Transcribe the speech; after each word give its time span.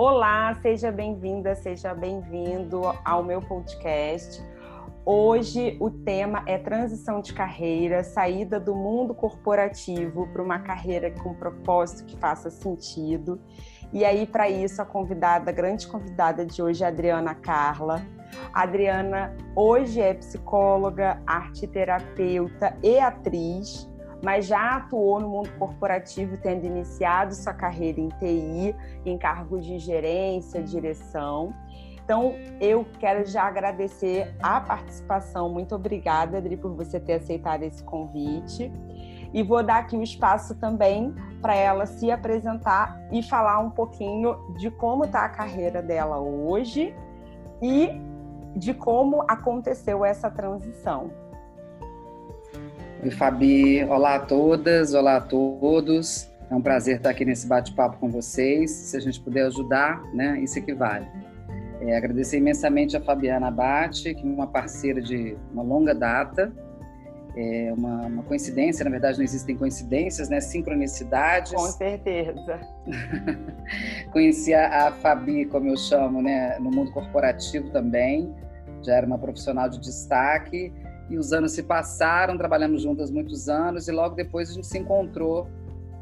Olá, 0.00 0.54
seja 0.62 0.92
bem-vinda, 0.92 1.56
seja 1.56 1.92
bem-vindo 1.92 2.82
ao 3.04 3.24
meu 3.24 3.42
podcast. 3.42 4.40
Hoje 5.04 5.76
o 5.80 5.90
tema 5.90 6.44
é 6.46 6.56
transição 6.56 7.20
de 7.20 7.34
carreira, 7.34 8.04
saída 8.04 8.60
do 8.60 8.76
mundo 8.76 9.12
corporativo 9.12 10.28
para 10.28 10.40
uma 10.40 10.60
carreira 10.60 11.10
com 11.10 11.34
propósito 11.34 12.04
que 12.04 12.16
faça 12.16 12.48
sentido. 12.48 13.40
E 13.92 14.04
aí, 14.04 14.24
para 14.24 14.48
isso, 14.48 14.80
a 14.80 14.84
convidada, 14.84 15.50
a 15.50 15.52
grande 15.52 15.88
convidada 15.88 16.46
de 16.46 16.62
hoje 16.62 16.84
é 16.84 16.86
a 16.86 16.90
Adriana 16.90 17.34
Carla. 17.34 18.00
A 18.54 18.62
Adriana 18.62 19.36
hoje 19.56 20.00
é 20.00 20.14
psicóloga, 20.14 21.20
arte 21.26 21.66
terapeuta 21.66 22.78
e 22.84 23.00
atriz 23.00 23.90
mas 24.22 24.46
já 24.46 24.76
atuou 24.76 25.20
no 25.20 25.28
mundo 25.28 25.50
corporativo, 25.58 26.36
tendo 26.36 26.66
iniciado 26.66 27.34
sua 27.34 27.52
carreira 27.52 28.00
em 28.00 28.08
TI, 28.08 28.74
em 29.04 29.16
cargos 29.16 29.64
de 29.64 29.78
gerência, 29.78 30.62
direção. 30.62 31.54
Então, 32.02 32.34
eu 32.60 32.86
quero 32.98 33.26
já 33.26 33.42
agradecer 33.42 34.34
a 34.42 34.60
participação. 34.60 35.50
Muito 35.50 35.74
obrigada, 35.74 36.38
Adri, 36.38 36.56
por 36.56 36.72
você 36.74 36.98
ter 36.98 37.14
aceitado 37.14 37.62
esse 37.64 37.84
convite. 37.84 38.72
E 39.32 39.42
vou 39.42 39.62
dar 39.62 39.80
aqui 39.80 39.94
o 39.94 40.00
um 40.00 40.02
espaço 40.02 40.54
também 40.54 41.14
para 41.42 41.54
ela 41.54 41.84
se 41.84 42.10
apresentar 42.10 42.98
e 43.12 43.22
falar 43.22 43.58
um 43.58 43.70
pouquinho 43.70 44.36
de 44.56 44.70
como 44.70 45.04
está 45.04 45.26
a 45.26 45.28
carreira 45.28 45.82
dela 45.82 46.18
hoje 46.18 46.94
e 47.60 47.90
de 48.56 48.72
como 48.72 49.22
aconteceu 49.28 50.04
essa 50.04 50.30
transição. 50.30 51.27
Oi, 53.00 53.12
Fabi. 53.12 53.84
Olá 53.84 54.16
a 54.16 54.18
todas, 54.18 54.92
olá 54.92 55.18
a 55.18 55.20
todos. 55.20 56.28
É 56.50 56.54
um 56.54 56.60
prazer 56.60 56.96
estar 56.96 57.10
aqui 57.10 57.24
nesse 57.24 57.46
bate-papo 57.46 57.96
com 57.98 58.10
vocês. 58.10 58.72
Se 58.72 58.96
a 58.96 59.00
gente 59.00 59.20
puder 59.20 59.46
ajudar, 59.46 60.02
né, 60.12 60.40
isso 60.40 60.58
equivale. 60.58 61.06
É, 61.80 61.96
agradecer 61.96 62.38
imensamente 62.38 62.96
a 62.96 63.00
Fabiana 63.00 63.48
Abate, 63.48 64.14
que 64.14 64.26
é 64.26 64.28
uma 64.28 64.48
parceira 64.48 65.00
de 65.00 65.36
uma 65.52 65.62
longa 65.62 65.94
data. 65.94 66.52
É 67.36 67.72
uma, 67.72 68.06
uma, 68.06 68.22
coincidência, 68.24 68.84
na 68.84 68.90
verdade 68.90 69.16
não 69.16 69.24
existem 69.24 69.56
coincidências, 69.56 70.28
né? 70.28 70.40
Sincronicidades. 70.40 71.52
Com 71.52 71.66
certeza. 71.66 72.58
Conheci 74.10 74.52
a, 74.52 74.88
a 74.88 74.92
Fabi, 74.92 75.44
como 75.44 75.68
eu 75.68 75.76
chamo, 75.76 76.20
né? 76.20 76.58
No 76.58 76.72
mundo 76.72 76.90
corporativo 76.90 77.70
também. 77.70 78.34
Já 78.82 78.96
era 78.96 79.06
uma 79.06 79.18
profissional 79.18 79.68
de 79.68 79.78
destaque 79.78 80.72
e 81.08 81.16
os 81.16 81.32
anos 81.32 81.52
se 81.52 81.62
passaram, 81.62 82.36
trabalhamos 82.36 82.82
juntas 82.82 83.10
muitos 83.10 83.48
anos 83.48 83.88
e 83.88 83.92
logo 83.92 84.14
depois 84.14 84.50
a 84.50 84.54
gente 84.54 84.66
se 84.66 84.78
encontrou 84.78 85.48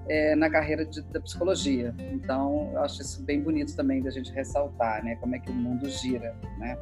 é, 0.08 0.34
na 0.34 0.50
carreira 0.50 0.84
de, 0.84 1.00
da 1.02 1.20
psicologia. 1.20 1.94
Então, 2.12 2.70
eu 2.72 2.82
acho 2.82 3.02
isso 3.02 3.22
bem 3.22 3.40
bonito 3.40 3.74
também 3.76 4.02
da 4.02 4.10
gente 4.10 4.32
ressaltar, 4.32 5.04
né? 5.04 5.16
Como 5.16 5.34
é 5.34 5.38
que 5.38 5.50
o 5.50 5.54
mundo 5.54 5.88
gira, 5.88 6.34
né? 6.58 6.76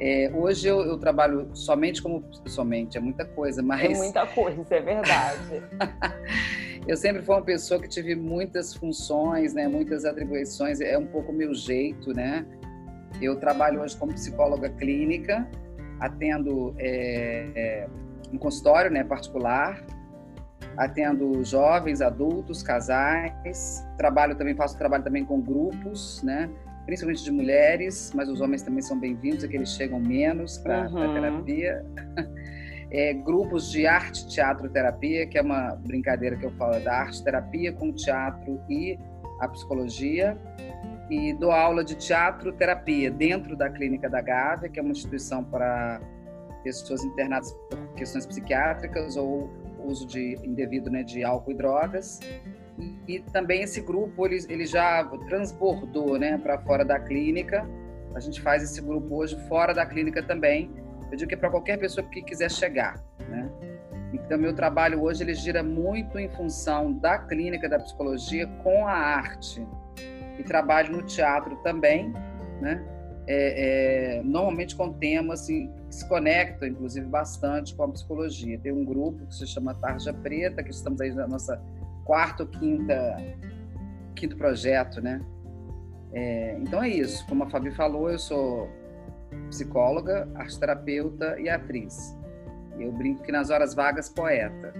É, 0.00 0.32
hoje 0.34 0.66
eu, 0.66 0.80
eu, 0.80 0.98
trabalho 0.98 1.50
somente 1.54 2.02
como 2.02 2.24
somente 2.46 2.98
é 2.98 3.00
muita 3.00 3.24
coisa, 3.24 3.62
mas 3.62 3.84
é 3.84 3.94
muita 4.02 4.26
coisa, 4.26 4.64
é 4.70 4.80
verdade. 4.80 5.62
eu 6.88 6.96
sempre 6.96 7.22
fui 7.22 7.34
uma 7.36 7.42
pessoa 7.42 7.80
que 7.80 7.88
tive 7.88 8.16
muitas 8.16 8.74
funções, 8.74 9.54
né? 9.54 9.68
Muitas 9.68 10.04
atribuições. 10.04 10.80
É 10.80 10.98
um 10.98 11.06
pouco 11.06 11.32
meu 11.32 11.54
jeito, 11.54 12.12
né? 12.12 12.44
Eu 13.20 13.36
trabalho 13.38 13.80
hoje 13.80 13.96
como 13.96 14.12
psicóloga 14.12 14.70
clínica 14.70 15.48
atendo 16.02 16.74
é, 16.78 17.46
é, 17.54 17.88
um 18.32 18.36
consultório 18.36 18.90
né, 18.90 19.04
particular, 19.04 19.80
atendo 20.76 21.44
jovens, 21.44 22.00
adultos, 22.00 22.60
casais, 22.60 23.86
trabalho 23.96 24.34
também 24.34 24.54
faço 24.56 24.76
trabalho 24.76 25.04
também 25.04 25.24
com 25.24 25.40
grupos, 25.40 26.20
né, 26.24 26.50
principalmente 26.84 27.22
de 27.22 27.30
mulheres, 27.30 28.10
mas 28.16 28.28
os 28.28 28.40
homens 28.40 28.62
também 28.62 28.82
são 28.82 28.98
bem-vindos, 28.98 29.44
é 29.44 29.48
que 29.48 29.56
eles 29.56 29.70
chegam 29.70 30.00
menos 30.00 30.58
para 30.58 30.88
uhum. 30.88 31.10
a 31.10 31.14
terapia. 31.14 31.86
É, 32.94 33.14
grupos 33.14 33.70
de 33.70 33.86
arte, 33.86 34.28
teatro, 34.28 34.68
terapia, 34.68 35.26
que 35.26 35.38
é 35.38 35.40
uma 35.40 35.74
brincadeira 35.76 36.36
que 36.36 36.44
eu 36.44 36.50
falo 36.50 36.78
da 36.84 36.92
arte, 36.92 37.24
terapia 37.24 37.72
com 37.72 37.90
teatro 37.90 38.60
e 38.68 38.98
a 39.40 39.48
psicologia 39.48 40.36
e 41.12 41.34
dou 41.34 41.52
aula 41.52 41.84
de 41.84 41.94
teatro 41.94 42.50
terapia 42.54 43.10
dentro 43.10 43.54
da 43.54 43.68
clínica 43.68 44.08
da 44.08 44.22
Gávea, 44.22 44.70
que 44.70 44.80
é 44.80 44.82
uma 44.82 44.92
instituição 44.92 45.44
para 45.44 46.00
pessoas 46.64 47.04
internadas 47.04 47.52
por 47.68 47.78
questões 47.94 48.24
psiquiátricas 48.24 49.14
ou 49.18 49.50
uso 49.84 50.06
de 50.06 50.38
indevido 50.42 50.90
né, 50.90 51.02
de 51.02 51.22
álcool 51.22 51.50
e 51.50 51.54
drogas. 51.54 52.18
E, 52.78 53.16
e 53.16 53.20
também 53.20 53.62
esse 53.62 53.82
grupo 53.82 54.24
ele, 54.26 54.38
ele 54.48 54.64
já 54.64 55.04
transbordou 55.28 56.18
né, 56.18 56.38
para 56.38 56.58
fora 56.60 56.82
da 56.82 56.98
clínica. 56.98 57.68
A 58.14 58.20
gente 58.20 58.40
faz 58.40 58.62
esse 58.62 58.80
grupo 58.80 59.16
hoje 59.16 59.38
fora 59.48 59.74
da 59.74 59.84
clínica 59.84 60.22
também. 60.22 60.70
Eu 61.10 61.16
digo 61.18 61.28
que 61.28 61.34
é 61.34 61.38
para 61.38 61.50
qualquer 61.50 61.78
pessoa 61.78 62.06
que 62.08 62.22
quiser 62.22 62.50
chegar. 62.50 63.04
Né? 63.28 63.50
Então, 64.14 64.38
meu 64.38 64.54
trabalho 64.54 65.02
hoje 65.02 65.22
ele 65.22 65.34
gira 65.34 65.62
muito 65.62 66.18
em 66.18 66.30
função 66.30 66.90
da 66.90 67.18
clínica 67.18 67.68
da 67.68 67.78
psicologia 67.78 68.46
com 68.62 68.86
a 68.86 68.92
arte 68.92 69.62
e 70.38 70.42
trabalho 70.42 70.92
no 70.92 71.02
teatro 71.02 71.56
também, 71.56 72.12
né? 72.60 72.84
É, 73.26 74.16
é, 74.18 74.22
normalmente 74.24 74.74
com 74.74 74.92
temas 74.92 75.42
assim, 75.42 75.70
que 75.88 75.94
se 75.94 76.08
conectam, 76.08 76.66
inclusive, 76.68 77.06
bastante 77.06 77.74
com 77.74 77.84
a 77.84 77.88
psicologia. 77.88 78.58
Tem 78.58 78.72
um 78.72 78.84
grupo 78.84 79.24
que 79.26 79.34
se 79.34 79.46
chama 79.46 79.74
Tarja 79.74 80.12
Preta, 80.12 80.62
que 80.62 80.70
estamos 80.70 81.00
aí 81.00 81.12
na 81.14 81.28
nossa 81.28 81.62
quarto, 82.04 82.46
quinta, 82.46 83.16
quinto 84.16 84.36
projeto, 84.36 85.00
né? 85.00 85.20
É, 86.12 86.58
então 86.60 86.82
é 86.82 86.88
isso. 86.88 87.24
Como 87.26 87.44
a 87.44 87.50
Fabi 87.50 87.70
falou, 87.70 88.10
eu 88.10 88.18
sou 88.18 88.68
psicóloga, 89.48 90.28
arteterapeuta 90.34 91.38
e 91.40 91.48
atriz. 91.48 92.16
Eu 92.78 92.92
brinco 92.92 93.22
que 93.22 93.32
nas 93.32 93.50
horas 93.50 93.74
vagas, 93.74 94.08
poeta. 94.08 94.74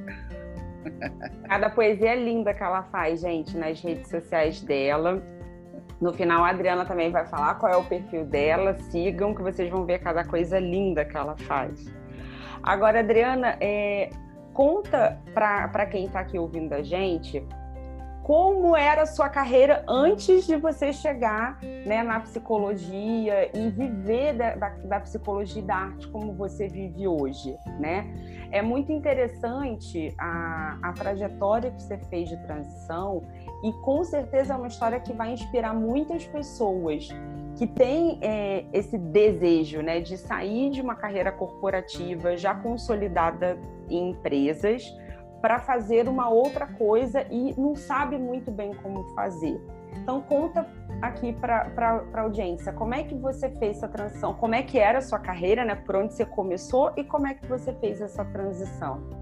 Cada 1.48 1.70
poesia 1.70 2.14
linda 2.14 2.52
que 2.52 2.62
ela 2.62 2.82
faz, 2.84 3.20
gente, 3.20 3.56
nas 3.56 3.80
redes 3.80 4.10
sociais 4.10 4.60
dela. 4.62 5.22
No 6.02 6.12
final, 6.12 6.44
a 6.44 6.48
Adriana 6.48 6.84
também 6.84 7.12
vai 7.12 7.24
falar 7.24 7.54
qual 7.54 7.72
é 7.72 7.76
o 7.76 7.84
perfil 7.84 8.24
dela. 8.24 8.74
Sigam, 8.90 9.32
que 9.32 9.40
vocês 9.40 9.70
vão 9.70 9.86
ver 9.86 10.00
cada 10.00 10.24
coisa 10.24 10.58
linda 10.58 11.04
que 11.04 11.16
ela 11.16 11.36
faz. 11.36 11.86
Agora, 12.60 12.98
Adriana, 12.98 13.56
é, 13.60 14.10
conta 14.52 15.20
para 15.32 15.86
quem 15.86 16.06
está 16.06 16.18
aqui 16.18 16.36
ouvindo 16.36 16.72
a 16.72 16.82
gente 16.82 17.46
como 18.22 18.76
era 18.76 19.02
a 19.02 19.06
sua 19.06 19.28
carreira 19.28 19.84
antes 19.88 20.46
de 20.46 20.56
você 20.56 20.92
chegar 20.92 21.58
né, 21.84 22.02
na 22.04 22.20
psicologia 22.20 23.50
e 23.56 23.69
viver 23.69 24.34
da, 24.34 24.54
da, 24.54 24.69
da, 24.69 25.00
psicologia 25.00 25.60
e 25.60 25.64
da 25.64 25.74
arte 25.74 26.06
como 26.08 26.32
você 26.32 26.69
vive 26.69 27.06
hoje, 27.08 27.56
né? 27.80 28.06
É 28.52 28.62
muito 28.62 28.92
interessante 28.92 30.14
a, 30.19 30.78
a 30.82 30.92
trajetória 30.92 31.72
que 31.72 31.82
você 31.82 31.98
fez 31.98 32.28
de 32.28 32.36
transição 32.44 33.22
e 33.62 33.72
com 33.74 34.02
certeza 34.02 34.54
é 34.54 34.56
uma 34.56 34.66
história 34.66 34.98
que 34.98 35.12
vai 35.12 35.32
inspirar 35.32 35.72
muitas 35.74 36.24
pessoas 36.26 37.08
que 37.56 37.66
têm 37.66 38.18
é, 38.22 38.64
esse 38.72 38.98
desejo 38.98 39.82
né, 39.82 40.00
de 40.00 40.16
sair 40.16 40.70
de 40.70 40.80
uma 40.80 40.94
carreira 40.94 41.30
corporativa 41.30 42.36
já 42.36 42.54
consolidada 42.54 43.58
em 43.88 44.10
empresas 44.10 44.82
para 45.40 45.58
fazer 45.58 46.08
uma 46.08 46.28
outra 46.28 46.66
coisa 46.66 47.26
e 47.30 47.54
não 47.60 47.74
sabe 47.74 48.16
muito 48.16 48.50
bem 48.50 48.72
como 48.74 49.04
fazer. 49.14 49.60
Então 49.96 50.22
conta 50.22 50.66
aqui 51.00 51.32
para 51.32 51.70
a 52.14 52.20
audiência 52.20 52.72
como 52.72 52.94
é 52.94 53.02
que 53.02 53.14
você 53.14 53.50
fez 53.50 53.76
essa 53.76 53.88
transição, 53.88 54.34
como 54.34 54.54
é 54.54 54.62
que 54.62 54.78
era 54.78 54.98
a 54.98 55.02
sua 55.02 55.18
carreira, 55.18 55.64
né, 55.64 55.74
por 55.74 55.96
onde 55.96 56.14
você 56.14 56.24
começou 56.24 56.92
e 56.96 57.04
como 57.04 57.26
é 57.26 57.34
que 57.34 57.46
você 57.46 57.72
fez 57.74 58.00
essa 58.00 58.24
transição. 58.24 59.21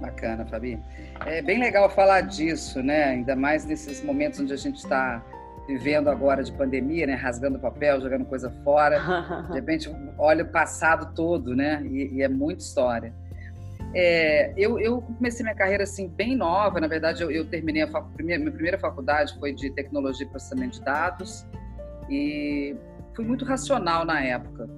Bacana, 0.00 0.46
Fabi. 0.46 0.80
É 1.26 1.42
bem 1.42 1.60
legal 1.60 1.90
falar 1.90 2.22
disso, 2.22 2.82
né? 2.82 3.04
Ainda 3.04 3.36
mais 3.36 3.64
nesses 3.66 4.02
momentos 4.02 4.40
onde 4.40 4.52
a 4.52 4.56
gente 4.56 4.76
está 4.76 5.22
vivendo 5.66 6.08
agora 6.08 6.42
de 6.42 6.52
pandemia, 6.52 7.06
né? 7.06 7.14
Rasgando 7.14 7.58
papel, 7.58 8.00
jogando 8.00 8.24
coisa 8.24 8.50
fora. 8.64 9.46
De 9.48 9.54
repente, 9.60 9.94
olha 10.18 10.42
o 10.42 10.48
passado 10.48 11.14
todo, 11.14 11.54
né? 11.54 11.82
E, 11.84 12.16
e 12.16 12.22
é 12.22 12.28
muita 12.28 12.62
história. 12.62 13.12
É, 13.94 14.52
eu, 14.56 14.78
eu, 14.78 15.02
comecei 15.02 15.42
minha 15.42 15.54
carreira 15.54 15.84
assim 15.84 16.08
bem 16.08 16.34
nova. 16.34 16.80
Na 16.80 16.86
verdade, 16.86 17.22
eu, 17.22 17.30
eu 17.30 17.44
terminei 17.44 17.82
a 17.82 17.88
fac... 17.88 18.06
primeira, 18.14 18.40
minha 18.40 18.52
primeira 18.52 18.78
faculdade 18.78 19.38
foi 19.38 19.52
de 19.52 19.70
tecnologia 19.70 20.26
e 20.26 20.30
processamento 20.30 20.78
de 20.78 20.84
dados 20.84 21.46
e 22.08 22.74
fui 23.14 23.24
muito 23.24 23.44
racional 23.44 24.04
na 24.04 24.22
época. 24.22 24.68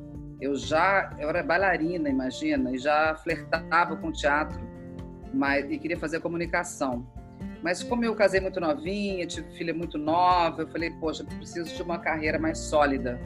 Eu 0.41 0.57
já 0.57 1.11
eu 1.19 1.29
era 1.29 1.43
bailarina, 1.43 2.09
imagina, 2.09 2.73
e 2.73 2.79
já 2.79 3.15
flertava 3.15 3.97
com 3.97 4.11
teatro 4.11 4.72
mas 5.33 5.71
e 5.71 5.79
queria 5.79 5.99
fazer 5.99 6.21
comunicação. 6.21 7.07
Mas 7.63 7.83
como 7.83 8.05
eu 8.05 8.15
casei 8.15 8.41
muito 8.41 8.61
novinha, 8.61 9.27
tive 9.27 9.49
filha 9.57 9.73
muito 9.73 9.97
nova, 9.97 10.63
eu 10.63 10.69
falei, 10.69 10.91
poxa, 10.91 11.25
preciso 11.25 11.75
de 11.75 11.83
uma 11.83 11.99
carreira 11.99 12.39
mais 12.39 12.59
sólida. 12.59 13.21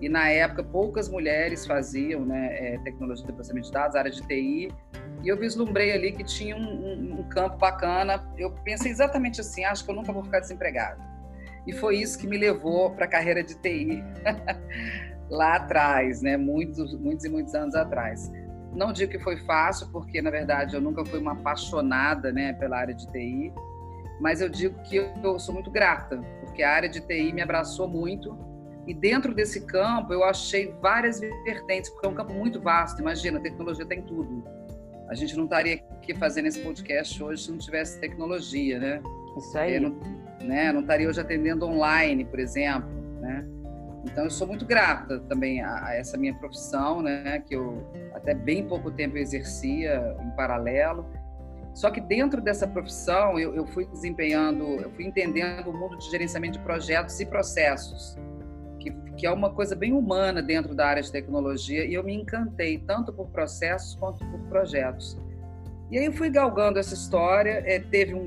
E 0.00 0.08
na 0.08 0.28
época 0.28 0.62
poucas 0.62 1.08
mulheres 1.08 1.66
faziam, 1.66 2.24
né, 2.24 2.74
é, 2.74 2.78
tecnologia 2.78 3.24
de 3.26 3.32
processamento 3.32 3.66
de 3.66 3.72
dados, 3.72 3.96
área 3.96 4.10
de 4.10 4.20
TI, 4.22 4.68
e 5.22 5.28
eu 5.28 5.36
vislumbrei 5.36 5.92
ali 5.92 6.12
que 6.12 6.22
tinha 6.22 6.56
um, 6.56 6.60
um, 6.60 7.20
um 7.20 7.28
campo 7.28 7.56
bacana. 7.56 8.24
Eu 8.36 8.52
pensei 8.64 8.90
exatamente 8.90 9.40
assim, 9.40 9.64
acho 9.64 9.84
que 9.84 9.90
eu 9.90 9.94
nunca 9.94 10.12
vou 10.12 10.22
ficar 10.22 10.40
desempregada. 10.40 10.98
E 11.66 11.72
foi 11.72 11.98
isso 11.98 12.18
que 12.18 12.26
me 12.26 12.38
levou 12.38 12.90
para 12.92 13.04
a 13.04 13.08
carreira 13.08 13.42
de 13.42 13.54
TI 13.56 14.02
lá 15.28 15.56
atrás, 15.56 16.22
né? 16.22 16.36
Muitos, 16.36 16.94
muitos 16.98 17.24
e 17.24 17.28
muitos 17.28 17.54
anos 17.54 17.74
atrás. 17.74 18.30
Não 18.72 18.92
digo 18.92 19.10
que 19.10 19.18
foi 19.18 19.36
fácil, 19.38 19.88
porque 19.90 20.20
na 20.20 20.30
verdade 20.30 20.74
eu 20.74 20.80
nunca 20.80 21.04
fui 21.04 21.18
uma 21.18 21.32
apaixonada, 21.32 22.32
né, 22.32 22.52
pela 22.52 22.78
área 22.78 22.94
de 22.94 23.10
TI, 23.10 23.52
mas 24.20 24.40
eu 24.40 24.48
digo 24.48 24.80
que 24.82 24.96
eu 24.96 25.38
sou 25.38 25.54
muito 25.54 25.70
grata, 25.70 26.18
porque 26.40 26.62
a 26.62 26.72
área 26.72 26.88
de 26.88 27.00
TI 27.00 27.32
me 27.32 27.40
abraçou 27.40 27.88
muito 27.88 28.36
e 28.88 28.94
dentro 28.94 29.34
desse 29.34 29.66
campo 29.66 30.14
eu 30.14 30.24
achei 30.24 30.74
várias 30.80 31.20
vertentes, 31.20 31.90
porque 31.90 32.06
é 32.06 32.10
um 32.10 32.14
campo 32.14 32.32
muito 32.32 32.58
vasto. 32.58 33.02
Imagina, 33.02 33.38
a 33.38 33.42
tecnologia 33.42 33.84
tem 33.84 34.00
tudo. 34.00 34.42
A 35.10 35.14
gente 35.14 35.36
não 35.36 35.44
estaria 35.44 35.84
aqui 35.90 36.14
fazendo 36.14 36.46
esse 36.46 36.60
podcast 36.60 37.22
hoje 37.22 37.44
se 37.44 37.50
não 37.50 37.58
tivesse 37.58 38.00
tecnologia, 38.00 38.78
né? 38.78 39.02
Isso 39.36 39.58
aí. 39.58 39.74
Eu 39.74 39.82
não, 39.82 40.00
né, 40.40 40.72
não 40.72 40.80
estaria 40.80 41.06
hoje 41.06 41.20
atendendo 41.20 41.66
online, 41.66 42.24
por 42.24 42.38
exemplo, 42.38 42.88
né? 43.20 43.46
Então 44.04 44.24
eu 44.24 44.30
sou 44.30 44.46
muito 44.46 44.64
grata 44.64 45.18
também 45.20 45.60
a, 45.62 45.86
a, 45.86 45.94
essa 45.94 46.16
minha 46.16 46.34
profissão, 46.34 47.02
né, 47.02 47.42
que 47.46 47.54
eu 47.54 47.86
até 48.14 48.34
bem 48.34 48.66
pouco 48.66 48.90
tempo 48.90 49.16
exercia 49.16 50.16
em 50.20 50.30
paralelo. 50.30 51.06
Só 51.74 51.90
que 51.90 52.00
dentro 52.00 52.40
dessa 52.40 52.66
profissão 52.66 53.38
eu, 53.38 53.54
eu 53.54 53.66
fui 53.66 53.86
desempenhando, 53.86 54.64
eu 54.64 54.90
fui 54.90 55.04
entendendo 55.04 55.68
o 55.68 55.72
mundo 55.72 55.96
de 55.98 56.10
gerenciamento 56.10 56.58
de 56.58 56.64
projetos 56.64 57.20
e 57.20 57.26
processos, 57.26 58.16
que, 58.80 58.90
que 59.16 59.26
é 59.26 59.30
uma 59.30 59.50
coisa 59.50 59.76
bem 59.76 59.92
humana 59.92 60.42
dentro 60.42 60.74
da 60.74 60.86
área 60.86 61.02
de 61.02 61.10
tecnologia 61.10 61.84
e 61.84 61.94
eu 61.94 62.02
me 62.02 62.14
encantei 62.14 62.78
tanto 62.78 63.12
por 63.12 63.28
processos 63.28 63.94
quanto 63.94 64.24
por 64.26 64.40
projetos. 64.48 65.16
E 65.90 65.98
aí 65.98 66.04
eu 66.04 66.12
fui 66.12 66.28
galgando 66.28 66.78
essa 66.78 66.94
história, 66.94 67.62
é, 67.64 67.78
teve 67.78 68.14
um, 68.14 68.22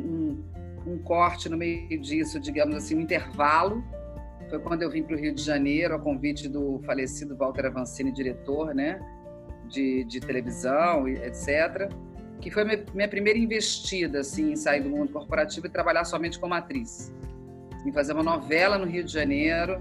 um, 0.85 0.93
um 0.93 0.97
corte 0.99 1.47
no 1.47 1.57
meio 1.57 1.99
disso, 1.99 2.39
digamos 2.39 2.75
assim, 2.75 2.95
um 2.95 3.01
intervalo 3.01 3.83
foi 4.51 4.59
quando 4.59 4.81
eu 4.81 4.91
vim 4.91 5.01
para 5.01 5.15
o 5.15 5.19
Rio 5.19 5.33
de 5.33 5.41
Janeiro, 5.41 5.95
a 5.95 5.99
convite 5.99 6.49
do 6.49 6.81
falecido 6.85 7.37
Walter 7.37 7.67
Avancini, 7.67 8.11
diretor 8.11 8.75
né, 8.75 8.99
de, 9.69 10.03
de 10.03 10.19
televisão, 10.19 11.07
etc., 11.07 11.89
que 12.41 12.51
foi 12.51 12.65
minha 12.93 13.07
primeira 13.07 13.39
investida 13.39 14.19
assim, 14.19 14.51
em 14.51 14.55
sair 14.55 14.81
do 14.81 14.89
mundo 14.89 15.13
corporativo 15.13 15.67
e 15.67 15.69
trabalhar 15.69 16.03
somente 16.03 16.37
como 16.37 16.53
atriz. 16.53 17.13
Em 17.85 17.93
fazer 17.93 18.13
uma 18.13 18.23
novela 18.23 18.77
no 18.77 18.85
Rio 18.85 19.03
de 19.03 19.13
Janeiro 19.13 19.79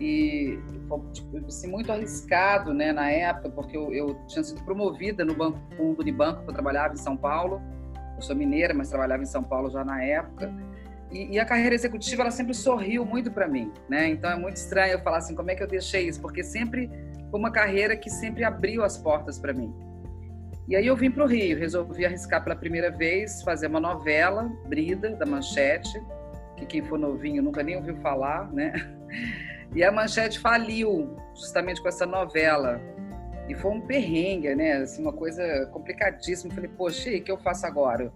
e 0.00 0.58
foi 0.88 1.00
tipo, 1.12 1.46
assim, 1.46 1.68
muito 1.68 1.92
arriscado 1.92 2.74
né, 2.74 2.92
na 2.92 3.10
época, 3.10 3.50
porque 3.50 3.76
eu, 3.76 3.92
eu 3.92 4.14
tinha 4.26 4.42
sido 4.42 4.60
promovida 4.64 5.24
no 5.24 5.34
banco, 5.34 5.58
fundo 5.76 6.00
Unibanco, 6.00 6.42
que 6.42 6.50
eu 6.50 6.54
trabalhava 6.54 6.94
em 6.94 6.96
São 6.96 7.16
Paulo. 7.16 7.62
Eu 8.16 8.22
sou 8.22 8.34
mineira, 8.34 8.74
mas 8.74 8.88
trabalhava 8.88 9.22
em 9.22 9.26
São 9.26 9.42
Paulo 9.42 9.70
já 9.70 9.84
na 9.84 10.02
época. 10.02 10.52
E, 11.10 11.34
e, 11.34 11.40
a 11.40 11.44
carreira 11.44 11.74
executiva 11.74 12.22
ela 12.22 12.30
sempre 12.30 12.54
sorriu 12.54 13.04
muito 13.04 13.32
para 13.32 13.48
mim, 13.48 13.72
né? 13.88 14.08
Então 14.08 14.30
é 14.30 14.36
muito 14.36 14.56
estranho 14.56 14.92
eu 14.92 15.00
falar 15.00 15.18
assim, 15.18 15.34
como 15.34 15.50
é 15.50 15.54
que 15.56 15.62
eu 15.62 15.66
deixei 15.66 16.06
isso? 16.06 16.20
Porque 16.20 16.44
sempre 16.44 16.88
foi 17.30 17.40
uma 17.40 17.50
carreira 17.50 17.96
que 17.96 18.08
sempre 18.08 18.44
abriu 18.44 18.84
as 18.84 18.96
portas 18.96 19.38
para 19.38 19.52
mim. 19.52 19.74
E 20.68 20.76
aí 20.76 20.86
eu 20.86 20.96
vim 20.96 21.10
para 21.10 21.24
o 21.24 21.26
Rio, 21.26 21.58
resolvi 21.58 22.06
arriscar 22.06 22.44
pela 22.44 22.54
primeira 22.54 22.92
vez 22.92 23.42
fazer 23.42 23.66
uma 23.66 23.80
novela, 23.80 24.48
Brida, 24.68 25.10
da 25.16 25.26
Manchete, 25.26 26.00
que 26.56 26.64
quem 26.64 26.82
for 26.82 26.96
novinho 26.96 27.42
nunca 27.42 27.60
nem 27.60 27.76
ouviu 27.76 27.96
falar, 27.96 28.52
né? 28.52 28.72
E 29.72 29.84
a 29.84 29.92
Manchete 29.92 30.40
faliu 30.40 31.16
justamente 31.32 31.80
com 31.80 31.86
essa 31.86 32.04
novela. 32.04 32.80
E 33.48 33.54
foi 33.54 33.70
um 33.70 33.80
perrengue, 33.80 34.52
né? 34.52 34.78
Assim, 34.78 35.00
uma 35.00 35.12
coisa 35.12 35.66
complicadíssima. 35.66 36.52
Falei, 36.52 36.68
poxa, 36.76 37.08
e 37.08 37.20
o 37.20 37.22
que 37.22 37.30
eu 37.30 37.38
faço 37.38 37.66
agora? 37.66 38.12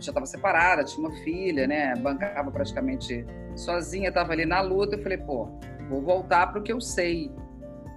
Eu 0.00 0.04
já 0.04 0.10
estava 0.10 0.26
separada, 0.26 0.82
tinha 0.82 1.06
uma 1.06 1.14
filha, 1.18 1.66
né? 1.66 1.94
Bancava 1.96 2.50
praticamente 2.50 3.24
sozinha, 3.54 4.08
estava 4.08 4.32
ali 4.32 4.46
na 4.46 4.60
luta. 4.60 4.96
Eu 4.96 5.02
falei, 5.02 5.18
pô, 5.18 5.48
vou 5.88 6.02
voltar 6.02 6.48
para 6.48 6.60
o 6.60 6.62
que 6.62 6.72
eu 6.72 6.80
sei, 6.80 7.30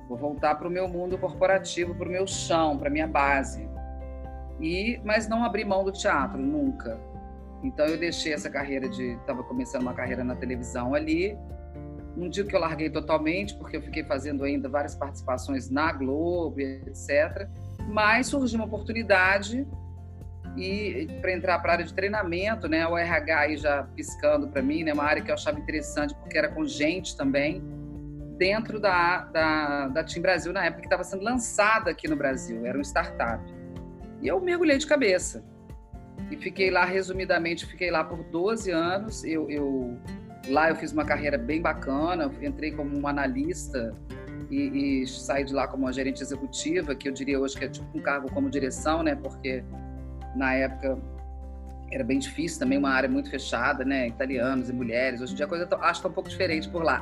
vou 0.07 0.17
voltar 0.17 0.55
para 0.55 0.67
o 0.67 0.71
meu 0.71 0.87
mundo 0.87 1.17
corporativo, 1.17 1.95
para 1.95 2.07
o 2.07 2.11
meu 2.11 2.27
chão, 2.27 2.77
para 2.77 2.89
minha 2.89 3.07
base. 3.07 3.67
E, 4.59 4.99
mas 5.03 5.27
não 5.27 5.43
abri 5.43 5.65
mão 5.65 5.83
do 5.83 5.91
teatro 5.91 6.39
nunca. 6.39 6.99
Então 7.63 7.85
eu 7.85 7.97
deixei 7.97 8.33
essa 8.33 8.49
carreira 8.49 8.89
de, 8.89 9.13
estava 9.13 9.41
começando 9.43 9.83
uma 9.83 9.93
carreira 9.93 10.23
na 10.23 10.35
televisão 10.35 10.93
ali. 10.93 11.37
Um 12.15 12.29
dia 12.29 12.43
que 12.43 12.55
eu 12.55 12.59
larguei 12.59 12.89
totalmente, 12.89 13.55
porque 13.55 13.77
eu 13.77 13.81
fiquei 13.81 14.03
fazendo 14.03 14.43
ainda 14.43 14.69
várias 14.69 14.93
participações 14.93 15.69
na 15.69 15.91
Globo, 15.91 16.59
etc. 16.59 17.47
Mas 17.87 18.27
surgiu 18.27 18.59
uma 18.59 18.65
oportunidade 18.65 19.65
e 20.57 21.07
para 21.21 21.31
entrar 21.31 21.59
para 21.59 21.71
a 21.71 21.73
área 21.73 21.85
de 21.85 21.93
treinamento, 21.93 22.67
né, 22.67 22.87
o 22.87 22.97
RH 22.97 23.39
aí 23.39 23.57
já 23.57 23.83
piscando 23.95 24.47
para 24.47 24.61
mim, 24.61 24.83
né, 24.83 24.93
uma 24.93 25.03
área 25.03 25.21
que 25.21 25.31
eu 25.31 25.35
achava 25.35 25.59
interessante 25.59 26.13
porque 26.15 26.37
era 26.37 26.49
com 26.49 26.65
gente 26.65 27.17
também, 27.17 27.63
dentro 28.37 28.79
da, 28.79 29.25
da, 29.25 29.87
da 29.87 30.03
Team 30.03 30.21
Brasil, 30.21 30.53
na 30.53 30.65
época 30.65 30.81
que 30.81 30.87
estava 30.87 31.03
sendo 31.03 31.23
lançada 31.23 31.91
aqui 31.91 32.07
no 32.07 32.15
Brasil, 32.15 32.65
era 32.65 32.77
um 32.77 32.81
startup. 32.81 33.43
E 34.21 34.27
eu 34.27 34.39
mergulhei 34.39 34.77
de 34.77 34.87
cabeça. 34.87 35.43
E 36.31 36.37
fiquei 36.37 36.71
lá, 36.71 36.85
resumidamente, 36.85 37.65
fiquei 37.65 37.91
lá 37.91 38.03
por 38.03 38.23
12 38.23 38.71
anos. 38.71 39.23
Eu, 39.23 39.49
eu 39.49 39.97
Lá 40.47 40.69
eu 40.69 40.75
fiz 40.75 40.91
uma 40.91 41.05
carreira 41.05 41.37
bem 41.37 41.61
bacana, 41.61 42.29
entrei 42.41 42.71
como 42.71 42.97
uma 42.97 43.09
analista 43.11 43.95
e, 44.49 45.01
e 45.03 45.07
saí 45.07 45.45
de 45.45 45.53
lá 45.53 45.67
como 45.67 45.85
uma 45.85 45.93
gerente 45.93 46.21
executiva, 46.21 46.93
que 46.93 47.07
eu 47.07 47.13
diria 47.13 47.39
hoje 47.39 47.57
que 47.57 47.65
é 47.65 47.69
tipo 47.69 47.97
um 47.97 48.01
cargo 48.01 48.29
como 48.31 48.49
direção, 48.49 49.03
né? 49.03 49.15
Porque 49.15 49.63
na 50.35 50.53
época 50.53 50.97
era 51.93 52.03
bem 52.03 52.17
difícil 52.17 52.59
também, 52.59 52.77
uma 52.77 52.89
área 52.89 53.07
muito 53.07 53.29
fechada, 53.29 53.85
né? 53.85 54.07
Italianos 54.07 54.69
e 54.69 54.73
mulheres. 54.73 55.21
Hoje 55.21 55.33
em 55.33 55.35
dia 55.35 55.45
a 55.45 55.49
coisa 55.49 55.67
tá, 55.67 55.77
acho 55.77 55.99
que 55.99 56.03
tá 56.03 56.09
um 56.09 56.13
pouco 56.13 56.29
diferente 56.29 56.67
por 56.69 56.83
lá. 56.83 57.01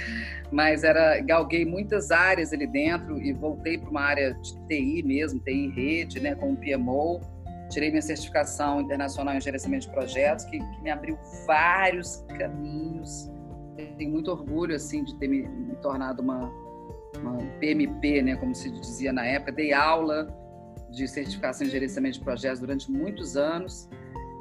Mas 0.50 0.82
era 0.82 1.20
galguei 1.20 1.64
muitas 1.64 2.10
áreas 2.10 2.52
ali 2.52 2.66
dentro 2.66 3.20
e 3.20 3.32
voltei 3.32 3.78
para 3.78 3.88
uma 3.88 4.02
área 4.02 4.34
de 4.34 4.66
TI 4.66 5.02
mesmo, 5.04 5.38
TI 5.40 5.68
rede, 5.68 6.20
né? 6.20 6.34
Com 6.34 6.52
o 6.52 6.56
PMO. 6.56 7.20
Tirei 7.70 7.90
minha 7.90 8.02
certificação 8.02 8.82
internacional 8.82 9.34
em 9.34 9.40
gerenciamento 9.40 9.86
de 9.86 9.92
projetos, 9.92 10.44
que, 10.44 10.58
que 10.58 10.82
me 10.82 10.90
abriu 10.90 11.16
vários 11.46 12.24
caminhos. 12.38 13.30
Tenho 13.96 14.10
muito 14.10 14.30
orgulho 14.30 14.74
assim 14.74 15.04
de 15.04 15.14
ter 15.18 15.28
me, 15.28 15.48
me 15.48 15.76
tornado 15.76 16.20
uma, 16.20 16.52
uma 17.18 17.38
PMP, 17.60 18.22
né? 18.22 18.36
Como 18.36 18.54
se 18.54 18.70
dizia 18.70 19.12
na 19.12 19.24
época. 19.24 19.52
Dei 19.52 19.72
aula 19.72 20.41
de 20.92 21.08
certificação 21.08 21.66
em 21.66 21.70
gerenciamento 21.70 22.18
de 22.18 22.24
projetos 22.24 22.60
durante 22.60 22.90
muitos 22.90 23.36
anos, 23.36 23.88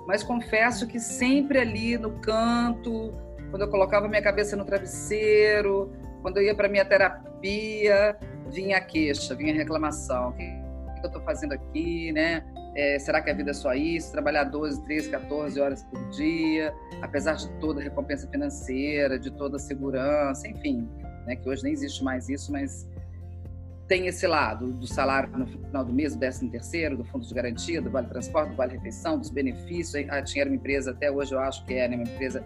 mas 0.06 0.24
confesso 0.24 0.88
que 0.88 1.00
sempre 1.00 1.59
ali 1.59 1.98
no 1.98 2.12
canto, 2.19 3.14
quando 3.49 3.64
eu 3.64 3.69
colocava 3.69 4.07
minha 4.07 4.21
cabeça 4.21 4.56
no 4.56 4.66
travesseiro, 4.66 5.92
quando 6.21 6.37
eu 6.37 6.44
ia 6.44 6.56
para 6.56 6.68
minha 6.68 6.85
terapia, 6.85 8.18
vinha 8.49 8.78
a 8.78 8.81
queixa, 8.81 9.33
vinha 9.35 9.54
a 9.54 9.57
reclamação. 9.57 10.30
O 10.30 10.33
que, 10.33 10.61
eu 11.04 11.07
estou 11.07 11.21
fazendo 11.23 11.54
aqui, 11.54 12.11
né? 12.11 12.44
É, 12.75 12.99
será 12.99 13.21
que 13.21 13.30
a 13.30 13.33
vida 13.33 13.52
é 13.52 13.54
só 13.54 13.73
isso? 13.73 14.11
Trabalhar 14.11 14.44
12, 14.44 14.83
13, 14.83 15.09
14 15.09 15.59
horas 15.59 15.83
por 15.83 16.09
dia, 16.11 16.73
apesar 17.02 17.33
de 17.33 17.49
toda 17.59 17.81
a 17.81 17.83
recompensa 17.83 18.28
financeira, 18.30 19.18
de 19.18 19.31
toda 19.31 19.57
a 19.57 19.59
segurança, 19.59 20.47
enfim, 20.47 20.87
né? 21.25 21.35
que 21.35 21.49
hoje 21.49 21.64
nem 21.64 21.73
existe 21.73 22.04
mais 22.04 22.30
isso, 22.30 22.52
mas 22.52 22.87
tem 23.92 24.07
esse 24.07 24.26
lado 24.26 24.71
do 24.71 24.88
salário 24.88 25.38
no 25.38 25.45
final 25.45 25.83
do 25.83 25.92
mês, 25.92 26.16
do 26.16 26.19
13 26.21 26.50
terceiro, 26.50 26.95
do 26.95 27.04
fundo 27.04 27.28
de 27.28 27.33
garantia, 27.33 27.81
do 27.81 27.92
vale 27.92 28.07
transporte, 28.07 28.52
do 28.52 28.56
vale 28.56 28.78
refeição, 28.78 29.19
dos 29.19 29.30
benefícios. 29.30 30.07
A 30.10 30.21
Tinha 30.21 30.44
era 30.44 30.50
uma 30.50 30.56
empresa, 30.56 30.92
até 30.92 31.12
hoje 31.12 31.33
eu 31.33 31.40
acho 31.42 31.66
que 31.66 31.74
é 31.74 31.90
né, 31.90 31.98
uma 31.98 32.06
empresa 32.06 32.42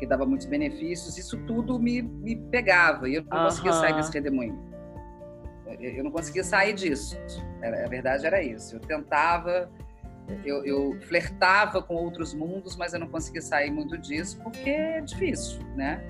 que 0.00 0.04
dava 0.04 0.26
muitos 0.26 0.48
benefícios. 0.48 1.16
Isso 1.16 1.38
tudo 1.46 1.78
me, 1.78 2.02
me 2.02 2.34
pegava 2.34 3.08
e 3.08 3.14
eu 3.14 3.22
não 3.22 3.44
conseguia 3.44 3.72
sair 3.72 3.94
desse 3.94 4.12
redemoinho. 4.12 4.58
Eu 5.78 6.02
não 6.02 6.10
conseguia 6.10 6.42
sair 6.42 6.72
disso. 6.72 7.16
Era, 7.62 7.84
a 7.84 7.88
verdade 7.88 8.26
era 8.26 8.42
isso. 8.42 8.74
Eu 8.74 8.80
tentava, 8.80 9.70
eu, 10.44 10.64
eu 10.64 11.00
flertava 11.02 11.80
com 11.80 11.94
outros 11.94 12.34
mundos, 12.34 12.74
mas 12.74 12.94
eu 12.94 12.98
não 12.98 13.06
conseguia 13.06 13.42
sair 13.42 13.70
muito 13.70 13.96
disso 13.96 14.40
porque 14.42 14.70
é 14.70 15.00
difícil, 15.02 15.62
né? 15.76 16.04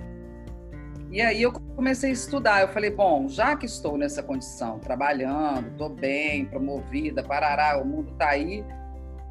E 1.10 1.20
aí 1.20 1.42
eu 1.42 1.52
comecei 1.52 2.10
a 2.10 2.12
estudar. 2.12 2.60
Eu 2.60 2.68
falei, 2.68 2.90
bom, 2.90 3.28
já 3.28 3.56
que 3.56 3.66
estou 3.66 3.98
nessa 3.98 4.22
condição, 4.22 4.78
trabalhando, 4.78 5.68
estou 5.68 5.88
bem, 5.88 6.44
promovida, 6.44 7.22
parará, 7.22 7.80
o 7.80 7.84
mundo 7.84 8.12
está 8.12 8.30
aí, 8.30 8.64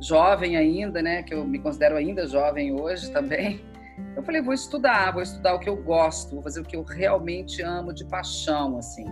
jovem 0.02 0.58
ainda, 0.58 1.02
né? 1.02 1.24
Que 1.24 1.34
eu 1.34 1.46
me 1.46 1.58
considero 1.58 1.96
ainda 1.96 2.28
jovem 2.28 2.74
hoje 2.74 3.12
também. 3.12 3.62
Eu 4.16 4.24
falei, 4.24 4.42
vou 4.42 4.54
estudar, 4.54 5.12
vou 5.12 5.22
estudar 5.22 5.56
o 5.56 5.60
que 5.60 5.70
eu 5.70 5.76
gosto, 5.76 6.36
vou 6.36 6.42
fazer 6.42 6.62
o 6.62 6.64
que 6.64 6.74
eu 6.74 6.84
realmente 6.84 7.62
amo 7.62 7.94
de 7.94 8.06
paixão, 8.06 8.78
assim. 8.78 9.06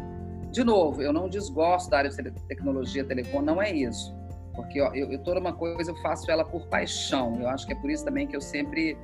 De 0.50 0.64
novo, 0.64 1.02
eu 1.02 1.12
não 1.12 1.28
desgosto 1.28 1.90
da 1.90 1.98
área 1.98 2.10
de 2.10 2.32
tecnologia, 2.48 3.04
telecom, 3.04 3.42
não 3.42 3.62
é 3.62 3.70
isso. 3.70 4.16
Porque 4.56 4.82
ó, 4.82 4.94
eu, 4.94 5.12
eu 5.12 5.20
toda 5.20 5.42
uma 5.42 5.52
coisa 5.52 5.92
eu 5.92 5.96
faço 5.98 6.32
ela 6.32 6.46
por 6.46 6.68
paixão. 6.68 7.38
Eu 7.40 7.50
acho 7.50 7.68
que 7.68 7.74
é 7.74 7.76
por 7.76 7.92
isso 7.92 8.06
também 8.06 8.28
que 8.28 8.36
eu 8.36 8.42
sempre 8.42 8.98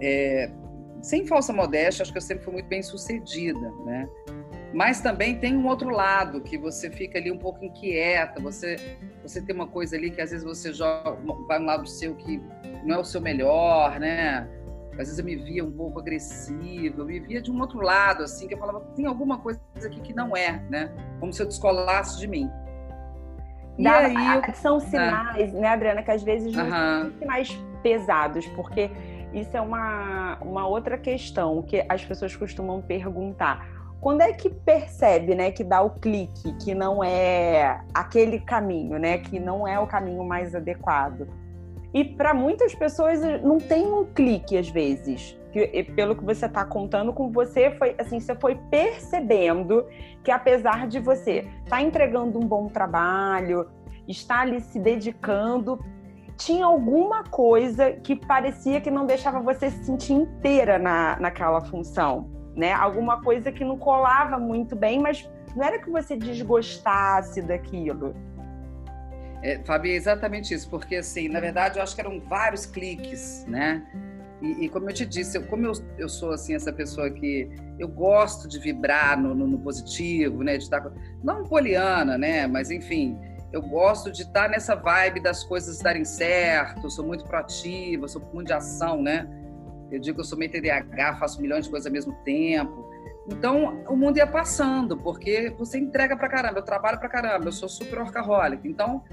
é, 0.00 0.50
sem 1.02 1.26
falsa 1.26 1.52
modéstia, 1.52 2.02
acho 2.02 2.12
que 2.12 2.18
eu 2.18 2.22
sempre 2.22 2.44
fui 2.44 2.52
muito 2.54 2.68
bem 2.68 2.82
sucedida, 2.82 3.70
né? 3.84 4.08
Mas 4.72 5.02
também 5.02 5.38
tem 5.38 5.54
um 5.54 5.66
outro 5.66 5.90
lado 5.90 6.40
que 6.40 6.56
você 6.56 6.88
fica 6.90 7.18
ali 7.18 7.30
um 7.30 7.38
pouco 7.38 7.62
inquieta, 7.62 8.40
você 8.40 8.96
você 9.22 9.42
tem 9.42 9.54
uma 9.54 9.66
coisa 9.66 9.96
ali 9.96 10.10
que 10.10 10.20
às 10.20 10.30
vezes 10.30 10.44
você 10.44 10.72
joga, 10.72 11.18
vai 11.46 11.60
um 11.60 11.66
lado 11.66 11.86
seu 11.86 12.14
que 12.14 12.40
não 12.84 12.96
é 12.96 12.98
o 12.98 13.04
seu 13.04 13.20
melhor, 13.20 14.00
né? 14.00 14.48
às 14.92 15.08
vezes 15.08 15.18
eu 15.18 15.24
me 15.24 15.36
via 15.36 15.64
um 15.64 15.72
pouco 15.72 16.00
agressiva, 16.00 17.00
eu 17.00 17.06
me 17.06 17.18
via 17.20 17.40
de 17.40 17.50
um 17.50 17.58
outro 17.60 17.80
lado, 17.80 18.22
assim, 18.22 18.46
que 18.46 18.54
eu 18.54 18.58
falava, 18.58 18.80
tem 18.94 19.06
alguma 19.06 19.38
coisa 19.38 19.60
aqui 19.76 20.00
que 20.00 20.14
não 20.14 20.36
é, 20.36 20.62
né? 20.68 20.90
Como 21.18 21.32
se 21.32 21.42
eu 21.42 21.46
descolasse 21.46 22.18
de 22.18 22.28
mim. 22.28 22.50
E 23.78 23.84
Dá, 23.84 23.98
aí, 23.98 24.14
eu... 24.14 24.54
São 24.54 24.78
né? 24.78 24.86
sinais, 24.86 25.52
né, 25.54 25.68
Adriana, 25.68 26.02
que 26.02 26.10
às 26.10 26.22
vezes 26.22 26.52
não 26.54 26.64
uhum. 26.64 26.70
são 27.10 27.18
sinais 27.18 27.58
pesados, 27.82 28.46
porque 28.48 28.90
isso 29.32 29.56
é 29.56 29.60
uma, 29.60 30.38
uma 30.40 30.66
outra 30.66 30.98
questão 30.98 31.62
que 31.62 31.84
as 31.88 32.04
pessoas 32.04 32.34
costumam 32.36 32.82
perguntar. 32.82 33.66
Quando 34.00 34.20
é 34.20 34.32
que 34.32 34.50
percebe, 34.50 35.34
né, 35.34 35.52
que 35.52 35.62
dá 35.62 35.80
o 35.80 35.90
clique, 35.90 36.52
que 36.56 36.74
não 36.74 37.02
é 37.04 37.80
aquele 37.94 38.40
caminho, 38.40 38.98
né, 38.98 39.18
que 39.18 39.38
não 39.38 39.66
é 39.66 39.78
o 39.78 39.86
caminho 39.86 40.24
mais 40.24 40.54
adequado? 40.54 41.28
E 41.94 42.04
para 42.04 42.34
muitas 42.34 42.74
pessoas 42.74 43.20
não 43.42 43.58
tem 43.58 43.86
um 43.86 44.04
clique 44.04 44.56
às 44.56 44.68
vezes. 44.68 45.38
Pelo 45.94 46.16
que 46.16 46.24
você 46.24 46.46
está 46.46 46.64
contando 46.64 47.12
com 47.12 47.30
você, 47.30 47.70
foi 47.72 47.94
assim, 47.98 48.18
você 48.18 48.34
foi 48.34 48.58
percebendo 48.70 49.86
que 50.24 50.30
apesar 50.30 50.88
de 50.88 50.98
você 50.98 51.40
estar 51.64 51.76
tá 51.76 51.82
entregando 51.82 52.38
um 52.38 52.46
bom 52.46 52.68
trabalho, 52.68 53.68
estar 54.08 54.40
ali 54.40 54.60
se 54.60 54.78
dedicando, 54.78 55.78
tinha 56.36 56.66
alguma 56.66 57.24
coisa 57.24 57.92
que 57.92 58.16
parecia 58.16 58.80
que 58.80 58.90
não 58.90 59.06
deixava 59.06 59.40
você 59.40 59.70
se 59.70 59.84
sentir 59.84 60.12
inteira 60.12 60.78
na, 60.78 61.18
naquela 61.18 61.60
função, 61.60 62.30
né? 62.56 62.72
Alguma 62.72 63.22
coisa 63.22 63.52
que 63.52 63.64
não 63.64 63.78
colava 63.78 64.38
muito 64.38 64.74
bem, 64.74 65.00
mas 65.00 65.28
não 65.54 65.64
era 65.64 65.78
que 65.78 65.90
você 65.90 66.16
desgostasse 66.16 67.42
daquilo. 67.42 68.14
É, 69.42 69.58
Fabi, 69.64 69.90
é 69.90 69.94
exatamente 69.94 70.54
isso, 70.54 70.70
porque 70.70 70.96
assim, 70.96 71.28
na 71.28 71.40
verdade, 71.40 71.78
eu 71.78 71.82
acho 71.82 71.94
que 71.94 72.00
eram 72.00 72.20
vários 72.20 72.64
cliques, 72.64 73.44
né? 73.48 73.84
E, 74.40 74.64
e 74.64 74.68
como 74.68 74.88
eu 74.88 74.94
te 74.94 75.04
disse, 75.04 75.36
eu, 75.36 75.46
como 75.46 75.66
eu, 75.66 75.72
eu 75.98 76.08
sou 76.08 76.32
assim 76.32 76.54
essa 76.54 76.72
pessoa 76.72 77.10
que 77.10 77.48
eu 77.78 77.88
gosto 77.88 78.48
de 78.48 78.58
vibrar 78.58 79.20
no, 79.20 79.34
no, 79.34 79.46
no 79.46 79.58
positivo, 79.58 80.42
né? 80.42 80.56
De 80.56 80.64
estar 80.64 80.82
não 81.22 81.44
poliana, 81.44 82.16
né? 82.16 82.46
Mas 82.46 82.70
enfim, 82.70 83.18
eu 83.52 83.60
gosto 83.60 84.10
de 84.10 84.22
estar 84.22 84.48
nessa 84.48 84.74
vibe 84.74 85.20
das 85.20 85.44
coisas 85.44 85.78
darem 85.78 86.04
certo. 86.04 86.90
Sou 86.90 87.04
muito 87.04 87.24
proativa, 87.24 88.08
sou 88.08 88.22
muito 88.32 88.48
de 88.48 88.52
ação, 88.54 89.02
né? 89.02 89.28
Eu 89.90 90.00
digo 90.00 90.16
que 90.16 90.20
eu 90.22 90.24
sou 90.24 90.38
meio 90.38 90.50
TDAH, 90.50 91.16
faço 91.16 91.40
milhões 91.40 91.66
de 91.66 91.70
coisas 91.70 91.86
ao 91.86 91.92
mesmo 91.92 92.14
tempo. 92.24 92.90
Então, 93.28 93.84
o 93.88 93.94
mundo 93.94 94.16
ia 94.16 94.26
passando, 94.26 94.96
porque 94.96 95.54
você 95.58 95.78
entrega 95.78 96.16
pra 96.16 96.28
caramba, 96.28 96.58
eu 96.58 96.64
trabalho 96.64 96.98
pra 96.98 97.08
caramba, 97.08 97.46
eu 97.46 97.52
sou 97.52 97.68
super 97.68 97.98
workaholic. 97.98 98.66
Então, 98.66 99.04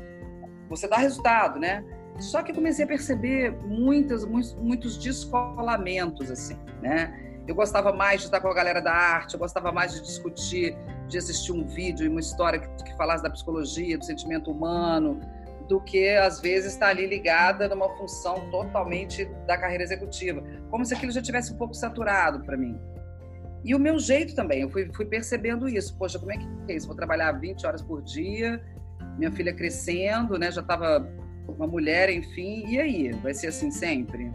você 0.69 0.88
dá 0.88 0.98
resultado, 0.98 1.60
né? 1.60 1.84
Só 2.17 2.41
que 2.41 2.53
comecei 2.53 2.86
a 2.86 2.88
perceber 2.88 3.51
muitos, 3.65 4.25
muitos, 4.25 4.55
muitos 4.55 4.98
descolamentos, 4.98 6.31
assim, 6.31 6.58
né? 6.81 7.13
Eu 7.46 7.55
gostava 7.55 7.91
mais 7.91 8.22
de 8.22 8.27
estar 8.27 8.39
com 8.39 8.48
a 8.48 8.53
galera 8.53 8.81
da 8.81 8.93
arte, 8.93 9.34
eu 9.34 9.39
gostava 9.39 9.72
mais 9.72 9.93
de 9.93 10.01
discutir, 10.01 10.77
de 11.10 11.18
assistir 11.18 11.51
um 11.51 11.66
vídeo 11.66 12.06
e 12.06 12.08
uma 12.08 12.20
história 12.20 12.60
que, 12.60 12.84
que 12.84 12.96
falasse 12.96 13.24
da 13.24 13.30
psicologia, 13.30 13.98
do 13.98 14.06
sentimento 14.06 14.51
humano, 14.51 15.20
do 15.68 15.82
que 15.82 16.16
às 16.16 16.39
vezes 16.39 16.74
estar 16.74 16.88
ali 16.88 17.06
ligada 17.06 17.68
numa 17.68 17.89
função 17.98 18.50
totalmente 18.50 19.25
da 19.46 19.58
carreira 19.58 19.84
executiva, 19.84 20.42
como 20.70 20.86
se 20.86 20.94
aquilo 20.94 21.12
já 21.12 21.22
tivesse 21.22 21.54
um 21.54 21.58
pouco 21.58 21.74
saturado 21.74 22.44
para 22.46 22.56
mim. 22.56 22.80
E 23.63 23.75
o 23.75 23.80
meu 23.80 24.00
jeito 24.00 24.34
também, 24.34 24.62
eu 24.62 24.70
fui, 24.70 24.89
fui 24.94 25.06
percebendo 25.06 25.68
isso. 25.68 25.98
Poxa, 25.98 26.18
como 26.18 26.32
é 26.32 26.38
que 26.38 26.48
é 26.70 26.75
isso? 26.75 26.88
Vou 26.88 26.96
trabalhar 26.96 27.34
20 27.34 27.68
horas 27.68 27.82
por 27.82 28.01
dia 28.01 28.62
minha 29.20 29.32
filha 29.32 29.54
crescendo, 29.54 30.39
né? 30.39 30.50
Já 30.50 30.62
estava 30.62 31.08
uma 31.48 31.68
mulher, 31.68 32.10
enfim. 32.10 32.66
E 32.68 32.80
aí? 32.80 33.12
Vai 33.22 33.34
ser 33.34 33.48
assim 33.48 33.70
sempre? 33.70 34.32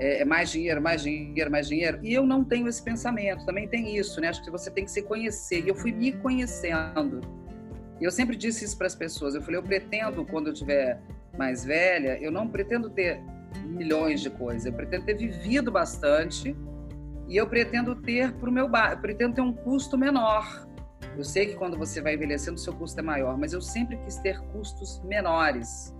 É, 0.00 0.22
é, 0.22 0.24
mais 0.24 0.50
dinheiro, 0.50 0.80
mais 0.80 1.02
dinheiro, 1.02 1.50
mais 1.50 1.68
dinheiro. 1.68 2.00
E 2.02 2.12
eu 2.12 2.24
não 2.24 2.42
tenho 2.42 2.66
esse 2.66 2.82
pensamento. 2.82 3.44
Também 3.44 3.68
tem 3.68 3.96
isso, 3.96 4.20
né? 4.20 4.28
Acho 4.28 4.42
que 4.42 4.50
você 4.50 4.70
tem 4.70 4.84
que 4.84 4.90
se 4.90 5.02
conhecer. 5.02 5.62
E 5.64 5.68
eu 5.68 5.74
fui 5.74 5.92
me 5.92 6.10
conhecendo. 6.10 7.20
E 8.00 8.04
eu 8.04 8.10
sempre 8.10 8.34
disse 8.34 8.64
isso 8.64 8.78
para 8.78 8.86
as 8.86 8.94
pessoas. 8.94 9.34
Eu 9.34 9.42
falei, 9.42 9.58
eu 9.58 9.62
pretendo, 9.62 10.24
quando 10.24 10.48
eu 10.48 10.54
tiver 10.54 10.98
mais 11.36 11.64
velha, 11.64 12.18
eu 12.18 12.32
não 12.32 12.48
pretendo 12.48 12.88
ter 12.88 13.20
milhões 13.66 14.22
de 14.22 14.30
coisas. 14.30 14.64
Eu 14.64 14.72
pretendo 14.72 15.04
ter 15.04 15.14
vivido 15.14 15.70
bastante 15.70 16.56
e 17.28 17.36
eu 17.36 17.46
pretendo 17.46 17.94
ter 17.94 18.32
para 18.32 18.48
o 18.48 18.52
meu 18.52 18.68
bar, 18.68 19.00
pretendo 19.00 19.34
ter 19.34 19.40
um 19.42 19.52
custo 19.52 19.98
menor. 19.98 20.66
Eu 21.16 21.24
sei 21.24 21.46
que 21.46 21.54
quando 21.54 21.76
você 21.76 22.00
vai 22.00 22.14
envelhecendo, 22.14 22.58
seu 22.58 22.72
custo 22.72 22.98
é 22.98 23.02
maior, 23.02 23.36
mas 23.36 23.52
eu 23.52 23.60
sempre 23.60 23.96
quis 23.98 24.16
ter 24.16 24.40
custos 24.52 25.02
menores. 25.04 25.94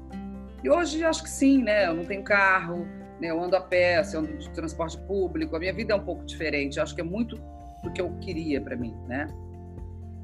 E 0.63 0.71
hoje 0.71 1.05
acho 1.05 1.23
que 1.23 1.31
sim, 1.31 1.63
né? 1.63 1.87
Eu 1.87 1.95
não 1.95 2.05
tenho 2.05 2.23
carro, 2.23 2.87
né? 3.21 3.31
eu 3.31 3.43
ando 3.43 3.57
a 3.57 3.61
pé, 3.61 4.03
eu 4.13 4.21
ando 4.21 4.37
de 4.39 4.51
transporte 4.51 4.99
público, 4.99 5.55
a 5.57 5.59
minha 5.59 5.73
vida 5.73 5.93
é 5.93 5.97
um 5.97 6.05
pouco 6.05 6.25
diferente. 6.25 6.79
Eu 6.79 6.83
acho 6.83 6.95
que 6.95 7.01
é 7.01 7.05
muito 7.05 7.37
do 7.83 7.91
que 7.93 8.01
eu 8.01 8.11
queria 8.21 8.61
para 8.61 8.77
mim, 8.77 8.95
né? 9.07 9.29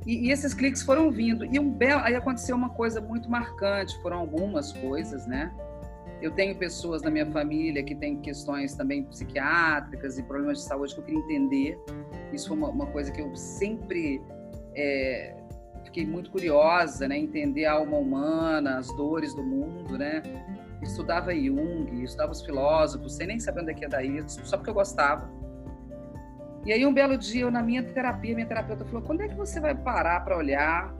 E, 0.06 0.28
e, 0.28 0.30
esses 0.30 0.54
cliques 0.54 0.82
foram 0.82 1.10
vindo. 1.10 1.44
E 1.44 1.58
um 1.58 1.70
belo, 1.70 2.02
aí 2.02 2.14
aconteceu 2.14 2.54
uma 2.54 2.70
coisa 2.70 3.00
muito 3.00 3.28
marcante, 3.30 4.00
foram 4.02 4.18
algumas 4.18 4.72
coisas, 4.72 5.26
né? 5.26 5.52
Eu 6.22 6.30
tenho 6.30 6.56
pessoas 6.56 7.02
na 7.02 7.10
minha 7.10 7.26
família 7.26 7.82
que 7.82 7.94
têm 7.94 8.20
questões 8.20 8.74
também 8.74 9.02
psiquiátricas 9.04 10.18
e 10.18 10.22
problemas 10.22 10.58
de 10.58 10.64
saúde 10.64 10.94
que 10.94 11.00
eu 11.00 11.04
queria 11.04 11.20
entender. 11.20 11.78
Isso 12.32 12.48
foi 12.48 12.56
uma, 12.56 12.68
uma 12.68 12.86
coisa 12.86 13.10
que 13.10 13.20
eu 13.20 13.34
sempre 13.34 14.22
é, 14.74 15.34
fiquei 15.84 16.06
muito 16.06 16.30
curiosa, 16.30 17.08
né, 17.08 17.18
entender 17.18 17.64
a 17.64 17.72
alma 17.72 17.96
humana, 17.96 18.78
as 18.78 18.86
dores 18.96 19.34
do 19.34 19.42
mundo, 19.42 19.98
né? 19.98 20.22
Estudava 20.82 21.34
Jung, 21.34 22.02
estudava 22.02 22.32
os 22.32 22.42
filósofos, 22.42 23.16
sem 23.16 23.26
nem 23.26 23.40
saber 23.40 23.62
onde 23.62 23.70
é 23.70 23.74
que 23.74 23.82
ia 23.82 23.88
dar 23.88 24.04
isso, 24.04 24.44
só 24.44 24.56
porque 24.56 24.70
eu 24.70 24.74
gostava. 24.74 25.28
E 26.64 26.72
aí 26.72 26.84
um 26.84 26.92
belo 26.92 27.16
dia, 27.16 27.42
eu 27.42 27.50
na 27.50 27.62
minha 27.62 27.82
terapia, 27.82 28.34
minha 28.34 28.46
terapeuta 28.46 28.84
falou: 28.84 29.02
"Quando 29.02 29.22
é 29.22 29.28
que 29.28 29.34
você 29.34 29.60
vai 29.60 29.74
parar 29.74 30.20
para 30.20 30.36
olhar 30.36 30.94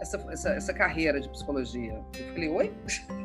essa, 0.00 0.16
essa, 0.30 0.50
essa, 0.50 0.74
carreira 0.74 1.20
de 1.20 1.28
psicologia?" 1.28 2.02
Eu 2.18 2.32
falei: 2.32 2.48
"Oi?" 2.48 2.74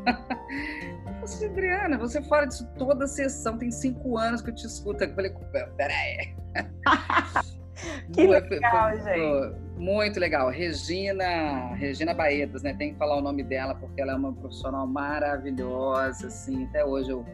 Eu 0.05 1.27
falei, 1.27 1.49
Adriana, 1.49 1.97
você 1.97 2.21
fala 2.21 2.45
disso 2.45 2.67
toda 2.77 3.07
sessão, 3.07 3.57
tem 3.57 3.71
cinco 3.71 4.17
anos 4.17 4.41
que 4.41 4.51
eu 4.51 4.55
te 4.55 4.65
escuto. 4.65 5.03
Eu 5.03 5.15
falei, 5.15 5.33
peraí. 5.75 6.35
Que 8.13 8.27
legal, 8.27 8.97
gente. 8.97 9.61
Muito 9.77 10.19
legal. 10.19 10.49
Regina, 10.49 11.73
Regina 11.73 12.13
Baetas, 12.13 12.61
né? 12.61 12.73
Tem 12.73 12.93
que 12.93 12.99
falar 12.99 13.17
o 13.17 13.21
nome 13.21 13.43
dela 13.43 13.73
porque 13.73 13.99
ela 13.99 14.11
é 14.11 14.15
uma 14.15 14.31
profissional 14.31 14.85
maravilhosa, 14.85 16.27
assim. 16.27 16.65
Até 16.65 16.85
hoje 16.85 17.09
eu, 17.09 17.25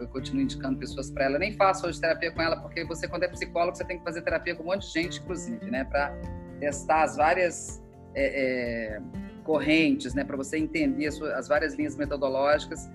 eu 0.00 0.08
continuo 0.08 0.42
indicando 0.42 0.78
pessoas 0.78 1.10
para 1.10 1.26
ela. 1.26 1.34
Eu 1.34 1.40
nem 1.40 1.52
faço 1.52 1.86
hoje 1.86 2.00
terapia 2.00 2.32
com 2.32 2.40
ela 2.40 2.56
porque 2.56 2.82
você, 2.84 3.06
quando 3.06 3.24
é 3.24 3.28
psicólogo, 3.28 3.76
você 3.76 3.84
tem 3.84 3.98
que 3.98 4.04
fazer 4.04 4.22
terapia 4.22 4.54
com 4.54 4.62
um 4.62 4.66
monte 4.66 4.86
de 4.86 4.92
gente, 4.92 5.20
inclusive, 5.20 5.70
né? 5.70 5.84
Para 5.84 6.16
testar 6.60 7.02
as 7.02 7.16
várias 7.16 7.82
é, 8.14 8.96
é, 8.96 9.00
correntes, 9.44 10.14
né? 10.14 10.24
Para 10.24 10.36
você 10.36 10.56
entender 10.56 11.06
as, 11.08 11.20
as 11.20 11.46
várias 11.46 11.74
linhas 11.74 11.94
metodológicas. 11.94 12.88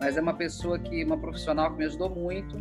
Mas 0.00 0.16
é 0.16 0.20
uma 0.20 0.34
pessoa 0.34 0.78
que, 0.78 1.02
uma 1.02 1.18
profissional 1.18 1.72
que 1.72 1.78
me 1.78 1.86
ajudou 1.86 2.08
muito 2.08 2.56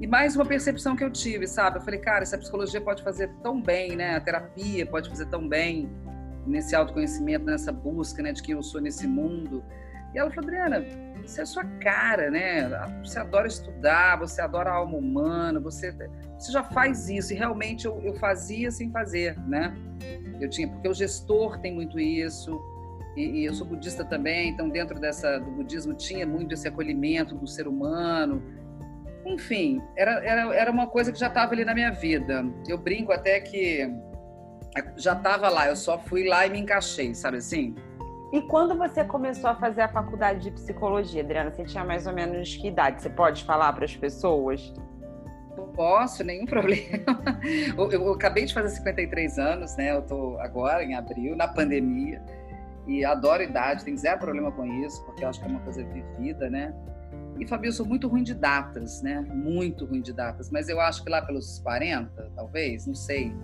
e 0.00 0.06
mais 0.06 0.34
uma 0.34 0.44
percepção 0.44 0.96
que 0.96 1.04
eu 1.04 1.10
tive, 1.10 1.46
sabe? 1.46 1.78
Eu 1.78 1.82
falei, 1.82 2.00
cara, 2.00 2.22
essa 2.22 2.36
psicologia 2.36 2.80
pode 2.80 3.02
fazer 3.02 3.30
tão 3.42 3.60
bem, 3.60 3.94
né? 3.94 4.16
A 4.16 4.20
terapia 4.20 4.84
pode 4.84 5.08
fazer 5.08 5.26
tão 5.26 5.48
bem 5.48 5.88
nesse 6.46 6.74
autoconhecimento, 6.74 7.44
nessa 7.44 7.72
busca, 7.72 8.22
né, 8.22 8.32
de 8.32 8.42
quem 8.42 8.54
eu 8.54 8.62
sou 8.62 8.80
nesse 8.80 9.06
mundo. 9.06 9.64
E 10.12 10.18
ela 10.18 10.30
falou, 10.30 10.50
Adriana, 10.50 10.84
isso 11.24 11.40
é 11.40 11.42
a 11.42 11.46
sua 11.46 11.64
cara, 11.80 12.30
né? 12.30 12.68
Você 13.04 13.18
adora 13.18 13.46
estudar, 13.46 14.18
você 14.18 14.40
adora 14.40 14.70
a 14.70 14.74
alma 14.74 14.98
humana, 14.98 15.58
você, 15.58 15.92
você 16.38 16.52
já 16.52 16.62
faz 16.62 17.08
isso. 17.08 17.32
E 17.32 17.36
realmente 17.36 17.86
eu, 17.86 18.00
eu 18.02 18.14
fazia 18.16 18.70
sem 18.70 18.90
fazer, 18.90 19.38
né? 19.46 19.74
Eu 20.40 20.50
tinha, 20.50 20.68
porque 20.68 20.88
o 20.88 20.94
gestor 20.94 21.58
tem 21.60 21.72
muito 21.72 21.98
isso, 21.98 22.60
e, 23.16 23.40
e 23.40 23.44
eu 23.44 23.54
sou 23.54 23.66
budista 23.66 24.04
também, 24.04 24.50
então 24.50 24.68
dentro 24.68 24.98
dessa 24.98 25.38
do 25.38 25.50
budismo 25.50 25.94
tinha 25.94 26.26
muito 26.26 26.52
esse 26.54 26.66
acolhimento 26.66 27.34
do 27.34 27.46
ser 27.46 27.66
humano, 27.66 28.42
enfim, 29.24 29.82
era, 29.96 30.12
era, 30.24 30.54
era 30.54 30.70
uma 30.70 30.86
coisa 30.86 31.12
que 31.12 31.18
já 31.18 31.28
estava 31.28 31.52
ali 31.52 31.64
na 31.64 31.74
minha 31.74 31.90
vida. 31.90 32.44
Eu 32.68 32.78
brinco 32.78 33.12
até 33.12 33.40
que 33.40 33.90
já 34.96 35.12
estava 35.12 35.48
lá, 35.48 35.68
eu 35.68 35.76
só 35.76 35.98
fui 35.98 36.28
lá 36.28 36.46
e 36.46 36.50
me 36.50 36.60
encaixei, 36.60 37.14
sabe 37.14 37.38
assim? 37.38 37.74
E 38.32 38.42
quando 38.42 38.76
você 38.76 39.04
começou 39.04 39.48
a 39.48 39.54
fazer 39.54 39.82
a 39.82 39.88
faculdade 39.88 40.40
de 40.40 40.50
psicologia, 40.50 41.22
Adriana, 41.22 41.52
você 41.52 41.64
tinha 41.64 41.84
mais 41.84 42.06
ou 42.06 42.12
menos 42.12 42.56
que 42.56 42.66
idade? 42.66 43.00
Você 43.00 43.08
pode 43.08 43.44
falar 43.44 43.72
para 43.72 43.84
as 43.84 43.96
pessoas? 43.96 44.74
Posso, 45.74 46.24
nenhum 46.24 46.44
problema. 46.46 47.04
Eu, 47.76 47.92
eu, 47.92 48.02
eu, 48.06 48.12
acabei 48.12 48.44
de 48.44 48.52
fazer 48.52 48.70
53 48.70 49.38
anos, 49.38 49.76
né? 49.76 49.92
Eu 49.92 50.00
estou 50.00 50.40
agora 50.40 50.82
em 50.82 50.94
abril, 50.94 51.36
na 51.36 51.46
pandemia, 51.46 52.20
e 52.86 53.04
adoro 53.04 53.42
idade, 53.42 53.84
tem 53.84 53.96
zero 53.96 54.18
problema 54.18 54.50
com 54.50 54.66
isso, 54.66 55.04
porque 55.04 55.24
eu 55.24 55.28
acho 55.28 55.38
que 55.38 55.46
é 55.46 55.48
uma 55.48 55.60
coisa 55.60 55.84
vivida, 55.84 56.50
né? 56.50 56.74
E, 57.38 57.46
Fabio, 57.46 57.68
eu 57.68 57.72
sou 57.72 57.86
muito 57.86 58.08
ruim 58.08 58.22
de 58.22 58.34
datas, 58.34 59.02
né? 59.02 59.20
Muito 59.32 59.84
ruim 59.84 60.00
de 60.00 60.12
datas. 60.12 60.50
Mas 60.50 60.68
eu 60.68 60.80
acho 60.80 61.02
que 61.02 61.10
lá 61.10 61.22
pelos 61.22 61.58
40, 61.60 62.32
talvez, 62.36 62.86
não 62.86 62.94
sei. 62.94 63.34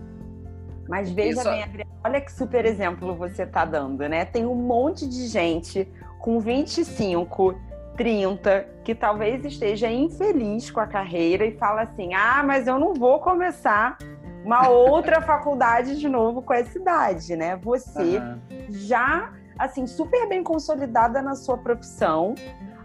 Mas 0.89 1.11
veja 1.11 1.41
Isso... 1.41 1.51
bem, 1.51 1.63
Adriana, 1.63 1.91
olha 2.05 2.21
que 2.21 2.33
super 2.33 2.65
exemplo 2.65 3.15
você 3.15 3.43
está 3.45 3.65
dando, 3.65 4.09
né? 4.09 4.25
Tem 4.25 4.47
um 4.47 4.55
monte 4.55 5.09
de 5.09 5.27
gente 5.27 5.89
com 6.21 6.39
25, 6.41 7.55
30, 7.97 8.67
que 8.85 8.91
que 8.91 8.95
talvez 8.95 9.45
esteja 9.45 9.89
infeliz 9.89 10.69
com 10.69 10.81
a 10.81 10.87
carreira 10.87 11.47
e 11.47 11.57
fala 11.57 11.83
assim: 11.83 12.13
ah, 12.13 12.43
mas 12.45 12.67
eu 12.67 12.77
não 12.77 12.93
vou 12.93 13.21
começar 13.21 13.97
uma 14.45 14.69
outra 14.69 15.21
faculdade 15.23 15.97
de 15.97 16.09
novo 16.09 16.43
com 16.43 16.53
essa 16.53 16.77
idade, 16.77 17.37
né? 17.37 17.57
Você 17.63 18.19
uhum. 18.19 18.41
já, 18.69 19.33
assim, 19.57 19.87
super 19.87 20.29
bem 20.29 20.43
consolidada 20.43 21.23
na 21.23 21.37
sua 21.37 21.57
profissão, 21.57 22.35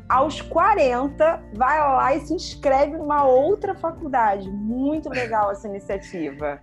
aos 0.08 0.42
40, 0.42 1.44
vai 1.54 1.80
lá 1.80 2.16
e 2.16 2.20
se 2.22 2.34
inscreve 2.34 2.96
numa 2.98 3.26
outra 3.26 3.74
faculdade. 3.74 4.50
Muito 4.52 5.10
legal 5.10 5.52
essa 5.52 5.68
iniciativa. 5.68 6.60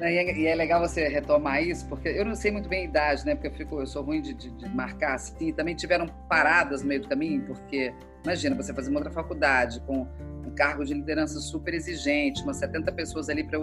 É, 0.00 0.12
e 0.34 0.46
é 0.46 0.54
legal 0.54 0.80
você 0.80 1.08
retomar 1.08 1.62
isso, 1.62 1.86
porque 1.88 2.08
eu 2.08 2.24
não 2.24 2.34
sei 2.34 2.50
muito 2.50 2.68
bem 2.68 2.82
a 2.82 2.84
idade, 2.84 3.24
né? 3.24 3.34
Porque 3.34 3.48
eu, 3.48 3.52
fico, 3.52 3.80
eu 3.80 3.86
sou 3.86 4.02
ruim 4.02 4.20
de, 4.20 4.34
de, 4.34 4.50
de 4.50 4.68
marcar 4.68 5.14
assim. 5.14 5.52
Também 5.52 5.74
tiveram 5.74 6.06
paradas 6.28 6.82
no 6.82 6.88
meio 6.88 7.00
do 7.00 7.08
caminho, 7.08 7.42
porque 7.46 7.94
imagina 8.22 8.54
você 8.54 8.74
fazer 8.74 8.90
uma 8.90 9.00
outra 9.00 9.12
faculdade 9.12 9.80
com 9.86 10.06
um 10.46 10.50
cargo 10.54 10.84
de 10.84 10.92
liderança 10.92 11.38
super 11.38 11.72
exigente, 11.72 12.42
umas 12.42 12.58
70 12.58 12.92
pessoas 12.92 13.28
ali 13.30 13.42
para 13.44 13.58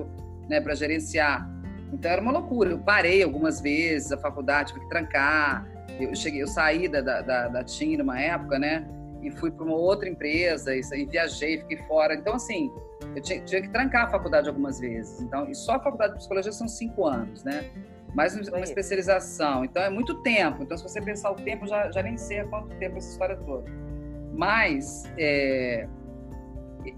né, 0.49 0.75
gerenciar. 0.75 1.47
Então 1.91 2.09
era 2.09 2.21
uma 2.21 2.31
loucura. 2.31 2.71
Eu 2.71 2.79
parei 2.79 3.21
algumas 3.21 3.61
vezes 3.61 4.11
a 4.11 4.17
faculdade, 4.17 4.73
tive 4.73 4.85
que 4.85 4.89
trancar. 4.89 5.67
Eu 5.99 6.15
cheguei, 6.15 6.41
eu 6.41 6.47
saí 6.47 6.87
da, 6.87 7.01
da, 7.01 7.47
da 7.47 7.63
TIM 7.63 7.97
numa 7.97 8.19
época, 8.19 8.57
né? 8.57 8.87
E 9.23 9.31
fui 9.31 9.49
para 9.51 9.65
uma 9.65 9.75
outra 9.75 10.07
empresa 10.07 10.75
e, 10.75 10.81
e 10.93 11.05
viajei, 11.05 11.59
fiquei 11.59 11.77
fora. 11.87 12.13
Então, 12.13 12.35
assim, 12.35 12.71
eu 13.15 13.21
tinha, 13.21 13.41
tinha, 13.41 13.61
que 13.61 13.69
trancar 13.69 14.05
a 14.05 14.09
faculdade 14.09 14.47
algumas 14.49 14.79
vezes. 14.79 15.21
Então, 15.21 15.49
e 15.49 15.55
só 15.55 15.75
a 15.75 15.79
faculdade 15.79 16.13
de 16.13 16.19
psicologia 16.19 16.51
são 16.51 16.67
cinco 16.67 17.05
anos, 17.05 17.43
né? 17.43 17.69
Mais 18.13 18.35
uma 18.35 18.59
especialização. 18.59 19.65
Então, 19.65 19.81
é 19.81 19.89
muito 19.89 20.21
tempo. 20.21 20.63
Então, 20.63 20.77
se 20.77 20.83
você 20.83 21.01
pensar 21.01 21.31
o 21.31 21.35
tempo, 21.35 21.65
já, 21.65 21.89
já 21.91 22.03
nem 22.03 22.17
sei 22.17 22.39
há 22.39 22.47
quanto 22.47 22.75
tempo 22.77 22.97
essa 22.97 23.09
história 23.09 23.37
toda. 23.37 23.69
Mas, 24.33 25.03
é, 25.17 25.87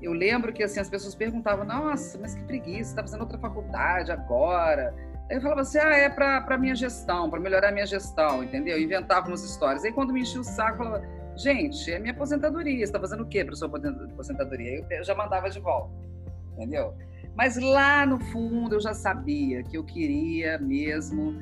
eu 0.02 0.14
lembro 0.14 0.52
que 0.52 0.64
assim, 0.64 0.80
as 0.80 0.90
pessoas 0.90 1.16
perguntavam: 1.16 1.66
Nossa, 1.66 2.18
mas 2.18 2.36
que 2.36 2.44
preguiça, 2.44 2.92
está 2.92 3.02
fazendo 3.02 3.22
outra 3.22 3.38
faculdade 3.38 4.12
agora. 4.12 4.94
Aí 5.30 5.38
eu 5.38 5.42
falava 5.42 5.62
assim: 5.62 5.78
Ah, 5.80 5.96
é 5.96 6.10
para 6.10 6.58
minha 6.58 6.76
gestão, 6.76 7.30
para 7.30 7.40
melhorar 7.40 7.70
a 7.70 7.72
minha 7.72 7.86
gestão, 7.86 8.44
entendeu? 8.44 8.80
Inventava 8.80 9.28
umas 9.28 9.44
histórias. 9.44 9.84
Aí, 9.84 9.92
quando 9.92 10.14
me 10.14 10.22
enchia 10.22 10.42
o 10.42 10.44
saco, 10.44 10.78
falava 10.78 11.06
gente, 11.36 11.92
é 11.92 12.00
minha 12.00 12.14
aposentadoria, 12.14 12.84
está 12.84 13.00
fazendo 13.00 13.24
o 13.24 13.28
quê 13.28 13.44
para 13.44 13.56
sua 13.56 13.68
aposentadoria? 13.68 14.86
Eu 14.90 15.04
já 15.04 15.16
mandava 15.16 15.50
de 15.50 15.60
volta, 15.60 15.94
entendeu? 16.54 16.94
Mas 17.36 17.58
lá 17.58 18.06
no 18.06 18.20
fundo 18.20 18.76
eu 18.76 18.80
já 18.80 18.94
sabia 18.94 19.62
que 19.64 19.78
eu 19.78 19.84
queria 19.84 20.58
mesmo 20.58 21.36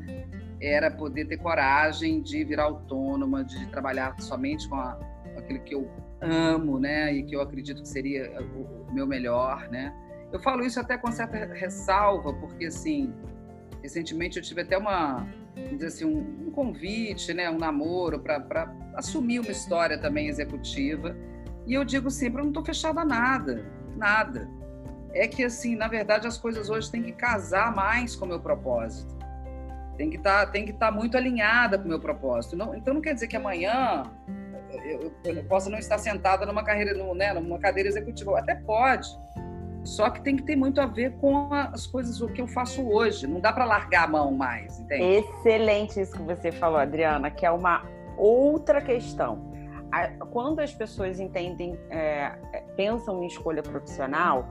era 0.59 0.89
poder 0.89 1.25
ter 1.25 1.37
coragem 1.37 2.21
de 2.21 2.43
virar 2.43 2.63
autônoma, 2.63 3.43
de 3.43 3.67
trabalhar 3.67 4.19
somente 4.19 4.67
com, 4.67 4.75
a, 4.75 4.95
com 5.33 5.39
aquilo 5.39 5.59
que 5.59 5.75
eu 5.75 5.89
amo, 6.21 6.79
né? 6.79 7.13
E 7.13 7.23
que 7.23 7.35
eu 7.35 7.41
acredito 7.41 7.81
que 7.81 7.87
seria 7.87 8.31
o, 8.55 8.89
o 8.89 8.93
meu 8.93 9.05
melhor, 9.05 9.67
né? 9.69 9.93
Eu 10.31 10.39
falo 10.39 10.65
isso 10.65 10.79
até 10.79 10.97
com 10.97 11.11
certa 11.11 11.37
ressalva, 11.53 12.33
porque 12.33 12.65
assim, 12.65 13.13
recentemente 13.83 14.37
eu 14.37 14.43
tive 14.43 14.61
até 14.61 14.77
uma 14.77 15.27
assim, 15.85 16.05
um, 16.05 16.47
um 16.47 16.51
convite, 16.51 17.33
né, 17.33 17.49
um 17.49 17.57
namoro 17.57 18.19
para 18.19 18.73
assumir 18.95 19.39
uma 19.39 19.51
história 19.51 19.97
também 19.97 20.27
executiva. 20.27 21.15
E 21.65 21.73
eu 21.73 21.83
digo 21.83 22.09
sempre, 22.09 22.39
eu 22.39 22.43
não 22.43 22.49
estou 22.49 22.65
fechada 22.65 23.01
a 23.01 23.05
nada, 23.05 23.65
nada. 23.95 24.49
É 25.13 25.27
que, 25.27 25.43
assim, 25.43 25.75
na 25.75 25.87
verdade, 25.87 26.27
as 26.27 26.37
coisas 26.37 26.69
hoje 26.69 26.91
têm 26.91 27.03
que 27.03 27.11
casar 27.11 27.73
mais 27.73 28.15
com 28.15 28.25
o 28.25 28.27
meu 28.27 28.39
propósito. 28.39 29.15
Tem 29.95 30.09
que 30.09 30.17
tá, 30.17 30.43
estar 30.43 30.73
tá 30.77 30.91
muito 30.91 31.15
alinhada 31.15 31.77
com 31.77 31.85
o 31.85 31.87
meu 31.87 31.99
propósito. 31.99 32.55
Não, 32.55 32.75
então, 32.75 32.93
não 32.93 33.01
quer 33.01 33.13
dizer 33.13 33.27
que 33.27 33.37
amanhã 33.37 34.03
eu, 34.83 35.13
eu, 35.23 35.35
eu 35.35 35.43
possa 35.43 35.69
não 35.69 35.77
estar 35.77 35.99
sentada 35.99 36.45
numa, 36.45 36.63
carreira, 36.63 36.93
né, 37.13 37.31
numa 37.33 37.59
cadeira 37.59 37.87
executiva. 37.87 38.39
Até 38.39 38.55
pode, 38.55 39.07
só 39.83 40.09
que 40.09 40.21
tem 40.21 40.35
que 40.35 40.43
ter 40.43 40.55
muito 40.55 40.79
a 40.79 40.85
ver 40.85 41.13
com 41.17 41.53
as 41.53 41.85
coisas 41.85 42.21
o 42.21 42.27
que 42.27 42.41
eu 42.41 42.47
faço 42.47 42.81
hoje. 42.81 43.27
Não 43.27 43.39
dá 43.39 43.51
para 43.51 43.65
largar 43.65 44.05
a 44.05 44.07
mão 44.07 44.31
mais, 44.31 44.79
entende? 44.79 45.03
Excelente 45.03 45.99
isso 45.99 46.13
que 46.13 46.23
você 46.23 46.51
falou, 46.51 46.77
Adriana, 46.77 47.29
que 47.29 47.45
é 47.45 47.51
uma 47.51 47.83
outra 48.17 48.81
questão. 48.81 49.51
Quando 50.31 50.59
as 50.59 50.73
pessoas 50.73 51.19
entendem, 51.19 51.77
é, 51.89 52.31
é, 52.51 52.63
pensam 52.75 53.21
em 53.23 53.27
escolha 53.27 53.61
profissional, 53.61 54.47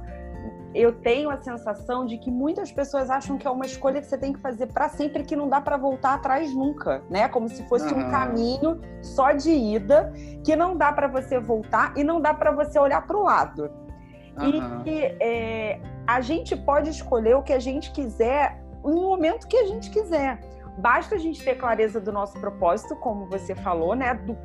eu 0.74 0.92
tenho 0.92 1.30
a 1.30 1.36
sensação 1.40 2.06
de 2.06 2.16
que 2.16 2.30
muitas 2.30 2.72
pessoas 2.72 3.10
acham 3.10 3.36
que 3.36 3.46
é 3.46 3.50
uma 3.50 3.66
escolha 3.66 4.00
que 4.00 4.06
você 4.06 4.16
tem 4.16 4.32
que 4.32 4.40
fazer 4.40 4.66
para 4.68 4.88
sempre, 4.88 5.24
que 5.24 5.36
não 5.36 5.48
dá 5.48 5.60
para 5.60 5.76
voltar 5.76 6.14
atrás 6.14 6.54
nunca, 6.54 7.02
né? 7.10 7.28
Como 7.28 7.48
se 7.48 7.62
fosse 7.68 7.92
uhum. 7.92 8.06
um 8.06 8.10
caminho 8.10 8.80
só 9.02 9.32
de 9.32 9.50
ida, 9.50 10.12
que 10.44 10.56
não 10.56 10.76
dá 10.76 10.92
para 10.92 11.08
você 11.08 11.38
voltar 11.38 11.92
e 11.96 12.04
não 12.04 12.20
dá 12.20 12.32
para 12.32 12.50
você 12.52 12.78
olhar 12.78 13.06
para 13.06 13.16
o 13.16 13.22
lado. 13.22 13.70
Uhum. 14.38 14.82
E 14.86 15.04
é, 15.20 15.80
a 16.06 16.20
gente 16.20 16.56
pode 16.56 16.90
escolher 16.90 17.34
o 17.34 17.42
que 17.42 17.52
a 17.52 17.58
gente 17.58 17.92
quiser 17.92 18.62
no 18.84 19.02
momento 19.02 19.46
que 19.46 19.56
a 19.56 19.66
gente 19.66 19.90
quiser. 19.90 20.40
Basta 20.78 21.14
a 21.14 21.18
gente 21.18 21.42
ter 21.44 21.56
clareza 21.56 22.00
do 22.00 22.10
nosso 22.10 22.38
propósito, 22.40 22.96
como 22.96 23.26
você 23.26 23.54
falou, 23.54 23.94
né? 23.94 24.14
Do, 24.14 24.36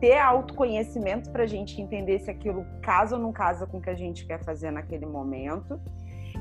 ter 0.00 0.18
autoconhecimento 0.18 1.30
para 1.30 1.44
a 1.44 1.46
gente 1.46 1.80
entender 1.80 2.18
se 2.18 2.30
aquilo 2.30 2.66
casa 2.82 3.16
ou 3.16 3.22
não 3.22 3.32
casa 3.32 3.66
com 3.66 3.78
o 3.78 3.80
que 3.80 3.90
a 3.90 3.94
gente 3.94 4.26
quer 4.26 4.42
fazer 4.42 4.70
naquele 4.70 5.06
momento 5.06 5.80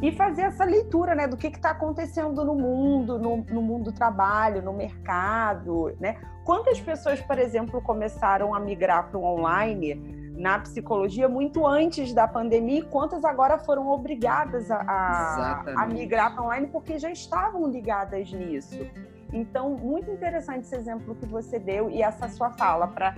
e 0.01 0.11
fazer 0.11 0.43
essa 0.43 0.65
leitura 0.65 1.15
né, 1.15 1.27
do 1.27 1.37
que 1.37 1.47
está 1.47 1.71
acontecendo 1.71 2.43
no 2.43 2.53
mundo, 2.53 3.17
no, 3.17 3.37
no, 3.37 3.61
mundo 3.61 3.85
do 3.85 3.91
trabalho, 3.93 4.61
no 4.61 4.73
mercado. 4.73 5.95
Né? 5.99 6.17
Quantas 6.43 6.81
pessoas, 6.81 7.21
por 7.21 7.39
exemplo, 7.39 7.81
começaram 7.81 8.53
a 8.53 8.59
migrar 8.59 9.09
para 9.09 9.17
o 9.17 9.23
online 9.23 10.24
na 10.35 10.59
psicologia 10.59 11.29
muito 11.29 11.65
antes 11.65 12.13
da 12.13 12.27
pandemia 12.27 12.79
e 12.79 12.83
quantas 12.83 13.23
agora 13.23 13.57
foram 13.57 13.87
obrigadas 13.87 14.69
a, 14.69 14.81
a, 14.81 15.83
a 15.83 15.87
migrar 15.87 16.33
para 16.33 16.43
online 16.43 16.67
porque 16.67 16.99
já 16.99 17.09
estavam 17.09 17.69
ligadas 17.69 18.31
nisso. 18.31 18.85
Então, 19.31 19.71
muito 19.71 20.11
interessante 20.11 20.65
esse 20.65 20.75
exemplo 20.75 21.15
que 21.15 21.25
você 21.25 21.57
deu 21.57 21.89
e 21.89 22.01
essa 22.01 22.27
sua 22.29 22.51
fala 22.51 22.87
para 22.87 23.15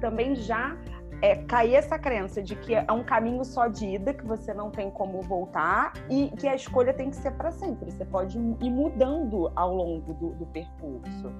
também 0.00 0.34
já 0.34 0.76
é, 1.22 1.36
cair 1.36 1.74
essa 1.74 1.98
crença 1.98 2.42
de 2.42 2.56
que 2.56 2.74
é 2.74 2.90
um 2.90 3.04
caminho 3.04 3.44
só 3.44 3.66
de 3.66 3.86
ida, 3.86 4.14
que 4.14 4.24
você 4.24 4.54
não 4.54 4.70
tem 4.70 4.90
como 4.90 5.20
voltar 5.20 5.92
e 6.08 6.30
que 6.30 6.48
a 6.48 6.54
escolha 6.54 6.94
tem 6.94 7.10
que 7.10 7.16
ser 7.16 7.32
para 7.32 7.50
sempre. 7.50 7.90
Você 7.90 8.04
pode 8.04 8.38
ir 8.38 8.70
mudando 8.70 9.52
ao 9.54 9.74
longo 9.74 10.14
do, 10.14 10.30
do 10.30 10.46
percurso. 10.46 11.32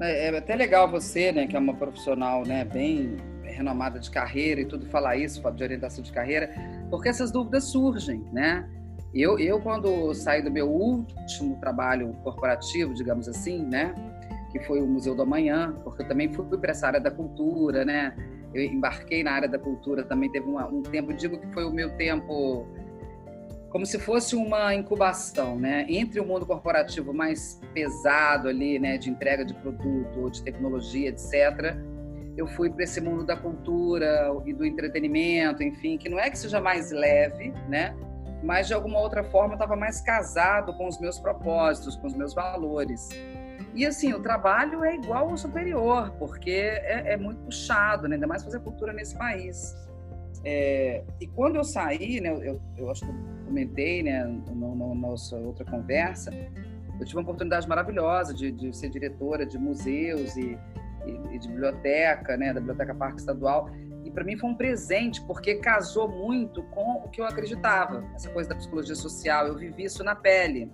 É, 0.00 0.26
é 0.26 0.36
até 0.36 0.54
legal 0.54 0.90
você, 0.90 1.32
né, 1.32 1.46
que 1.46 1.56
é 1.56 1.58
uma 1.58 1.74
profissional, 1.74 2.42
né, 2.44 2.64
bem 2.64 3.16
renomada 3.50 3.98
de 3.98 4.10
carreira 4.10 4.60
e 4.60 4.64
tudo 4.64 4.86
falar 4.86 5.16
isso, 5.16 5.42
de 5.50 5.62
orientação 5.62 6.02
de 6.02 6.12
carreira, 6.12 6.50
porque 6.90 7.08
essas 7.08 7.30
dúvidas 7.30 7.64
surgem, 7.64 8.24
né? 8.32 8.68
Eu, 9.12 9.38
eu 9.38 9.60
quando 9.60 10.14
saí 10.14 10.42
do 10.42 10.50
meu 10.50 10.70
último 10.70 11.58
trabalho 11.60 12.12
corporativo, 12.22 12.94
digamos 12.94 13.28
assim, 13.28 13.64
né, 13.66 13.92
que 14.52 14.60
foi 14.60 14.80
o 14.80 14.86
Museu 14.86 15.14
do 15.14 15.22
Amanhã, 15.22 15.74
porque 15.82 16.02
eu 16.02 16.08
também 16.08 16.32
fui 16.32 16.44
para 16.58 16.70
essa 16.70 16.86
área 16.86 17.00
da 17.00 17.10
cultura, 17.10 17.84
né? 17.84 18.14
Eu 18.54 18.64
embarquei 18.64 19.22
na 19.22 19.32
área 19.32 19.48
da 19.48 19.58
cultura 19.58 20.02
também, 20.02 20.30
teve 20.30 20.46
uma, 20.46 20.66
um 20.66 20.82
tempo, 20.82 21.12
digo 21.12 21.38
que 21.38 21.52
foi 21.52 21.64
o 21.64 21.72
meu 21.72 21.90
tempo 21.96 22.66
como 23.70 23.86
se 23.86 24.00
fosse 24.00 24.34
uma 24.34 24.74
incubação, 24.74 25.56
né, 25.56 25.86
entre 25.88 26.18
o 26.18 26.26
mundo 26.26 26.44
corporativo 26.44 27.14
mais 27.14 27.60
pesado 27.72 28.48
ali, 28.48 28.80
né, 28.80 28.98
de 28.98 29.08
entrega 29.08 29.44
de 29.44 29.54
produto 29.54 30.28
de 30.30 30.42
tecnologia, 30.42 31.08
etc, 31.08 31.76
eu 32.36 32.46
fui 32.46 32.70
para 32.70 32.84
esse 32.84 33.00
mundo 33.00 33.24
da 33.24 33.36
cultura 33.36 34.30
e 34.46 34.52
do 34.52 34.64
entretenimento, 34.64 35.62
enfim, 35.62 35.98
que 35.98 36.08
não 36.08 36.18
é 36.18 36.30
que 36.30 36.38
seja 36.38 36.60
mais 36.60 36.90
leve, 36.90 37.52
né? 37.68 37.94
Mas 38.42 38.68
de 38.68 38.74
alguma 38.74 38.98
outra 38.98 39.22
forma 39.24 39.54
estava 39.54 39.76
mais 39.76 40.00
casado 40.00 40.72
com 40.74 40.88
os 40.88 40.98
meus 40.98 41.18
propósitos, 41.18 41.96
com 41.96 42.06
os 42.06 42.14
meus 42.14 42.32
valores. 42.32 43.08
E 43.74 43.84
assim, 43.84 44.12
o 44.12 44.20
trabalho 44.20 44.84
é 44.84 44.94
igual 44.94 45.28
ao 45.28 45.36
superior, 45.36 46.10
porque 46.18 46.50
é, 46.50 47.12
é 47.12 47.16
muito 47.16 47.40
puxado, 47.42 48.08
né? 48.08 48.14
ainda 48.14 48.26
mais 48.26 48.42
fazer 48.42 48.60
cultura 48.60 48.92
nesse 48.92 49.16
país. 49.16 49.74
É, 50.42 51.04
e 51.20 51.26
quando 51.26 51.56
eu 51.56 51.64
saí, 51.64 52.20
né, 52.20 52.30
eu, 52.30 52.60
eu 52.76 52.90
acho 52.90 53.04
que 53.04 53.10
eu 53.10 53.44
comentei 53.44 54.02
né, 54.02 54.24
na 54.24 54.94
nossa 54.94 55.36
outra 55.36 55.64
conversa, 55.64 56.30
eu 56.98 57.04
tive 57.04 57.16
uma 57.18 57.22
oportunidade 57.22 57.68
maravilhosa 57.68 58.32
de, 58.32 58.50
de 58.50 58.74
ser 58.74 58.88
diretora 58.88 59.44
de 59.44 59.58
museus 59.58 60.36
e 60.36 60.58
e, 61.06 61.38
de 61.38 61.48
biblioteca, 61.48 62.36
né, 62.36 62.52
da 62.52 62.60
Biblioteca 62.60 62.94
Parque 62.94 63.20
Estadual. 63.20 63.70
E 64.04 64.10
para 64.10 64.24
mim 64.24 64.36
foi 64.36 64.50
um 64.50 64.54
presente, 64.54 65.20
porque 65.22 65.56
casou 65.56 66.08
muito 66.08 66.62
com 66.64 67.02
o 67.04 67.08
que 67.08 67.20
eu 67.20 67.24
acreditava, 67.24 68.04
essa 68.14 68.30
coisa 68.30 68.48
da 68.48 68.56
psicologia 68.56 68.94
social. 68.94 69.46
Eu 69.46 69.56
vivi 69.56 69.84
isso 69.84 70.02
na 70.02 70.14
pele. 70.14 70.70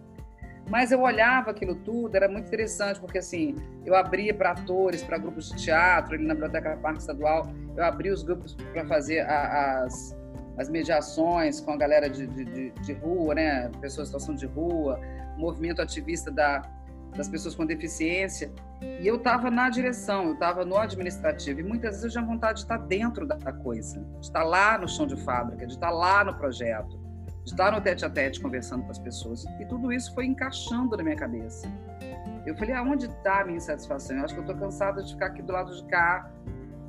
Mas 0.68 0.90
eu 0.90 1.00
olhava 1.00 1.52
aquilo 1.52 1.76
tudo, 1.76 2.14
era 2.16 2.28
muito 2.28 2.46
interessante, 2.46 2.98
porque 2.98 3.18
assim, 3.18 3.54
eu 3.84 3.94
abria 3.94 4.34
para 4.34 4.50
atores, 4.50 5.02
para 5.02 5.16
grupos 5.16 5.50
de 5.50 5.62
teatro, 5.62 6.14
ali 6.14 6.26
na 6.26 6.34
Biblioteca 6.34 6.76
Parque 6.76 7.00
Estadual, 7.00 7.46
eu 7.76 7.84
abria 7.84 8.12
os 8.12 8.24
grupos 8.24 8.54
para 8.72 8.84
fazer 8.86 9.20
a, 9.20 9.84
as, 9.84 10.16
as 10.58 10.68
mediações 10.68 11.60
com 11.60 11.70
a 11.70 11.76
galera 11.76 12.10
de, 12.10 12.26
de, 12.26 12.44
de, 12.44 12.70
de 12.70 12.92
rua, 12.94 13.34
né? 13.36 13.70
Pessoas 13.80 14.08
em 14.08 14.12
situação 14.12 14.34
de 14.34 14.46
rua, 14.46 15.00
movimento 15.36 15.80
ativista 15.80 16.32
da, 16.32 16.62
das 17.16 17.28
pessoas 17.28 17.54
com 17.54 17.64
deficiência. 17.64 18.50
E 19.00 19.06
eu 19.06 19.16
estava 19.16 19.50
na 19.50 19.68
direção, 19.70 20.26
eu 20.26 20.34
estava 20.34 20.64
no 20.64 20.76
administrativo. 20.76 21.60
E 21.60 21.62
muitas 21.62 21.96
vezes 21.96 22.04
eu 22.04 22.10
tinha 22.10 22.24
vontade 22.24 22.58
de 22.58 22.64
estar 22.64 22.78
dentro 22.78 23.26
da 23.26 23.52
coisa, 23.52 24.00
de 24.00 24.26
estar 24.26 24.44
lá 24.44 24.78
no 24.78 24.88
chão 24.88 25.06
de 25.06 25.16
fábrica, 25.16 25.66
de 25.66 25.72
estar 25.72 25.90
lá 25.90 26.24
no 26.24 26.34
projeto, 26.34 26.98
de 27.44 27.50
estar 27.50 27.72
no 27.72 27.80
tete 27.80 28.04
a 28.04 28.10
tete 28.10 28.40
conversando 28.40 28.84
com 28.84 28.90
as 28.90 28.98
pessoas. 28.98 29.44
E 29.60 29.64
tudo 29.66 29.92
isso 29.92 30.14
foi 30.14 30.26
encaixando 30.26 30.96
na 30.96 31.02
minha 31.02 31.16
cabeça. 31.16 31.70
Eu 32.44 32.54
falei, 32.56 32.74
aonde 32.74 33.06
está 33.06 33.40
a 33.40 33.44
minha 33.44 33.56
insatisfação? 33.56 34.16
Eu 34.16 34.24
acho 34.24 34.34
que 34.34 34.40
eu 34.40 34.44
estou 34.44 34.56
cansada 34.56 35.02
de 35.02 35.12
ficar 35.12 35.26
aqui 35.26 35.42
do 35.42 35.52
lado 35.52 35.74
de 35.74 35.84
cá, 35.86 36.30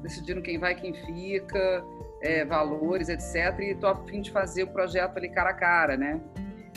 decidindo 0.03 0.41
quem 0.41 0.59
vai, 0.59 0.75
quem 0.75 0.93
fica, 0.93 1.83
é, 2.21 2.45
valores, 2.45 3.09
etc. 3.09 3.59
E 3.59 3.71
estou 3.71 3.89
a 3.89 3.95
fim 4.05 4.21
de 4.21 4.31
fazer 4.31 4.63
o 4.63 4.67
projeto 4.67 5.17
ali 5.17 5.29
cara 5.29 5.49
a 5.49 5.53
cara, 5.53 5.97
né? 5.97 6.19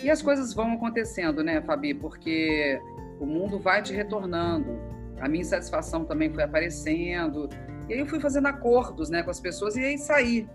E 0.03 0.11
as 0.11 0.23
coisas 0.23 0.55
vão 0.55 0.73
acontecendo, 0.73 1.45
né, 1.45 1.61
Fabi? 1.61 1.93
Porque 1.93 2.81
o 3.21 3.27
mundo 3.27 3.59
vai 3.59 3.83
te 3.83 3.93
retornando. 3.93 4.81
A 5.21 5.29
minha 5.29 5.43
insatisfação 5.43 6.05
também 6.05 6.33
foi 6.33 6.43
aparecendo. 6.43 7.49
E 7.89 7.93
aí 7.93 8.01
eu 8.01 8.07
fui 8.07 8.19
fazendo 8.19 8.47
acordos 8.49 9.11
né, 9.11 9.23
com 9.23 9.31
as 9.31 9.39
pessoas 9.39 9.77
e 9.77 9.85
aí 9.85 9.99
saí. 9.99 10.49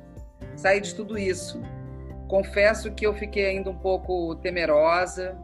Saí 0.56 0.82
de 0.82 0.96
tudo 0.96 1.18
isso. 1.18 1.62
Confesso 2.28 2.92
que 2.92 3.06
eu 3.06 3.14
fiquei 3.14 3.46
ainda 3.46 3.70
um 3.70 3.78
pouco 3.78 4.36
temerosa. 4.38 5.38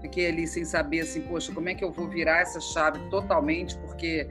Fiquei 0.00 0.28
ali 0.28 0.46
sem 0.46 0.64
saber, 0.64 1.00
assim, 1.00 1.20
poxa, 1.22 1.52
como 1.52 1.68
é 1.68 1.74
que 1.74 1.84
eu 1.84 1.92
vou 1.92 2.08
virar 2.08 2.40
essa 2.40 2.60
chave 2.60 2.98
totalmente? 3.10 3.76
Porque 3.78 4.30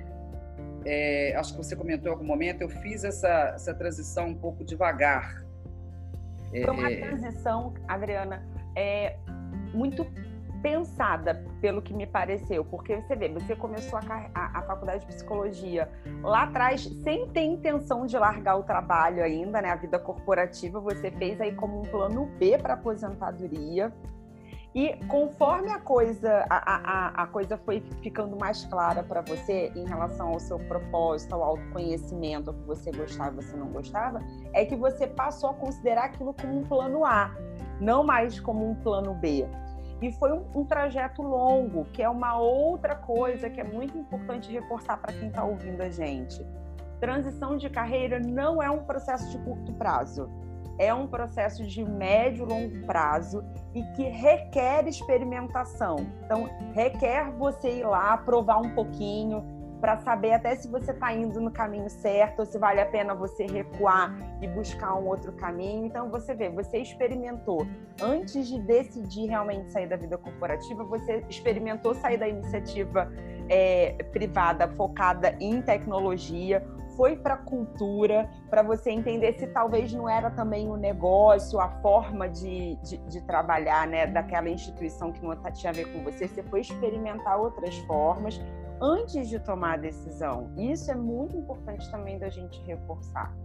é, 0.86 1.36
acho 1.36 1.52
que 1.52 1.58
você 1.58 1.76
comentou 1.76 2.10
em 2.10 2.14
algum 2.14 2.26
momento, 2.26 2.62
eu 2.62 2.70
fiz 2.70 3.04
essa, 3.04 3.52
essa 3.54 3.74
transição 3.74 4.30
um 4.30 4.36
pouco 4.36 4.64
devagar. 4.64 5.46
Foi 6.50 6.70
uma 6.70 6.90
é... 6.90 7.02
transição, 7.02 7.74
Adriana, 7.88 8.48
é, 8.76 9.18
muito 9.74 10.08
pensada, 10.62 11.46
pelo 11.62 11.82
que 11.82 11.94
me 11.94 12.06
pareceu, 12.06 12.64
porque 12.66 12.96
você 12.96 13.16
vê, 13.16 13.30
você 13.30 13.56
começou 13.56 14.00
a, 14.00 14.30
a, 14.34 14.60
a, 14.60 14.62
faculdade 14.64 15.02
de 15.02 15.08
psicologia 15.08 15.90
lá 16.22 16.44
atrás 16.44 16.84
sem 17.04 17.28
ter 17.30 17.44
intenção 17.44 18.06
de 18.06 18.18
largar 18.18 18.58
o 18.58 18.64
trabalho 18.64 19.24
ainda, 19.24 19.62
né? 19.62 19.70
A 19.70 19.76
vida 19.76 20.00
corporativa 20.00 20.80
você 20.80 21.12
fez 21.12 21.40
aí 21.40 21.54
como 21.56 21.80
um 21.80 21.84
plano 21.84 22.26
B 22.38 22.58
para 22.58 22.74
aposentadoria. 22.74 23.94
E 24.76 24.96
conforme 25.08 25.72
a 25.72 25.80
coisa, 25.80 26.46
a, 26.50 26.58
a, 26.58 27.24
a 27.24 27.28
coisa 27.28 27.58
foi 27.58 27.82
ficando 28.04 28.38
mais 28.38 28.64
clara 28.66 29.02
para 29.02 29.22
você 29.22 29.72
em 29.76 29.88
relação 29.88 30.30
ao 30.30 30.40
seu 30.40 30.60
propósito, 30.60 31.34
ao 31.34 31.42
autoconhecimento, 31.42 32.52
ao 32.52 32.56
que 32.56 32.64
você 32.64 32.92
gostava 32.92 33.42
e 33.42 33.44
você 33.44 33.58
não 33.58 33.70
gostava, 33.70 34.20
é 34.54 34.66
que 34.66 34.76
você 34.76 35.08
passou 35.08 35.50
a 35.50 35.54
considerar 35.56 36.06
aquilo 36.06 36.32
como 36.34 36.60
um 36.60 36.64
plano 36.64 37.04
A, 37.04 37.36
não 37.82 38.04
mais 38.04 38.40
como 38.40 38.70
um 38.70 38.76
plano 38.76 39.16
B. 39.16 39.48
E 40.02 40.12
foi 40.12 40.32
um, 40.32 40.46
um, 40.54 40.66
trajeto 40.66 41.22
longo, 41.22 41.86
que 41.86 42.04
é 42.04 42.10
uma 42.10 42.38
outra 42.40 42.96
coisa 42.96 43.50
que 43.50 43.60
é 43.60 43.64
muito 43.64 43.98
importante 43.98 44.52
reforçar 44.52 44.98
para 44.98 45.14
quem 45.14 45.30
está 45.30 45.44
ouvindo 45.44 45.82
a 45.82 45.90
gente. 45.90 46.46
Transição 47.00 47.58
de 47.58 47.70
carreira 47.70 48.20
não 48.20 48.62
é 48.62 48.70
um 48.70 48.84
processo 48.84 49.30
de 49.32 49.38
curto 49.40 49.74
prazo, 49.74 50.30
é 50.80 50.94
um 50.94 51.08
processo 51.08 51.66
de 51.66 51.84
médio 51.84 52.46
e 52.46 52.50
longo 52.50 52.86
prazo 52.86 53.44
e 53.74 53.84
que 53.96 54.04
requer 54.04 54.88
experimentação. 54.88 55.98
Então, 56.24 56.50
requer 56.74 57.32
você 57.32 57.80
ir 57.80 57.84
lá, 57.84 58.18
provar 58.18 58.58
um 58.58 58.76
pouquinho, 58.76 59.44
para 59.80 59.98
saber 59.98 60.34
até 60.34 60.56
se 60.56 60.68
você 60.68 60.92
está 60.92 61.14
indo 61.14 61.40
no 61.40 61.52
caminho 61.52 61.90
certo 61.90 62.40
ou 62.40 62.46
se 62.46 62.58
vale 62.58 62.82
a 62.82 62.86
pena 62.86 63.14
você 63.14 63.46
recuar 63.46 64.16
e 64.42 64.48
buscar 64.48 64.96
um 64.96 65.08
outro 65.08 65.32
caminho. 65.34 65.86
Então 65.86 66.10
você 66.10 66.34
vê, 66.34 66.50
você 66.50 66.80
experimentou 66.80 67.66
antes 68.02 68.48
de 68.48 68.60
decidir 68.62 69.28
realmente 69.28 69.72
sair 69.72 69.88
da 69.88 69.96
vida 69.96 70.18
corporativa, 70.18 70.84
você 70.84 71.24
experimentou 71.30 71.94
sair 71.96 72.18
da 72.18 72.28
iniciativa 72.28 73.12
é, 73.50 73.94
privada 74.12 74.68
focada 74.70 75.36
em 75.40 75.62
tecnologia, 75.62 76.66
foi 76.96 77.16
para 77.16 77.36
a 77.36 77.38
cultura, 77.38 78.30
para 78.50 78.64
você 78.64 78.90
entender 78.90 79.34
se 79.34 79.46
talvez 79.48 79.94
não 79.94 80.10
era 80.10 80.32
também 80.32 80.68
o 80.68 80.76
negócio, 80.76 81.60
a 81.60 81.70
forma 81.82 82.28
de, 82.28 82.76
de, 82.78 82.98
de, 82.98 83.22
trabalhar 83.22 83.88
né, 83.88 84.08
daquela 84.08 84.50
instituição 84.50 85.12
que 85.12 85.24
não 85.24 85.36
tinha 85.52 85.70
a 85.70 85.74
ver 85.74 85.86
com 85.94 86.04
você, 86.04 86.28
você 86.28 86.42
foi 86.42 86.62
experimentar 86.62 87.40
outras 87.40 87.78
formas 87.80 88.42
antes 88.82 89.30
de 89.30 89.40
tomar 89.40 89.74
a 89.74 89.78
decisão. 89.78 90.52
Isso 90.58 90.92
é 90.92 90.96
muito 90.96 91.36
importante 91.36 91.90
também 91.90 92.18
da 92.18 92.30
gente 92.30 92.62
reforçar. 92.64 93.36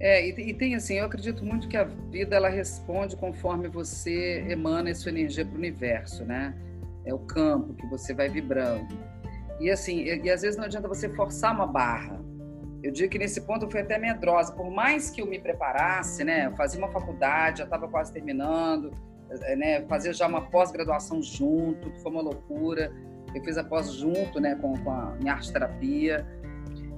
É, 0.00 0.26
e, 0.26 0.52
tem 0.54 0.74
assim, 0.74 0.94
eu 0.94 1.04
acredito 1.04 1.44
muito 1.44 1.68
que 1.68 1.76
a 1.76 1.84
vida 1.84 2.34
ela 2.34 2.48
responde 2.48 3.14
conforme 3.16 3.68
você 3.68 4.44
emana 4.48 4.90
a 4.90 4.94
sua 4.94 5.12
energia 5.12 5.44
para 5.44 5.54
o 5.54 5.58
universo, 5.58 6.24
né? 6.24 6.56
É 7.04 7.14
o 7.14 7.20
campo 7.20 7.74
que 7.74 7.86
você 7.86 8.12
vai 8.12 8.28
vibrando. 8.28 8.98
E 9.60 9.70
assim, 9.70 9.98
e, 9.98 10.22
e, 10.24 10.30
às 10.30 10.42
vezes 10.42 10.56
não 10.56 10.64
adianta 10.64 10.88
você 10.88 11.08
forçar 11.08 11.54
uma 11.54 11.66
barra. 11.66 12.20
Eu 12.82 12.90
digo 12.90 13.12
que 13.12 13.18
nesse 13.18 13.42
ponto 13.42 13.66
eu 13.66 13.70
fui 13.70 13.80
até 13.80 13.96
medrosa, 13.96 14.52
por 14.52 14.68
mais 14.68 15.08
que 15.08 15.22
eu 15.22 15.26
me 15.26 15.38
preparasse, 15.38 16.24
né? 16.24 16.46
Eu 16.46 16.56
fazia 16.56 16.80
uma 16.80 16.90
faculdade, 16.90 17.58
já 17.58 17.64
estava 17.64 17.86
quase 17.86 18.12
terminando, 18.12 18.92
né? 19.56 19.82
Fazer 19.82 20.12
já 20.12 20.26
uma 20.26 20.50
pós-graduação 20.50 21.22
junto, 21.22 21.90
que 21.90 22.00
foi 22.00 22.10
uma 22.10 22.22
loucura 22.22 22.92
eu 23.34 23.42
fiz 23.42 23.56
a 23.56 23.64
pós 23.64 23.92
junto, 23.92 24.40
né, 24.40 24.54
com, 24.56 24.74
com 24.78 24.90
a 24.90 25.16
em 25.20 25.28
arte 25.28 25.52
terapia. 25.52 26.26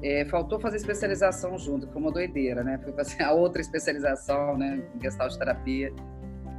É, 0.03 0.25
faltou 0.27 0.61
fazer 0.61 0.77
especialização 0.77 1.57
junto, 1.57 1.89
foi 1.89 2.03
uma 2.03 2.13
doideira, 2.13 2.63
né? 2.63 2.79
Fui 2.83 2.93
fazer 2.93 3.23
a 3.23 3.33
outra 3.33 3.61
especialização, 3.61 4.59
né, 4.59 4.83
em 4.95 5.01
gestalt 5.01 5.35
terapia, 5.37 5.93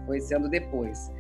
foi 0.06 0.20
sendo 0.20 0.50
depois. 0.50 1.12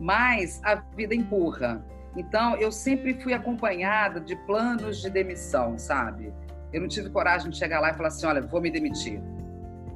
Mas 0.00 0.60
a 0.64 0.76
vida 0.76 1.14
empurra. 1.14 1.84
Então, 2.16 2.56
eu 2.56 2.70
sempre 2.70 3.20
fui 3.20 3.34
acompanhada 3.34 4.20
de 4.20 4.36
planos 4.36 5.00
de 5.00 5.10
demissão, 5.10 5.76
sabe? 5.78 6.32
Eu 6.72 6.80
não 6.80 6.88
tive 6.88 7.10
coragem 7.10 7.50
de 7.50 7.56
chegar 7.56 7.80
lá 7.80 7.90
e 7.90 7.94
falar 7.94 8.08
assim, 8.08 8.26
olha, 8.26 8.40
vou 8.40 8.60
me 8.60 8.70
demitir. 8.70 9.20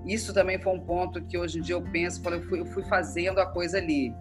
Isso 0.04 0.33
também 0.33 0.59
foi 0.59 0.72
um 0.72 0.81
ponto 0.81 1.22
que 1.22 1.38
hoje 1.38 1.59
em 1.59 1.62
dia 1.62 1.74
eu 1.74 1.83
penso, 1.83 2.22
eu 2.28 2.42
fui, 2.42 2.61
eu 2.61 2.66
fui 2.66 2.83
fazendo 2.85 3.40
a 3.40 3.46
coisa 3.46 3.78
ali. 3.78 4.14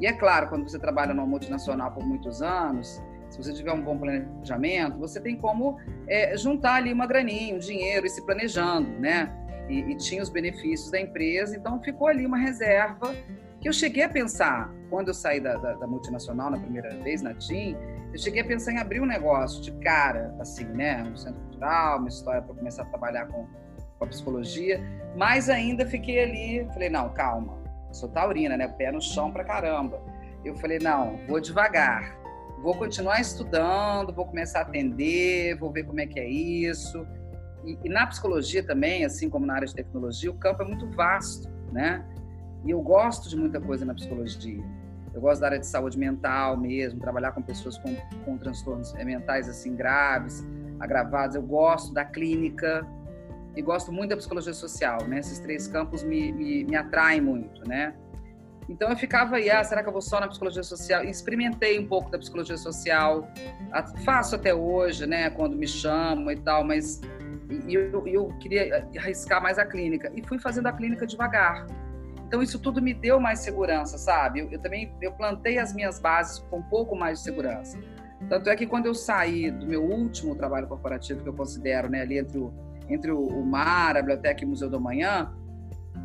E 0.00 0.06
é 0.06 0.12
claro, 0.12 0.48
quando 0.48 0.68
você 0.68 0.78
trabalha 0.78 1.12
numa 1.12 1.26
multinacional 1.26 1.92
por 1.92 2.04
muitos 2.04 2.40
anos, 2.40 3.02
se 3.30 3.38
você 3.38 3.52
tiver 3.52 3.72
um 3.72 3.80
bom 3.80 3.96
planejamento, 3.96 4.98
você 4.98 5.20
tem 5.20 5.36
como 5.36 5.78
é, 6.08 6.36
juntar 6.36 6.74
ali 6.74 6.92
uma 6.92 7.06
graninha, 7.06 7.54
um 7.54 7.58
dinheiro 7.58 8.04
e 8.04 8.10
se 8.10 8.24
planejando, 8.26 8.90
né? 8.98 9.32
E, 9.68 9.92
e, 9.92 9.96
tinha 9.96 10.20
os 10.20 10.28
benefícios 10.28 10.90
da 10.90 11.00
empresa, 11.00 11.56
então 11.56 11.80
ficou 11.80 12.08
ali 12.08 12.26
uma 12.26 12.36
reserva 12.36 13.14
que 13.60 13.68
eu 13.68 13.72
cheguei 13.72 14.02
a 14.02 14.08
pensar, 14.08 14.72
quando 14.88 15.08
eu 15.08 15.14
saí 15.14 15.38
da, 15.38 15.54
da, 15.56 15.74
da 15.74 15.86
multinacional 15.86 16.50
na 16.50 16.58
primeira 16.58 16.90
vez, 16.96 17.22
na 17.22 17.34
TIM, 17.34 17.76
eu 18.12 18.18
cheguei 18.18 18.42
a 18.42 18.44
pensar 18.44 18.72
em 18.72 18.78
abrir 18.78 19.00
um 19.00 19.06
negócio 19.06 19.62
de 19.62 19.70
cara, 19.80 20.34
assim, 20.40 20.64
né? 20.64 21.04
Um 21.04 21.16
centro 21.16 21.40
cultural, 21.42 21.98
uma 21.98 22.08
história 22.08 22.42
para 22.42 22.54
começar 22.54 22.82
a 22.82 22.86
trabalhar 22.86 23.26
com, 23.26 23.46
com 23.98 24.04
a 24.04 24.06
psicologia, 24.08 24.82
mas 25.14 25.48
ainda 25.48 25.86
fiquei 25.86 26.20
ali, 26.20 26.66
falei, 26.72 26.88
não, 26.88 27.10
calma, 27.10 27.56
sou 27.92 28.08
taurina, 28.08 28.56
né? 28.56 28.66
Pé 28.66 28.90
no 28.90 29.00
chão 29.00 29.30
pra 29.30 29.44
caramba. 29.44 30.02
Eu 30.44 30.56
falei, 30.56 30.78
não, 30.80 31.20
vou 31.28 31.38
devagar 31.38 32.19
vou 32.62 32.74
continuar 32.74 33.20
estudando, 33.20 34.12
vou 34.12 34.26
começar 34.26 34.60
a 34.60 34.62
atender, 34.62 35.56
vou 35.56 35.70
ver 35.70 35.84
como 35.84 36.00
é 36.00 36.06
que 36.06 36.20
é 36.20 36.28
isso. 36.28 37.06
E, 37.64 37.78
e, 37.84 37.88
na 37.88 38.06
psicologia 38.06 38.62
também, 38.62 39.04
assim 39.04 39.28
como 39.28 39.46
na 39.46 39.54
área 39.54 39.66
de 39.66 39.74
tecnologia, 39.74 40.30
o 40.30 40.34
campo 40.34 40.62
é 40.62 40.66
muito 40.66 40.86
vasto, 40.90 41.48
né? 41.72 42.04
E 42.64 42.70
eu 42.70 42.80
gosto 42.80 43.28
de 43.28 43.36
muita 43.36 43.60
coisa 43.60 43.84
na 43.84 43.94
psicologia. 43.94 44.62
Eu 45.12 45.20
gosto 45.20 45.40
da 45.40 45.48
área 45.48 45.58
de 45.58 45.66
saúde 45.66 45.98
mental 45.98 46.56
mesmo, 46.56 47.00
trabalhar 47.00 47.32
com 47.32 47.42
pessoas 47.42 47.76
com, 47.78 47.94
com 48.24 48.38
transtornos 48.38 48.92
mentais 48.92 49.48
assim 49.48 49.74
graves, 49.74 50.46
agravados. 50.78 51.36
Eu 51.36 51.42
gosto 51.42 51.92
da 51.92 52.04
clínica 52.04 52.86
e 53.56 53.62
gosto 53.62 53.90
muito 53.90 54.10
da 54.10 54.16
psicologia 54.16 54.54
social, 54.54 55.06
né? 55.08 55.18
Esses 55.18 55.38
três 55.38 55.66
campos 55.66 56.02
me, 56.02 56.30
me, 56.32 56.64
me 56.64 56.76
atraem 56.76 57.20
muito, 57.20 57.66
né? 57.66 57.94
Então 58.70 58.88
eu 58.88 58.96
ficava 58.96 59.36
aí, 59.36 59.50
ah, 59.50 59.64
será 59.64 59.82
que 59.82 59.88
eu 59.88 59.92
vou 59.92 60.00
só 60.00 60.20
na 60.20 60.28
psicologia 60.28 60.62
social? 60.62 61.04
E 61.04 61.10
experimentei 61.10 61.76
um 61.80 61.88
pouco 61.88 62.08
da 62.08 62.16
psicologia 62.16 62.56
social, 62.56 63.28
faço 64.04 64.36
até 64.36 64.54
hoje, 64.54 65.06
né, 65.06 65.28
quando 65.28 65.56
me 65.56 65.66
chamam 65.66 66.30
e 66.30 66.36
tal, 66.36 66.64
mas 66.64 67.00
eu, 67.68 68.06
eu 68.06 68.28
queria 68.38 68.88
arriscar 68.96 69.42
mais 69.42 69.58
a 69.58 69.66
clínica 69.66 70.12
e 70.14 70.22
fui 70.22 70.38
fazendo 70.38 70.68
a 70.68 70.72
clínica 70.72 71.04
devagar. 71.04 71.66
Então 72.28 72.40
isso 72.40 72.60
tudo 72.60 72.80
me 72.80 72.94
deu 72.94 73.18
mais 73.18 73.40
segurança, 73.40 73.98
sabe? 73.98 74.38
Eu, 74.38 74.52
eu 74.52 74.58
também 74.60 74.94
eu 75.02 75.10
plantei 75.10 75.58
as 75.58 75.74
minhas 75.74 75.98
bases 75.98 76.38
com 76.38 76.58
um 76.58 76.62
pouco 76.62 76.94
mais 76.94 77.18
de 77.18 77.24
segurança. 77.24 77.76
Tanto 78.28 78.48
é 78.48 78.54
que 78.54 78.68
quando 78.68 78.86
eu 78.86 78.94
saí 78.94 79.50
do 79.50 79.66
meu 79.66 79.82
último 79.82 80.36
trabalho 80.36 80.68
corporativo 80.68 81.24
que 81.24 81.28
eu 81.28 81.34
considero, 81.34 81.88
né, 81.88 82.02
ali 82.02 82.18
entre 82.18 82.38
o 82.38 82.54
entre 82.88 83.12
o 83.12 83.42
Mar, 83.44 83.96
a 83.96 84.00
Biblioteca 84.00 84.42
e 84.42 84.44
o 84.44 84.48
Museu 84.48 84.68
do 84.68 84.76
Amanhã, 84.76 85.32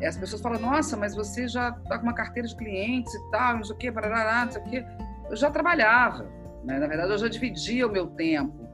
as 0.04 0.16
pessoas 0.16 0.42
falam, 0.42 0.60
nossa, 0.60 0.96
mas 0.96 1.14
você 1.14 1.48
já 1.48 1.70
está 1.70 1.98
com 1.98 2.04
uma 2.04 2.14
carteira 2.14 2.46
de 2.46 2.54
clientes 2.54 3.14
e 3.14 3.30
tal, 3.30 3.56
não 3.56 3.64
sei 3.64 3.74
o 3.74 3.78
quê, 3.78 3.92
parará, 3.92 4.44
não 4.44 4.52
sei 4.52 4.62
o 4.62 4.64
quê. 4.64 4.84
Eu 5.30 5.36
já 5.36 5.50
trabalhava, 5.50 6.24
né? 6.64 6.78
na 6.78 6.86
verdade 6.86 7.10
eu 7.12 7.18
já 7.18 7.28
dividia 7.28 7.86
o 7.86 7.90
meu 7.90 8.06
tempo. 8.08 8.66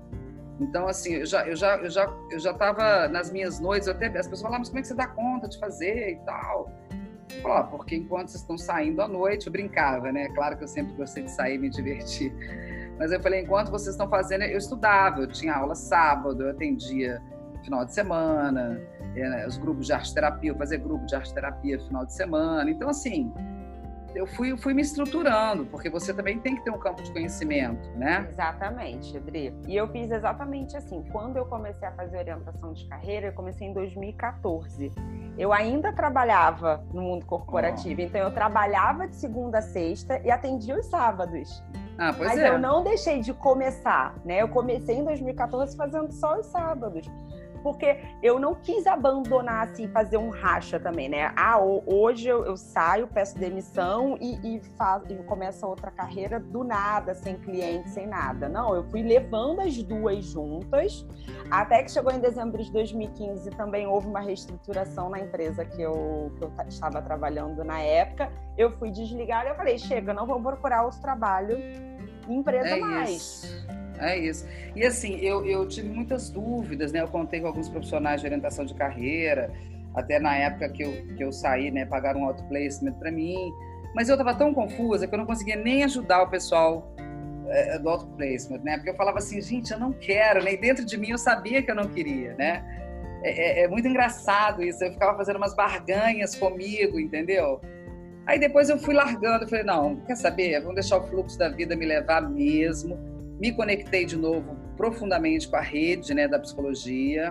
Então, 0.61 0.87
assim, 0.87 1.15
eu 1.15 1.27
já 1.27 1.47
eu 1.47 1.57
já 1.57 1.77
eu 1.77 1.91
já 1.91 2.13
eu 2.31 2.39
já 2.39 2.51
estava 2.51 3.09
nas 3.09 3.31
minhas 3.31 3.61
noites, 3.61 3.89
até 3.89 4.07
as 4.07 4.27
pessoas 4.27 4.43
falavam, 4.43 4.61
mas 4.61 4.69
como 4.69 4.79
é 4.79 4.83
que 4.83 4.89
você 4.89 4.95
dá 4.95 5.07
conta 5.07 5.49
de 5.49 5.59
fazer 5.59 6.13
e 6.13 6.17
tal? 6.25 6.71
Eu 7.35 7.41
falava, 7.41 7.69
porque 7.69 7.97
enquanto 7.97 8.29
vocês 8.29 8.43
estão 8.43 8.59
saindo 8.59 9.01
à 9.01 9.09
noite, 9.09 9.47
eu 9.47 9.53
brincava, 9.53 10.13
né? 10.13 10.29
Claro 10.31 10.57
que 10.57 10.65
eu 10.65 10.69
sempre 10.69 10.93
gostei 10.95 11.25
de 11.25 11.31
sair 11.31 11.55
e 11.55 11.59
me 11.59 11.71
divertir. 11.71 12.33
Mas 12.99 13.11
eu 13.11 13.21
falei, 13.21 13.41
enquanto 13.41 13.71
vocês 13.71 13.95
estão 13.95 14.09
fazendo, 14.09 14.43
eu 14.43 14.59
estudava, 14.59 15.21
eu 15.21 15.27
tinha 15.27 15.55
aula 15.55 15.75
sábado, 15.75 16.43
eu 16.43 16.51
atendia 16.51 17.23
final 17.65 17.85
de 17.85 17.95
semana, 17.95 18.81
é, 19.17 19.47
os 19.47 19.57
grupos 19.57 19.87
de 19.87 19.93
arte 19.93 20.15
terapia, 20.15 20.51
eu 20.51 20.57
fazia 20.57 20.79
grupo 20.79 21.05
de 21.07 21.15
arte 21.15 21.33
terapia 21.33 21.79
final 21.81 22.05
de 22.07 22.15
semana. 22.15 22.71
Então, 22.71 22.89
assim, 22.89 23.33
eu 24.15 24.27
fui, 24.27 24.57
fui 24.57 24.75
me 24.75 24.83
estruturando, 24.83 25.65
porque 25.67 25.89
você 25.89 26.13
também 26.13 26.39
tem 26.39 26.57
que 26.57 26.63
ter 26.63 26.71
um 26.71 26.79
campo 26.79 27.03
de 27.03 27.11
conhecimento, 27.13 27.89
né? 27.97 28.27
Exatamente, 28.29 29.17
Adri. 29.17 29.55
E 29.67 29.77
eu 29.77 29.89
fiz 29.89 30.11
exatamente 30.11 30.77
assim. 30.77 31.03
Quando 31.11 31.37
eu 31.37 31.47
comecei 31.47 31.87
a 31.89 31.93
fazer 31.93 32.19
orientação 32.19 32.73
de 32.73 32.87
carreira, 32.87 33.29
eu 33.29 33.33
comecei 33.33 33.69
em 33.69 33.73
2014. 33.73 34.93
Eu 35.39 35.53
ainda 35.53 35.93
trabalhava 35.93 36.85
no 36.93 37.01
mundo 37.01 37.25
corporativo, 37.25 38.01
oh. 38.01 38.05
então 38.05 38.21
eu 38.21 38.31
trabalhava 38.33 39.09
de 39.09 39.17
segunda 39.17 39.59
a 39.59 39.63
sexta 39.63 40.21
e 40.23 40.31
atendia 40.31 40.79
os 40.79 40.87
sábados. 40.87 41.63
Ah, 41.97 42.13
Mas 42.19 42.39
é. 42.39 42.49
eu 42.49 42.59
não 42.59 42.83
deixei 42.83 43.21
de 43.21 43.33
começar, 43.33 44.15
né? 44.25 44.43
Eu 44.43 44.49
comecei 44.49 44.97
em 44.97 45.05
2014 45.05 45.77
fazendo 45.77 46.13
só 46.13 46.39
os 46.39 46.47
sábados 46.47 47.07
porque 47.63 47.99
eu 48.23 48.39
não 48.39 48.55
quis 48.55 48.87
abandonar 48.87 49.69
assim, 49.69 49.89
fazer 49.89 50.17
um 50.17 50.31
racha 50.31 50.79
também, 50.79 51.09
né? 51.09 51.33
Ah, 51.37 51.59
hoje 51.61 52.29
eu, 52.29 52.45
eu 52.45 52.57
saio, 52.57 53.07
peço 53.07 53.39
demissão 53.39 54.17
e, 54.21 54.57
e, 54.57 54.61
faz, 54.77 55.03
e 55.09 55.15
começo 55.25 55.67
outra 55.67 55.91
carreira 55.91 56.39
do 56.39 56.65
nada, 56.65 57.15
sem 57.15 57.37
cliente, 57.37 57.91
sem 57.91 58.07
nada. 58.07 58.49
Não, 58.49 58.75
eu 58.75 58.85
fui 58.85 59.03
levando 59.03 59.61
as 59.61 59.83
duas 59.83 60.25
juntas, 60.25 61.07
até 61.51 61.83
que 61.83 61.91
chegou 61.91 62.13
em 62.13 62.21
dezembro 62.21 62.63
de 62.63 62.73
2015 62.73 63.51
também 63.51 63.87
houve 63.87 64.09
uma 64.09 64.21
reestruturação 64.21 65.09
na 65.09 65.21
empresa 65.21 65.65
que 65.65 65.81
eu, 65.81 66.33
que 66.37 66.45
eu 66.45 66.53
estava 66.69 67.01
trabalhando 67.01 67.63
na 67.65 67.81
época. 67.81 68.31
Eu 68.57 68.71
fui 68.79 68.91
desligar 68.91 69.47
e 69.47 69.51
eu 69.51 69.55
falei, 69.55 69.79
chega, 69.79 70.13
não 70.13 70.27
vou 70.27 70.41
procurar 70.41 70.85
outro 70.85 71.01
trabalho 71.01 71.57
em 72.29 72.37
empresa 72.37 72.77
é 72.77 72.81
mais. 72.81 73.11
Isso. 73.11 73.82
É 73.99 74.19
isso. 74.19 74.47
E 74.75 74.85
assim, 74.85 75.17
eu, 75.21 75.45
eu 75.47 75.67
tive 75.69 75.89
muitas 75.89 76.31
dúvidas, 76.31 76.93
né? 76.93 77.01
Eu 77.01 77.09
contei 77.09 77.41
com 77.41 77.47
alguns 77.47 77.69
profissionais 77.69 78.21
de 78.21 78.27
orientação 78.27 78.65
de 78.65 78.75
carreira, 78.75 79.53
até 79.95 80.19
na 80.19 80.37
época 80.37 80.69
que 80.71 80.83
eu, 80.83 80.93
que 81.17 81.23
eu 81.23 81.33
saí, 81.33 81.71
né? 81.71 81.85
Pagaram 81.85 82.21
um 82.21 82.25
outplacement 82.27 82.95
para 82.95 83.11
mim. 83.11 83.53
Mas 83.95 84.09
eu 84.09 84.15
estava 84.15 84.35
tão 84.35 84.55
confusa 84.55 85.07
que 85.07 85.15
eu 85.15 85.19
não 85.19 85.27
conseguia 85.27 85.57
nem 85.57 85.85
ajudar 85.85 86.23
o 86.23 86.31
pessoal 86.31 86.95
é, 87.49 87.79
do 87.79 87.89
outplacement, 87.89 88.61
né? 88.63 88.77
Porque 88.77 88.91
eu 88.91 88.97
falava 88.97 89.19
assim, 89.19 89.41
gente, 89.41 89.73
eu 89.73 89.79
não 89.79 89.93
quero, 89.93 90.43
nem 90.43 90.59
dentro 90.59 90.85
de 90.85 90.97
mim 90.97 91.11
eu 91.11 91.19
sabia 91.19 91.63
que 91.63 91.71
eu 91.71 91.75
não 91.75 91.87
queria, 91.89 92.35
né? 92.35 92.65
É, 93.23 93.61
é, 93.61 93.65
é 93.65 93.69
muito 93.69 93.87
engraçado 93.87 94.63
isso. 94.63 94.83
Eu 94.83 94.93
ficava 94.93 95.17
fazendo 95.17 95.37
umas 95.37 95.55
barganhas 95.55 96.35
comigo, 96.35 96.99
entendeu? 96.99 97.61
Aí 98.27 98.39
depois 98.39 98.69
eu 98.69 98.79
fui 98.79 98.95
largando, 98.95 99.49
falei, 99.49 99.65
não, 99.65 99.97
quer 100.07 100.17
saber? 100.17 100.61
Vamos 100.61 100.77
deixar 100.77 100.99
o 100.99 101.07
fluxo 101.09 101.39
da 101.39 101.49
vida 101.49 101.77
me 101.77 101.85
levar 101.85 102.23
mesmo 102.23 103.12
me 103.43 103.51
conectei 103.51 104.07
de 104.07 104.17
novo 104.17 104.57
profundamente 104.77 105.49
com 105.49 105.57
a 105.57 105.61
rede 105.61 106.15
né, 106.15 106.29
da 106.29 106.39
psicologia. 106.39 107.31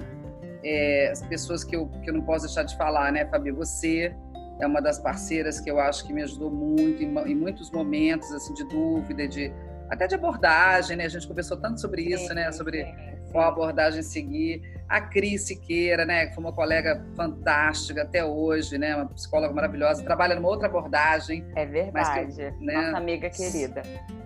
É, 0.62 1.10
as 1.10 1.22
pessoas 1.22 1.64
que 1.64 1.74
eu, 1.74 1.88
que 2.04 2.10
eu 2.10 2.14
não 2.14 2.22
posso 2.22 2.46
deixar 2.46 2.64
de 2.64 2.76
falar, 2.76 3.14
né, 3.14 3.26
Fabi? 3.28 3.50
Você 3.52 4.14
é 4.60 4.68
uma 4.68 4.82
das 4.82 5.00
parceiras 5.00 5.62
que 5.62 5.72
eu 5.72 5.80
acho 5.80 6.06
que 6.06 6.12
me 6.12 6.22
ajudou 6.22 6.52
muito 6.52 7.02
em, 7.02 7.18
em 7.32 7.36
muitos 7.36 7.72
momentos 7.72 8.30
assim 8.34 8.54
de 8.54 8.66
dúvida, 8.66 9.26
de 9.26 9.54
até 9.92 10.08
de 10.08 10.16
abordagem, 10.16 10.96
né? 10.96 11.06
A 11.06 11.10
gente 11.10 11.28
conversou 11.28 11.58
tanto 11.58 11.80
sobre 11.82 12.02
isso, 12.04 12.28
sim, 12.28 12.34
né? 12.34 12.50
Sobre 12.54 12.86
sim, 12.86 12.92
sim. 12.94 13.32
qual 13.32 13.50
abordagem 13.50 14.02
seguir. 14.02 14.62
A 14.88 15.02
Cris 15.02 15.44
Siqueira, 15.44 16.06
né? 16.06 16.28
Que 16.28 16.36
foi 16.36 16.44
uma 16.44 16.54
colega 16.54 17.06
fantástica 17.16 18.04
até 18.04 18.24
hoje, 18.24 18.78
né? 18.78 18.96
Uma 18.96 19.08
psicóloga 19.08 19.54
maravilhosa. 19.54 20.02
Trabalha 20.04 20.36
numa 20.36 20.48
outra 20.48 20.68
abordagem. 20.68 21.46
É 21.58 21.66
verdade. 21.66 22.36
Que, 22.36 22.66
né? 22.66 22.74
Nossa 22.74 22.98
amiga 22.98 23.30
querida. 23.30 23.82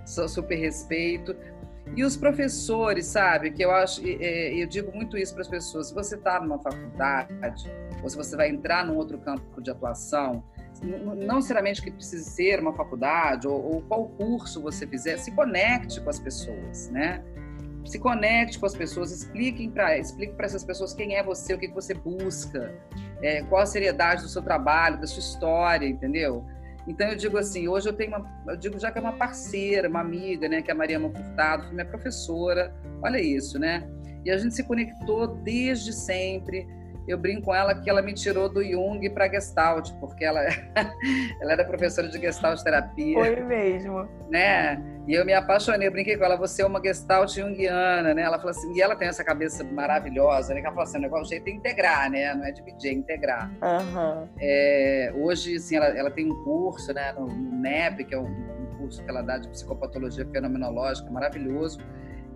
Super 0.06 0.56
respeito. 0.56 1.36
E 1.96 2.04
os 2.04 2.18
professores, 2.18 3.06
sabe, 3.06 3.52
que 3.52 3.64
eu 3.64 3.72
acho, 3.72 4.02
eu 4.02 4.68
digo 4.68 4.92
muito 4.94 5.18
isso 5.18 5.34
para 5.34 5.44
as 5.44 5.48
pessoas, 5.48 5.88
se 5.88 5.94
você 5.94 6.16
está 6.16 6.40
numa 6.40 6.60
faculdade, 6.60 7.72
ou 8.02 8.10
se 8.10 8.18
você 8.18 8.36
vai 8.36 8.50
entrar 8.50 8.86
num 8.86 8.96
outro 8.96 9.18
campo 9.20 9.62
de 9.62 9.70
atuação, 9.70 10.44
não 10.84 11.36
necessariamente 11.36 11.82
que 11.82 11.92
precise 11.92 12.30
ser 12.30 12.60
uma 12.60 12.74
faculdade, 12.74 13.48
ou, 13.48 13.76
ou 13.76 13.82
qual 13.84 14.10
curso 14.10 14.62
você 14.62 14.86
fizer, 14.86 15.18
se 15.18 15.32
conecte 15.32 16.02
com 16.02 16.10
as 16.10 16.20
pessoas, 16.20 16.90
né? 16.90 17.24
Se 17.86 18.00
conecte 18.00 18.60
com 18.60 18.66
as 18.66 18.76
pessoas, 18.76 19.12
expliquem 19.12 19.70
para 19.70 19.98
explique 19.98 20.34
para 20.34 20.48
essas 20.48 20.64
pessoas 20.64 20.94
quem 20.94 21.16
é 21.16 21.24
você, 21.24 21.54
o 21.54 21.58
que, 21.58 21.68
que 21.68 21.74
você 21.74 21.94
busca, 21.94 22.74
é, 23.22 23.44
qual 23.44 23.62
a 23.62 23.66
seriedade 23.66 24.24
do 24.24 24.28
seu 24.28 24.42
trabalho, 24.42 25.00
da 25.00 25.08
sua 25.08 25.20
história, 25.20 25.88
entendeu? 25.88 26.44
Então 26.88 27.08
eu 27.08 27.16
digo 27.16 27.38
assim, 27.38 27.68
hoje 27.68 27.90
eu 27.90 27.94
tenho 27.94 28.16
uma, 28.16 28.44
eu 28.48 28.58
digo 28.58 28.80
já 28.80 28.92
que 28.92 28.98
é 28.98 29.02
uma 29.02 29.14
parceira, 29.14 29.90
uma 29.90 30.02
amiga, 30.02 30.48
né, 30.48 30.62
que 30.62 30.70
é 30.70 30.74
a 30.74 30.78
Mariana 30.78 31.10
Furtado, 31.10 31.64
foi 31.64 31.74
minha 31.74 31.86
professora, 31.86 32.74
olha 33.04 33.20
isso, 33.20 33.58
né? 33.58 33.90
E 34.24 34.32
a 34.32 34.38
gente 34.38 34.56
se 34.56 34.64
conectou 34.64 35.28
desde 35.28 35.94
sempre 35.94 36.68
eu 37.08 37.18
brinco 37.18 37.44
com 37.44 37.56
ela 37.56 37.76
que 37.76 37.90
ela 37.90 38.02
me 38.02 38.14
tirou 38.14 38.50
do 38.50 38.64
Jung 38.64 39.08
para 39.12 39.30
Gestalt, 39.30 39.92
porque 40.00 40.26
ela, 40.26 40.42
ela 41.42 41.54
era 41.54 41.64
professora 41.64 42.08
de 42.08 42.20
Gestalt 42.20 42.62
terapia. 42.62 43.18
Foi 43.18 43.36
mesmo. 43.42 44.08
Né? 44.30 44.84
E 45.08 45.14
eu 45.14 45.24
me 45.24 45.34
apaixonei, 45.34 45.88
eu 45.88 45.92
brinquei 45.92 46.18
com 46.18 46.26
ela, 46.26 46.36
você 46.36 46.64
é 46.64 46.66
uma 46.66 46.82
Gestalt 46.82 47.36
Jungiana, 47.36 48.14
né? 48.14 48.24
Ela 48.24 48.38
falou 48.38 48.50
assim, 48.50 48.74
e 48.74 48.82
ela 48.82 48.96
tem 48.96 49.08
essa 49.08 49.24
cabeça 49.24 49.64
maravilhosa, 49.64 50.54
né? 50.54 50.62
Que 50.62 50.66
ela 50.66 50.74
falou 50.74 50.90
assim, 50.90 50.98
o 50.98 51.02
negócio, 51.02 51.26
o 51.26 51.30
jeito 51.30 51.48
é 51.48 51.52
integrar, 51.52 52.10
né? 52.10 52.34
Não 52.34 52.44
é 52.44 52.52
dividir, 52.52 52.90
é 52.90 52.94
integrar. 52.94 53.52
Uhum. 53.62 54.28
É, 54.40 55.14
hoje, 55.16 55.58
assim, 55.58 55.76
ela, 55.76 55.88
ela 55.88 56.10
tem 56.10 56.32
um 56.32 56.44
curso, 56.44 56.92
né? 56.92 57.14
No, 57.14 57.28
no 57.28 57.62
NEP, 57.62 58.06
que 58.06 58.16
é 58.16 58.20
um 58.20 58.66
curso 58.80 59.04
que 59.04 59.10
ela 59.10 59.22
dá 59.22 59.38
de 59.38 59.48
psicopatologia 59.50 60.26
fenomenológica, 60.26 61.08
maravilhoso 61.12 61.80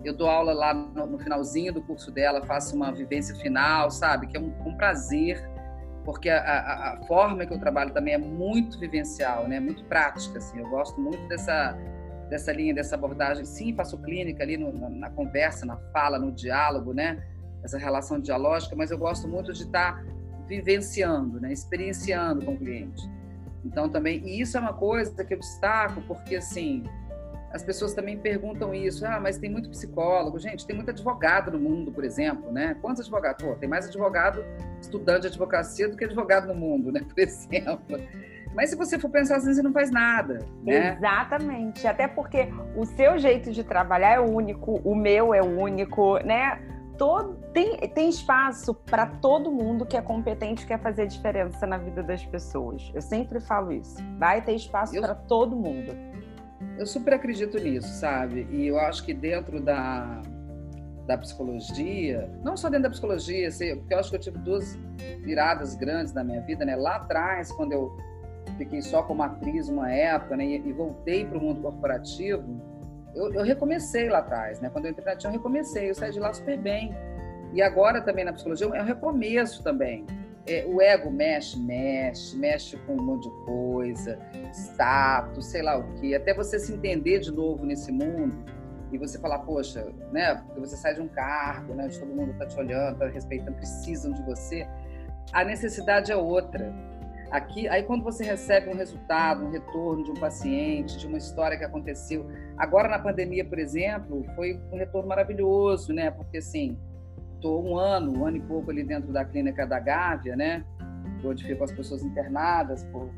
eu 0.04 0.14
dou 0.14 0.28
aula 0.28 0.52
lá 0.52 0.72
no, 0.72 1.06
no, 1.06 1.18
finalzinho 1.18 1.72
do 1.72 1.82
curso 1.82 2.10
dela, 2.10 2.44
faço 2.44 2.74
uma 2.74 2.90
vivência 2.92 3.34
final, 3.36 3.90
sabe? 3.90 4.26
Que 4.26 4.36
é 4.36 4.40
um, 4.40 4.52
um 4.66 4.76
prazer, 4.76 5.42
porque 6.04 6.30
a, 6.30 6.38
a, 6.38 6.94
a, 6.94 7.02
forma 7.06 7.44
que 7.44 7.52
eu 7.52 7.58
trabalho 7.58 7.92
também 7.92 8.14
é 8.14 8.18
muito 8.18 8.78
vivencial, 8.78 9.46
né? 9.46 9.60
Muito 9.60 9.84
prática, 9.84 10.38
assim. 10.38 10.58
Eu 10.58 10.68
gosto 10.68 11.00
muito 11.00 11.26
dessa 11.28 11.76
dessa 12.30 12.52
linha, 12.52 12.72
dessa 12.72 12.94
abordagem. 12.94 13.44
Sim, 13.44 13.74
faço 13.74 13.98
clínica 13.98 14.42
ali 14.42 14.56
no, 14.56 14.72
na, 14.72 14.88
na, 14.88 15.10
conversa, 15.10 15.66
na 15.66 15.76
fala, 15.92 16.18
no 16.18 16.32
diálogo, 16.32 16.94
né? 16.94 17.22
Essa 17.62 17.76
relação 17.76 18.20
dialógica, 18.20 18.74
mas 18.76 18.90
eu 18.90 18.96
gosto 18.96 19.28
muito 19.28 19.52
de 19.52 19.64
estar 19.64 20.02
vivenciando, 20.46 21.40
né? 21.40 21.52
Experienciando 21.52 22.44
com 22.44 22.54
o 22.54 22.56
cliente. 22.58 23.02
Então 23.64 23.88
também, 23.88 24.24
e 24.24 24.40
isso 24.40 24.56
é 24.56 24.60
uma 24.60 24.72
coisa 24.72 25.24
que 25.24 25.34
eu 25.34 25.38
destaco, 25.38 26.00
porque 26.02 26.36
assim, 26.36 26.84
as 27.52 27.62
pessoas 27.62 27.92
também 27.92 28.16
perguntam 28.16 28.72
isso. 28.72 29.04
Ah, 29.04 29.18
mas 29.20 29.36
tem 29.38 29.50
muito 29.50 29.68
psicólogo. 29.70 30.38
Gente, 30.38 30.66
tem 30.66 30.74
muito 30.76 30.90
advogado 30.90 31.50
no 31.50 31.58
mundo, 31.58 31.90
por 31.90 32.04
exemplo, 32.04 32.52
né? 32.52 32.76
Quantos 32.80 33.02
advogados? 33.02 33.44
Pô, 33.44 33.54
tem 33.54 33.68
mais 33.68 33.86
advogado, 33.86 34.44
estudante 34.80 35.22
de 35.22 35.28
advocacia 35.28 35.88
do 35.88 35.96
que 35.96 36.04
advogado 36.04 36.46
no 36.46 36.54
mundo, 36.54 36.92
né? 36.92 37.00
Por 37.10 37.18
exemplo. 37.18 37.98
Mas 38.54 38.70
se 38.70 38.76
você 38.76 38.98
for 38.98 39.10
pensar 39.10 39.36
assim, 39.36 39.52
você 39.52 39.62
não 39.62 39.72
faz 39.72 39.90
nada. 39.90 40.38
Né? 40.62 40.96
Exatamente. 40.96 41.86
Até 41.86 42.08
porque 42.08 42.48
o 42.76 42.84
seu 42.84 43.18
jeito 43.18 43.52
de 43.52 43.62
trabalhar 43.62 44.14
é 44.14 44.20
único, 44.20 44.80
o 44.84 44.94
meu 44.94 45.32
é 45.32 45.42
único, 45.42 46.18
né? 46.24 46.60
Todo, 46.98 47.34
tem, 47.54 47.78
tem 47.78 48.10
espaço 48.10 48.74
para 48.74 49.06
todo 49.06 49.50
mundo 49.50 49.86
que 49.86 49.96
é 49.96 50.02
competente 50.02 50.66
quer 50.66 50.78
fazer 50.80 51.06
diferença 51.06 51.66
na 51.66 51.78
vida 51.78 52.02
das 52.02 52.24
pessoas. 52.26 52.90
Eu 52.94 53.00
sempre 53.00 53.40
falo 53.40 53.72
isso. 53.72 53.96
Vai 54.18 54.42
ter 54.42 54.54
espaço 54.54 54.94
eu... 54.94 55.00
para 55.00 55.14
todo 55.14 55.56
mundo. 55.56 56.09
Eu 56.78 56.86
super 56.86 57.14
acredito 57.14 57.58
nisso, 57.58 57.88
sabe? 57.88 58.46
E 58.50 58.66
eu 58.66 58.78
acho 58.78 59.04
que 59.04 59.14
dentro 59.14 59.60
da, 59.60 60.22
da 61.06 61.16
psicologia, 61.16 62.30
não 62.42 62.56
só 62.56 62.68
dentro 62.68 62.84
da 62.84 62.90
psicologia, 62.90 63.48
porque 63.76 63.94
eu 63.94 63.98
acho 63.98 64.10
que 64.10 64.16
eu 64.16 64.20
tive 64.20 64.38
duas 64.38 64.78
viradas 65.22 65.74
grandes 65.74 66.12
na 66.12 66.22
minha 66.22 66.40
vida, 66.42 66.64
né? 66.64 66.76
Lá 66.76 66.96
atrás, 66.96 67.50
quando 67.52 67.72
eu 67.72 67.96
fiquei 68.56 68.82
só 68.82 69.02
como 69.02 69.22
atriz 69.22 69.68
uma 69.68 69.90
época, 69.90 70.36
né? 70.36 70.44
E, 70.44 70.72
voltei 70.72 71.24
para 71.24 71.38
o 71.38 71.40
mundo 71.40 71.62
corporativo, 71.62 72.60
eu, 73.14 73.32
eu, 73.34 73.42
recomecei 73.42 74.08
lá 74.08 74.18
atrás, 74.18 74.60
né? 74.60 74.68
Quando 74.70 74.84
eu 74.84 74.90
entrei 74.90 75.06
na 75.06 75.16
TIA, 75.16 75.28
eu 75.28 75.32
recomecei, 75.32 75.90
eu 75.90 75.94
saí 75.94 76.12
de 76.12 76.20
lá 76.20 76.32
super 76.32 76.58
bem. 76.58 76.94
E 77.52 77.60
agora 77.60 78.00
também 78.00 78.24
na 78.24 78.32
psicologia 78.32 78.66
é 78.68 78.82
um 78.82 78.84
recomeço 78.84 79.62
também 79.62 80.06
é, 80.50 80.66
o 80.66 80.80
ego 80.80 81.10
mexe, 81.10 81.56
mexe, 81.58 82.36
mexe 82.36 82.76
com 82.78 82.94
um 82.94 83.02
monte 83.02 83.28
de 83.28 83.44
coisa, 83.44 84.18
status, 84.52 85.46
sei 85.46 85.62
lá 85.62 85.78
o 85.78 85.94
quê, 85.94 86.14
até 86.14 86.34
você 86.34 86.58
se 86.58 86.74
entender 86.74 87.20
de 87.20 87.30
novo 87.30 87.64
nesse 87.64 87.92
mundo 87.92 88.36
e 88.90 88.98
você 88.98 89.16
falar, 89.20 89.38
poxa, 89.40 89.86
né, 90.10 90.34
porque 90.34 90.58
você 90.58 90.76
sai 90.76 90.94
de 90.94 91.00
um 91.00 91.06
cargo, 91.06 91.72
né, 91.74 91.84
onde 91.84 92.00
todo 92.00 92.12
mundo 92.12 92.32
está 92.32 92.46
te 92.46 92.58
olhando, 92.58 92.94
está 92.94 93.06
respeitando, 93.06 93.52
precisam 93.52 94.12
de 94.12 94.22
você, 94.24 94.66
a 95.32 95.44
necessidade 95.44 96.10
é 96.10 96.16
outra. 96.16 96.74
Aqui, 97.30 97.68
aí 97.68 97.84
quando 97.84 98.02
você 98.02 98.24
recebe 98.24 98.68
um 98.68 98.74
resultado, 98.74 99.44
um 99.44 99.50
retorno 99.52 100.02
de 100.02 100.10
um 100.10 100.14
paciente, 100.14 100.98
de 100.98 101.06
uma 101.06 101.18
história 101.18 101.56
que 101.56 101.62
aconteceu, 101.62 102.26
agora 102.56 102.88
na 102.88 102.98
pandemia, 102.98 103.44
por 103.44 103.60
exemplo, 103.60 104.26
foi 104.34 104.60
um 104.72 104.76
retorno 104.76 105.08
maravilhoso, 105.08 105.92
né, 105.92 106.10
porque 106.10 106.38
assim, 106.38 106.76
estou 107.40 107.66
um 107.66 107.78
ano, 107.78 108.18
um 108.18 108.26
ano 108.26 108.36
e 108.36 108.40
pouco 108.40 108.70
ali 108.70 108.84
dentro 108.84 109.10
da 109.10 109.24
clínica 109.24 109.66
da 109.66 109.80
Gávea, 109.80 110.36
né? 110.36 110.62
Onde 111.24 111.44
ficam 111.44 111.64
as 111.64 111.72
pessoas 111.72 112.02
internadas 112.02 112.84
por 112.84 113.10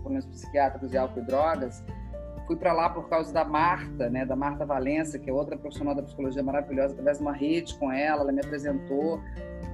problemas 0.00 0.26
psiquiátricos 0.26 0.92
e 0.92 0.98
álcool 0.98 1.20
e 1.20 1.22
drogas. 1.22 1.82
fui 2.46 2.56
para 2.56 2.72
lá 2.72 2.90
por 2.90 3.08
causa 3.08 3.32
da 3.32 3.44
Marta, 3.44 4.10
né, 4.10 4.24
da 4.24 4.34
Marta 4.34 4.66
Valença, 4.66 5.18
que 5.18 5.30
é 5.30 5.32
outra 5.32 5.56
profissional 5.56 5.94
da 5.94 6.02
psicologia 6.02 6.42
maravilhosa, 6.42 6.94
através 6.94 7.18
de 7.18 7.22
uma 7.22 7.32
rede 7.32 7.74
com 7.76 7.92
ela, 7.92 8.22
ela 8.22 8.32
me 8.32 8.40
apresentou. 8.40 9.20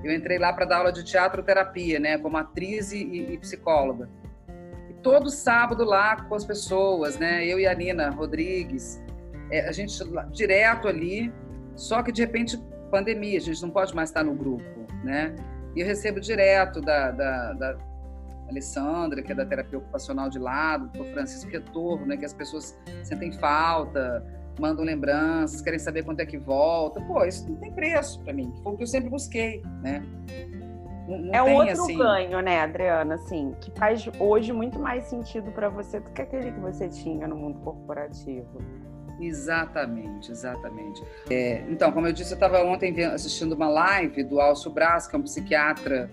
Eu 0.05 0.15
entrei 0.15 0.39
lá 0.39 0.53
para 0.53 0.67
dar 0.67 0.79
aula 0.79 0.93
de 0.93 1.03
teatro 1.03 1.43
terapia, 1.43 1.99
né, 1.99 2.19
como 2.19 2.37
atriz 2.37 2.93
e, 2.93 2.99
e, 2.99 3.39
psicóloga. 3.39 4.11
E 4.91 4.95
todo 4.95 5.31
sábado 5.31 5.85
lá 5.85 6.21
com 6.23 6.35
as 6.35 6.45
pessoas, 6.45 7.19
né, 7.19 7.47
eu 7.47 7.59
e 7.59 7.67
a 7.67 7.75
Nina 7.75 8.11
Rodrigues, 8.11 9.03
é, 9.51 9.67
a 9.67 9.73
gente 9.73 9.99
direto 10.33 10.87
ali, 10.87 11.33
só 11.75 12.03
que 12.03 12.13
de 12.13 12.21
repente 12.21 12.61
pandemia, 12.97 13.37
a 13.37 13.41
gente 13.41 13.61
não 13.61 13.71
pode 13.71 13.95
mais 13.95 14.09
estar 14.09 14.25
no 14.25 14.35
grupo, 14.35 14.87
né? 15.05 15.35
E 15.75 15.81
eu 15.81 15.87
recebo 15.87 16.19
direto 16.19 16.81
da, 16.81 17.11
da, 17.11 17.53
da 17.53 17.77
Alessandra, 18.49 19.23
que 19.23 19.33
é 19.33 19.35
da 19.35 19.45
terapia 19.45 19.79
ocupacional 19.79 20.31
de 20.31 20.39
lado, 20.39 20.89
do 20.97 21.05
Francisco 21.13 21.51
Retorno, 21.51 22.07
né, 22.07 22.17
que 22.17 22.25
as 22.25 22.33
pessoas 22.33 22.79
sentem 23.05 23.33
falta, 23.33 24.25
mandam 24.59 24.85
lembranças, 24.85 25.61
querem 25.61 25.79
saber 25.79 26.05
quanto 26.05 26.21
é 26.21 26.27
que 26.27 26.39
volta. 26.39 27.01
Pô, 27.03 27.23
isso 27.25 27.47
não 27.51 27.57
tem 27.57 27.71
preço 27.73 28.23
para 28.23 28.33
mim. 28.33 28.51
Foi 28.63 28.73
o 28.73 28.77
que 28.77 28.85
eu 28.85 28.87
sempre 28.87 29.11
busquei, 29.11 29.63
né? 29.83 30.03
Não, 31.07 31.19
não 31.19 31.35
é 31.35 31.45
tem, 31.45 31.55
outro 31.55 31.83
assim... 31.83 31.99
ganho, 31.99 32.41
né, 32.41 32.61
Adriana? 32.61 33.15
Assim, 33.17 33.55
que 33.61 33.71
faz 33.73 34.09
hoje 34.19 34.53
muito 34.53 34.79
mais 34.79 35.05
sentido 35.05 35.53
para 35.53 35.69
você 35.69 36.01
do 36.01 36.11
que 36.11 36.23
aquele 36.23 36.51
que 36.51 36.61
você 36.61 36.89
tinha 36.89 37.29
no 37.29 37.37
mundo 37.37 37.61
corporativo. 37.61 38.59
Exatamente, 39.21 40.31
exatamente. 40.31 41.03
É, 41.31 41.65
então, 41.69 41.91
como 41.91 42.07
eu 42.07 42.13
disse, 42.13 42.33
eu 42.33 42.37
estava 42.37 42.63
ontem 42.63 43.05
assistindo 43.05 43.55
uma 43.55 43.69
live 43.69 44.23
do 44.25 44.41
Alcio 44.41 44.71
Braz, 44.71 45.07
que 45.07 45.17
é 45.17 45.19
um 45.19 45.23
psiquiatra 45.23 46.11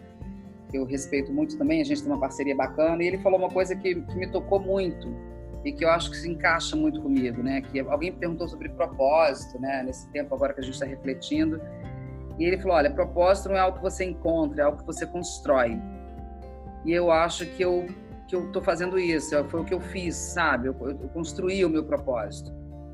que 0.69 0.77
eu 0.77 0.85
respeito 0.85 1.31
muito 1.31 1.57
também, 1.57 1.81
a 1.81 1.83
gente 1.83 2.01
tem 2.01 2.11
uma 2.11 2.19
parceria 2.19 2.55
bacana, 2.55 3.03
e 3.03 3.07
ele 3.07 3.19
falou 3.19 3.37
uma 3.37 3.49
coisa 3.49 3.75
que, 3.75 3.93
que 3.93 4.15
me 4.15 4.27
tocou 4.31 4.59
muito 4.59 5.13
e 5.63 5.71
que 5.71 5.85
eu 5.85 5.89
acho 5.89 6.09
que 6.11 6.17
se 6.17 6.29
encaixa 6.29 6.75
muito 6.75 7.01
comigo, 7.01 7.41
né? 7.41 7.61
Que 7.61 7.79
alguém 7.79 8.11
perguntou 8.11 8.47
sobre 8.47 8.69
propósito, 8.69 9.59
né? 9.59 9.83
Nesse 9.83 10.09
tempo 10.09 10.33
agora 10.33 10.53
que 10.53 10.59
a 10.59 10.63
gente 10.63 10.73
está 10.73 10.85
refletindo, 10.85 11.61
e 12.37 12.43
ele 12.43 12.57
falou: 12.57 12.77
olha, 12.77 12.89
propósito 12.89 13.49
não 13.49 13.55
é 13.55 13.59
algo 13.59 13.77
que 13.77 13.83
você 13.83 14.03
encontra, 14.03 14.61
é 14.61 14.65
algo 14.65 14.79
que 14.79 14.85
você 14.85 15.05
constrói. 15.05 15.79
E 16.85 16.91
eu 16.91 17.11
acho 17.11 17.45
que 17.45 17.63
eu 17.63 17.87
que 18.27 18.35
eu 18.35 18.47
estou 18.47 18.61
fazendo 18.61 18.97
isso, 18.97 19.43
foi 19.45 19.61
o 19.61 19.63
que 19.63 19.73
eu 19.73 19.79
fiz, 19.79 20.15
sabe? 20.15 20.67
Eu, 20.67 20.75
eu 20.79 21.09
construí 21.09 21.63
o 21.63 21.69
meu 21.69 21.83
propósito. 21.83 22.51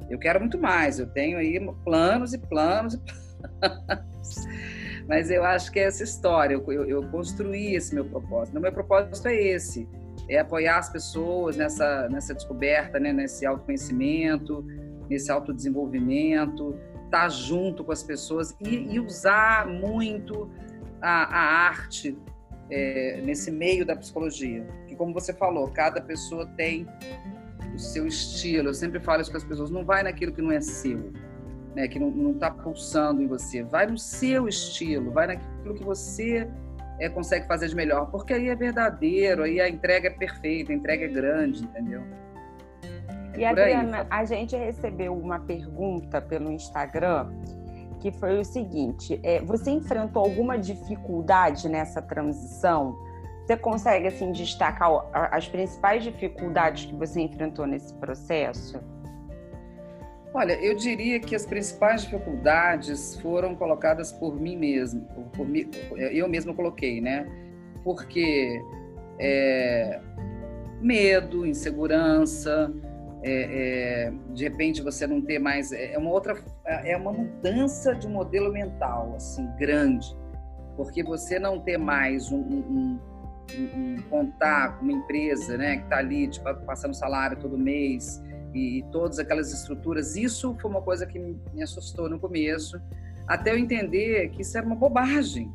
Eu 0.10 0.18
quero 0.18 0.40
muito 0.40 0.60
mais, 0.60 1.00
eu 1.00 1.08
tenho 1.08 1.38
aí 1.38 1.60
planos 1.84 2.34
e 2.34 2.38
planos 2.38 2.94
e 2.94 2.98
planos. 2.98 3.20
Mas 5.08 5.32
eu 5.32 5.44
acho 5.44 5.72
que 5.72 5.80
é 5.80 5.84
essa 5.84 6.04
história, 6.04 6.54
eu, 6.54 6.72
eu, 6.72 6.86
eu 6.86 7.04
construí 7.10 7.76
esse 7.76 7.96
meu 7.96 8.06
propósito. 8.06 8.58
O 8.58 8.62
meu 8.62 8.72
propósito 8.72 9.28
é 9.28 9.36
esse, 9.36 9.88
é 10.30 10.38
apoiar 10.38 10.78
as 10.78 10.90
pessoas 10.90 11.58
nessa, 11.58 12.08
nessa 12.10 12.34
descoberta, 12.34 13.00
né, 13.00 13.12
nesse 13.12 13.46
autoconhecimento, 13.46 14.64
nesse 15.10 15.32
autodesenvolvimento, 15.32 16.78
estar 17.06 17.22
tá 17.24 17.30
junto 17.30 17.84
com 17.84 17.92
as 17.92 18.04
pessoas 18.04 18.56
e, 18.62 18.94
e 18.94 19.00
usar 19.00 19.68
muito 19.68 20.48
a, 21.02 21.24
a 21.24 21.68
arte 21.68 22.16
é, 22.70 23.22
nesse 23.26 23.50
meio 23.50 23.86
da 23.86 23.96
psicologia. 23.96 24.64
Que, 24.88 24.96
como 24.96 25.14
você 25.14 25.34
falou, 25.34 25.68
cada 25.70 26.00
pessoa 26.02 26.46
tem 26.56 26.88
seu 27.80 28.06
estilo. 28.06 28.70
Eu 28.70 28.74
sempre 28.74 29.00
falo 29.00 29.22
isso 29.22 29.32
com 29.32 29.38
as 29.38 29.44
pessoas: 29.44 29.70
não 29.70 29.84
vai 29.84 30.04
naquilo 30.04 30.32
que 30.32 30.42
não 30.42 30.52
é 30.52 30.62
seu 30.62 31.12
né, 31.76 31.88
que 31.88 32.00
não 32.00 32.32
está 32.32 32.52
pulsando 32.52 33.22
em 33.22 33.28
você. 33.28 33.64
Vai 33.64 33.88
no 33.88 33.98
seu 33.98 34.48
estilo, 34.48 35.12
vai 35.12 35.28
naquilo 35.28 35.74
que 35.74 35.84
você 35.84 36.50
é, 37.00 37.10
consegue 37.10 37.48
fazer 37.48 37.68
de 37.68 37.76
melhor, 37.76 38.10
porque 38.12 38.34
aí 38.34 38.50
é 38.50 38.56
verdadeiro, 38.56 39.44
aí 39.44 39.62
a 39.62 39.70
entrega 39.70 40.08
é 40.08 40.12
perfeita, 40.12 40.72
a 40.72 40.76
entrega 40.76 41.06
é 41.06 41.08
grande, 41.08 41.64
entendeu? 41.64 42.02
É 43.34 43.40
e 43.40 43.46
Adriana, 43.46 44.02
aí, 44.02 44.08
a 44.10 44.26
gente 44.26 44.56
recebeu 44.56 45.16
uma 45.16 45.40
pergunta 45.40 46.22
pelo 46.22 46.52
Instagram 46.52 47.30
que 48.02 48.12
foi 48.12 48.40
o 48.40 48.46
seguinte: 48.46 49.20
é, 49.24 49.42
você 49.42 49.72
enfrentou 49.72 50.24
alguma 50.24 50.58
dificuldade 50.58 51.70
nessa 51.70 52.02
transição? 52.02 52.98
Você 53.50 53.58
consegue 53.58 54.06
assim 54.06 54.32
destacar 54.32 54.92
as 55.12 55.48
principais 55.48 56.04
dificuldades 56.04 56.86
que 56.86 56.94
você 56.94 57.22
enfrentou 57.22 57.66
nesse 57.66 57.92
processo? 57.96 58.80
Olha, 60.32 60.54
eu 60.64 60.76
diria 60.76 61.20
que 61.20 61.36
as 61.36 61.48
principais 61.48 62.04
dificuldades 62.04 63.20
foram 63.20 63.56
colocadas 63.56 64.12
por 64.12 64.40
mim 64.40 64.56
mesmo, 64.56 65.02
por, 65.36 65.48
mim, 65.48 65.68
eu 66.12 66.30
mesmo 66.30 66.54
coloquei, 66.54 67.02
né? 67.02 67.26
Porque 67.84 68.62
é, 69.18 70.00
medo, 70.80 71.44
insegurança, 71.44 72.72
é, 73.24 74.10
é, 74.12 74.14
de 74.32 74.44
repente 74.44 74.84
você 74.84 75.08
não 75.08 75.24
ter 75.24 75.40
mais 75.40 75.72
é, 75.72 75.94
é 75.94 75.98
uma 75.98 76.12
outra 76.12 76.40
é 76.64 76.96
uma 76.96 77.12
mudança 77.12 77.96
de 77.96 78.08
modelo 78.08 78.54
mental 78.54 79.14
assim 79.16 79.46
grande 79.58 80.16
porque 80.78 81.04
você 81.04 81.38
não 81.38 81.60
ter 81.60 81.78
mais 81.78 82.32
um, 82.32 82.38
um, 82.38 83.00
um, 83.58 83.96
um 83.96 84.02
contato 84.10 84.82
uma 84.82 84.92
empresa 84.92 85.58
né 85.58 85.78
que 85.78 85.84
está 85.84 85.98
ali 85.98 86.28
tipo, 86.28 86.54
passando 86.66 86.94
salário 86.94 87.38
todo 87.38 87.58
mês 87.58 88.22
e, 88.54 88.84
todas 88.92 89.20
aquelas 89.20 89.54
estruturas. 89.54 90.16
Isso 90.16 90.56
foi 90.60 90.72
uma 90.72 90.82
coisa 90.82 91.06
que 91.06 91.20
me 91.20 91.62
assustou 91.62 92.10
no 92.10 92.20
começo, 92.20 92.82
até 93.28 93.52
eu 93.52 93.58
entender 93.58 94.30
que 94.30 94.42
isso 94.42 94.58
era 94.58 94.66
uma 94.66 94.76
bobagem, 94.76 95.54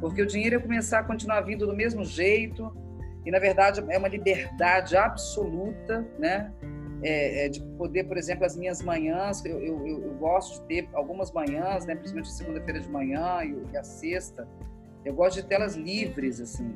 porque 0.00 0.22
o 0.22 0.26
dinheiro 0.26 0.56
ia 0.56 0.60
começar 0.60 1.00
a 1.00 1.04
continuar 1.04 1.40
vindo 1.40 1.66
do 1.66 1.74
mesmo 1.74 2.04
jeito 2.04 2.76
e 3.24 3.30
na 3.30 3.38
verdade 3.38 3.82
é 3.88 3.98
uma 3.98 4.08
liberdade 4.08 4.96
absoluta, 4.96 6.06
né? 6.18 6.52
É, 7.00 7.46
é 7.46 7.48
de 7.48 7.62
poder, 7.78 8.04
por 8.04 8.16
exemplo, 8.16 8.44
as 8.44 8.56
minhas 8.56 8.82
manhãs, 8.82 9.44
eu, 9.44 9.60
eu, 9.60 9.86
eu 9.86 10.14
gosto 10.14 10.60
de 10.60 10.66
ter 10.66 10.88
algumas 10.92 11.30
manhãs, 11.30 11.86
né, 11.86 11.94
principalmente 11.94 12.32
segunda-feira 12.32 12.80
de 12.80 12.90
manhã 12.90 13.44
e, 13.44 13.72
e 13.72 13.76
a 13.76 13.84
sexta, 13.84 14.48
eu 15.04 15.14
gosto 15.14 15.40
de 15.40 15.46
tê-las 15.46 15.76
livres, 15.76 16.40
assim, 16.40 16.74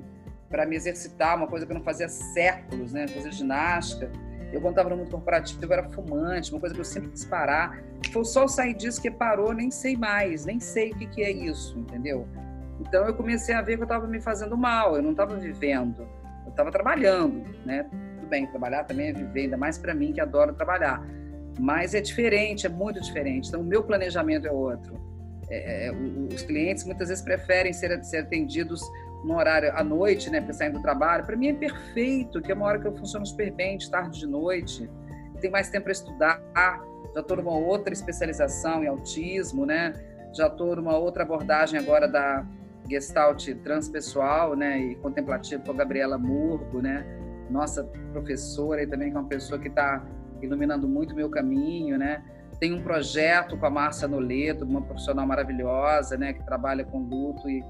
para 0.52 0.66
me 0.66 0.76
exercitar, 0.76 1.34
uma 1.34 1.46
coisa 1.46 1.64
que 1.64 1.72
eu 1.72 1.74
não 1.74 1.82
fazia 1.82 2.04
há 2.04 2.10
séculos, 2.10 2.92
né, 2.92 3.08
fazer 3.08 3.32
ginástica. 3.32 4.12
Eu, 4.52 4.60
quando 4.60 4.72
estava 4.74 4.90
no 4.90 4.98
mundo 4.98 5.10
corporativo, 5.10 5.64
eu 5.64 5.72
era 5.72 5.88
fumante, 5.88 6.52
uma 6.52 6.60
coisa 6.60 6.74
que 6.74 6.80
eu 6.80 6.84
sempre 6.84 7.08
quis 7.08 7.24
parar. 7.24 7.82
Foi 8.12 8.22
só 8.22 8.46
sair 8.46 8.74
disso 8.74 9.00
que 9.00 9.10
parou, 9.10 9.54
nem 9.54 9.70
sei 9.70 9.96
mais, 9.96 10.44
nem 10.44 10.60
sei 10.60 10.92
o 10.92 10.96
que, 10.96 11.06
que 11.06 11.22
é 11.22 11.30
isso, 11.30 11.78
entendeu? 11.78 12.28
Então 12.78 13.06
eu 13.06 13.14
comecei 13.14 13.54
a 13.54 13.62
ver 13.62 13.76
que 13.76 13.82
eu 13.82 13.86
estava 13.86 14.06
me 14.06 14.20
fazendo 14.20 14.54
mal, 14.54 14.94
eu 14.94 15.02
não 15.02 15.12
estava 15.12 15.36
vivendo, 15.36 16.06
eu 16.44 16.50
estava 16.50 16.70
trabalhando, 16.70 17.42
né? 17.64 17.84
Tudo 18.18 18.28
bem, 18.28 18.46
trabalhar 18.46 18.84
também 18.84 19.08
é 19.08 19.12
viver, 19.14 19.44
ainda 19.44 19.56
mais 19.56 19.78
para 19.78 19.94
mim 19.94 20.12
que 20.12 20.20
adoro 20.20 20.52
trabalhar. 20.52 21.02
Mas 21.58 21.94
é 21.94 22.02
diferente, 22.02 22.66
é 22.66 22.68
muito 22.68 23.00
diferente. 23.00 23.48
Então 23.48 23.62
o 23.62 23.64
meu 23.64 23.82
planejamento 23.82 24.46
é 24.46 24.52
outro. 24.52 25.00
É, 25.48 25.86
é, 25.86 25.92
os 25.92 26.42
clientes 26.42 26.84
muitas 26.84 27.08
vezes 27.08 27.24
preferem 27.24 27.72
ser, 27.72 28.02
ser 28.04 28.18
atendidos 28.18 28.82
no 29.24 29.36
horário 29.36 29.72
à 29.76 29.84
noite, 29.84 30.30
né, 30.30 30.40
para 30.40 30.52
sair 30.52 30.70
do 30.70 30.82
trabalho, 30.82 31.24
para 31.24 31.36
mim 31.36 31.48
é 31.48 31.54
perfeito, 31.54 32.40
que 32.40 32.50
é 32.50 32.54
uma 32.54 32.66
hora 32.66 32.78
que 32.78 32.86
eu 32.86 32.96
funciono 32.96 33.24
super 33.24 33.52
bem, 33.52 33.78
de 33.78 33.90
tarde 33.90 34.18
de 34.18 34.26
noite, 34.26 34.90
tenho 35.42 35.52
mais 35.52 35.68
tempo 35.68 35.84
para 35.84 35.92
estudar, 35.92 36.40
já 37.12 37.20
estou 37.20 37.36
numa 37.36 37.52
outra 37.52 37.92
especialização 37.92 38.82
em 38.82 38.86
autismo, 38.86 39.66
né? 39.66 39.92
Já 40.32 40.46
estou 40.46 40.76
numa 40.76 40.96
outra 40.96 41.24
abordagem 41.24 41.78
agora 41.78 42.08
da 42.08 42.46
Gestalt 42.88 43.46
transpessoal, 43.62 44.56
né, 44.56 44.78
e 44.78 44.94
contemplativo 44.96 45.62
com 45.64 45.72
a 45.72 45.74
Gabriela 45.74 46.16
Murgo, 46.16 46.80
né? 46.80 47.04
Nossa 47.50 47.84
professora 48.12 48.82
e 48.82 48.86
também 48.86 49.10
que 49.10 49.16
é 49.16 49.20
uma 49.20 49.28
pessoa 49.28 49.60
que 49.60 49.68
está 49.68 50.02
iluminando 50.40 50.88
muito 50.88 51.12
o 51.12 51.16
meu 51.16 51.28
caminho, 51.28 51.98
né? 51.98 52.24
Tem 52.58 52.72
um 52.72 52.82
projeto 52.82 53.58
com 53.58 53.66
a 53.66 53.70
Márcia 53.70 54.06
Noleto, 54.06 54.64
uma 54.64 54.80
profissional 54.80 55.26
maravilhosa, 55.26 56.16
né, 56.16 56.32
que 56.32 56.44
trabalha 56.44 56.84
com 56.84 57.00
luto 57.00 57.50
e 57.50 57.64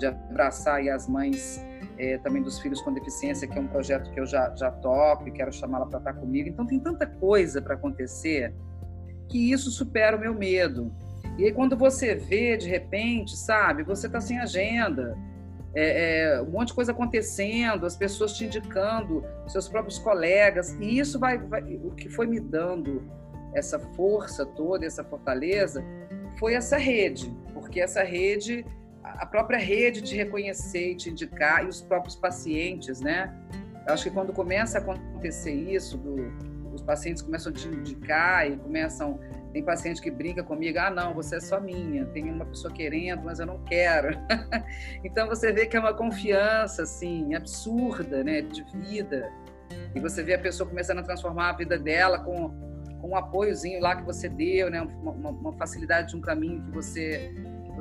de 0.00 0.06
abraçar 0.06 0.80
as 0.88 1.06
mães 1.06 1.64
é, 1.98 2.16
também 2.18 2.42
dos 2.42 2.58
filhos 2.58 2.80
com 2.80 2.92
deficiência, 2.92 3.46
que 3.46 3.56
é 3.56 3.60
um 3.60 3.68
projeto 3.68 4.10
que 4.10 4.18
eu 4.18 4.26
já, 4.26 4.52
já 4.56 4.70
toco 4.70 5.28
e 5.28 5.30
quero 5.30 5.52
chamá-la 5.52 5.86
para 5.86 5.98
estar 5.98 6.14
comigo. 6.14 6.48
Então, 6.48 6.66
tem 6.66 6.80
tanta 6.80 7.06
coisa 7.06 7.60
para 7.60 7.74
acontecer 7.74 8.54
que 9.28 9.52
isso 9.52 9.70
supera 9.70 10.16
o 10.16 10.20
meu 10.20 10.34
medo. 10.34 10.92
E 11.38 11.44
aí, 11.44 11.52
quando 11.52 11.76
você 11.76 12.14
vê, 12.14 12.56
de 12.56 12.68
repente, 12.68 13.36
sabe, 13.36 13.82
você 13.82 14.06
está 14.06 14.20
sem 14.20 14.38
agenda, 14.38 15.16
é, 15.74 16.38
é, 16.38 16.42
um 16.42 16.50
monte 16.50 16.68
de 16.68 16.74
coisa 16.74 16.92
acontecendo, 16.92 17.86
as 17.86 17.96
pessoas 17.96 18.32
te 18.32 18.46
indicando, 18.46 19.22
seus 19.46 19.68
próprios 19.68 19.98
colegas, 19.98 20.72
e 20.80 20.98
isso 20.98 21.18
vai, 21.18 21.38
vai, 21.38 21.62
o 21.84 21.90
que 21.92 22.08
foi 22.08 22.26
me 22.26 22.40
dando 22.40 23.02
essa 23.54 23.78
força 23.78 24.46
toda, 24.46 24.86
essa 24.86 25.04
fortaleza, 25.04 25.84
foi 26.38 26.54
essa 26.54 26.76
rede, 26.76 27.32
porque 27.52 27.80
essa 27.80 28.02
rede 28.02 28.64
a 29.02 29.26
própria 29.26 29.58
rede 29.58 30.00
de 30.00 30.16
reconhecer 30.16 30.92
e 30.92 30.94
te 30.94 31.10
indicar, 31.10 31.64
e 31.64 31.68
os 31.68 31.80
próprios 31.80 32.16
pacientes, 32.16 33.00
né? 33.00 33.34
Eu 33.86 33.94
acho 33.94 34.04
que 34.04 34.10
quando 34.10 34.32
começa 34.32 34.78
a 34.78 34.80
acontecer 34.80 35.52
isso, 35.52 35.96
do, 35.96 36.32
os 36.72 36.82
pacientes 36.82 37.22
começam 37.22 37.50
a 37.50 37.54
te 37.54 37.66
indicar 37.68 38.50
e 38.50 38.56
começam. 38.56 39.18
Tem 39.52 39.64
paciente 39.64 40.00
que 40.00 40.10
brinca 40.10 40.42
comigo: 40.42 40.78
ah, 40.78 40.90
não, 40.90 41.14
você 41.14 41.36
é 41.36 41.40
só 41.40 41.60
minha, 41.60 42.06
tem 42.06 42.30
uma 42.30 42.44
pessoa 42.44 42.72
querendo, 42.72 43.22
mas 43.24 43.40
eu 43.40 43.46
não 43.46 43.58
quero. 43.64 44.16
então 45.02 45.26
você 45.28 45.52
vê 45.52 45.66
que 45.66 45.76
é 45.76 45.80
uma 45.80 45.94
confiança, 45.94 46.82
assim, 46.82 47.34
absurda, 47.34 48.22
né, 48.22 48.42
de 48.42 48.62
vida. 48.74 49.30
E 49.94 50.00
você 50.00 50.22
vê 50.22 50.34
a 50.34 50.38
pessoa 50.38 50.68
começando 50.68 50.98
a 50.98 51.02
transformar 51.02 51.50
a 51.50 51.52
vida 51.52 51.78
dela 51.78 52.20
com, 52.20 52.50
com 53.00 53.08
um 53.08 53.16
apoiozinho 53.16 53.80
lá 53.80 53.96
que 53.96 54.02
você 54.02 54.28
deu, 54.28 54.70
né? 54.70 54.80
Uma, 54.82 55.30
uma 55.30 55.52
facilidade 55.54 56.10
de 56.10 56.16
um 56.16 56.20
caminho 56.20 56.62
que 56.62 56.70
você 56.70 57.32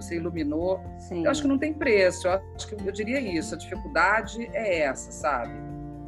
você 0.02 0.16
iluminou. 0.16 0.82
Sim. 0.98 1.26
Eu 1.26 1.32
acho 1.32 1.42
que 1.42 1.48
não 1.48 1.58
tem 1.58 1.74
preço. 1.74 2.28
Eu 2.28 2.42
acho 2.56 2.68
que 2.68 2.88
eu 2.88 2.92
diria 2.92 3.20
isso. 3.20 3.56
A 3.56 3.58
dificuldade 3.58 4.50
é 4.54 4.80
essa, 4.82 5.12
sabe? 5.12 5.54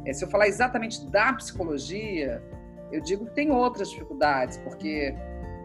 É, 0.04 0.12
se 0.12 0.24
eu 0.24 0.28
falar 0.28 0.48
exatamente 0.48 1.06
da 1.10 1.32
psicologia, 1.34 2.42
eu 2.90 3.00
digo 3.00 3.26
que 3.26 3.34
tem 3.34 3.50
outras 3.50 3.90
dificuldades, 3.90 4.58
porque 4.58 5.14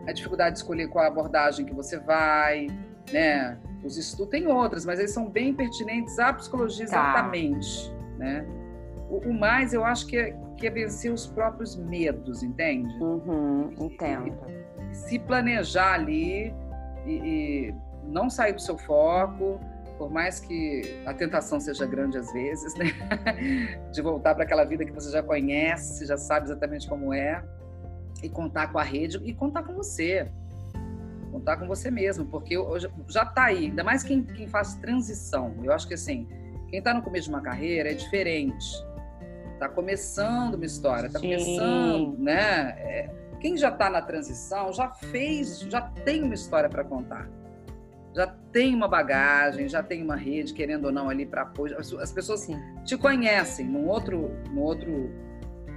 a 0.08 0.14
dificuldade 0.14 0.54
de 0.54 0.60
escolher 0.60 0.88
qual 0.88 1.06
abordagem 1.06 1.66
que 1.66 1.74
você 1.74 2.00
vai, 2.00 2.68
né? 3.12 3.58
Os 3.84 3.98
estudos 3.98 4.32
tem 4.32 4.48
outras, 4.48 4.86
mas 4.86 5.00
eles 5.00 5.12
são 5.12 5.30
bem 5.30 5.54
pertinentes 5.54 6.18
à 6.20 6.34
psicologia 6.34 6.86
tá. 6.88 6.92
exatamente, 6.92 7.94
né? 8.18 8.46
O, 9.10 9.30
o, 9.30 9.34
mais 9.34 9.74
eu 9.74 9.84
acho 9.84 10.08
que 10.08 10.18
é, 10.18 10.38
que 10.58 10.68
é 10.68 10.70
vencer 10.70 11.12
os 11.12 11.28
próprios 11.28 11.76
medos, 11.76 12.44
entende? 12.44 12.94
Uhum, 13.02 13.70
entendo. 13.80 14.36
E, 14.92 14.96
se 14.96 15.20
planejar 15.20 15.94
ali 15.94 16.54
e, 17.06 17.12
e 17.12 17.76
não 18.08 18.30
sair 18.30 18.53
do 18.53 18.62
seu 18.62 18.78
foco, 18.78 19.60
por 19.97 20.10
mais 20.10 20.39
que 20.39 21.01
a 21.05 21.14
tentação 21.14 21.60
seja 21.60 21.86
grande 21.86 22.18
às 22.18 22.32
vezes, 22.32 22.74
né? 22.76 22.86
De 23.91 24.01
voltar 24.01 24.36
para 24.36 24.43
aquela 24.43 24.64
vida 24.64 24.86
que 24.86 24.91
você 24.91 25.12
já 25.12 25.24
conhece, 25.24 26.05
já 26.05 26.18
sabe 26.18 26.45
exatamente 26.45 26.88
como 26.88 27.14
é, 27.14 27.43
e 28.22 28.30
contar 28.30 28.72
com 28.72 28.78
a 28.78 28.84
rede 28.84 29.20
e 29.24 29.34
contar 29.34 29.64
com 29.64 29.74
você. 29.74 30.30
Contar 31.32 31.58
com 31.58 31.68
você 31.68 31.91
mesmo, 31.91 32.26
porque 32.26 32.55
já 33.08 33.24
está 33.24 33.45
aí, 33.45 33.66
ainda 33.66 33.84
mais 33.84 34.01
quem, 34.03 34.24
quem 34.24 34.47
faz 34.47 34.76
transição. 34.76 35.55
Eu 35.64 35.74
acho 35.74 35.88
que 35.88 35.93
assim, 35.93 36.28
quem 36.70 36.80
está 36.80 36.93
no 36.93 37.01
começo 37.01 37.26
de 37.26 37.30
uma 37.30 37.41
carreira 37.41 37.91
é 37.91 37.93
diferente. 37.93 38.66
Está 39.53 39.68
começando 39.68 40.55
uma 40.55 40.66
história, 40.66 41.08
está 41.08 41.20
começando, 41.20 42.18
né? 42.20 42.70
É, 42.80 43.10
quem 43.39 43.58
já 43.58 43.70
está 43.70 43.89
na 43.89 44.01
transição 44.01 44.72
já 44.72 44.89
fez, 44.89 45.60
já 45.62 45.82
tem 45.82 46.24
uma 46.24 46.34
história 46.34 46.70
para 46.70 46.84
contar 46.84 47.28
já 48.16 48.28
tem 48.51 48.74
uma 48.74 48.88
bagagem, 48.88 49.68
já 49.68 49.84
tem 49.84 50.03
uma 50.03 50.16
rede, 50.16 50.53
querendo 50.53 50.86
ou 50.86 50.91
não, 50.91 51.10
ali 51.10 51.26
para 51.26 51.43
apoio. 51.43 51.78
As 51.78 52.12
pessoas 52.12 52.41
Sim. 52.41 52.60
te 52.84 52.97
conhecem 52.97 53.66
num 53.66 53.88
outro, 53.88 54.32
num 54.49 54.62
outro 54.62 55.10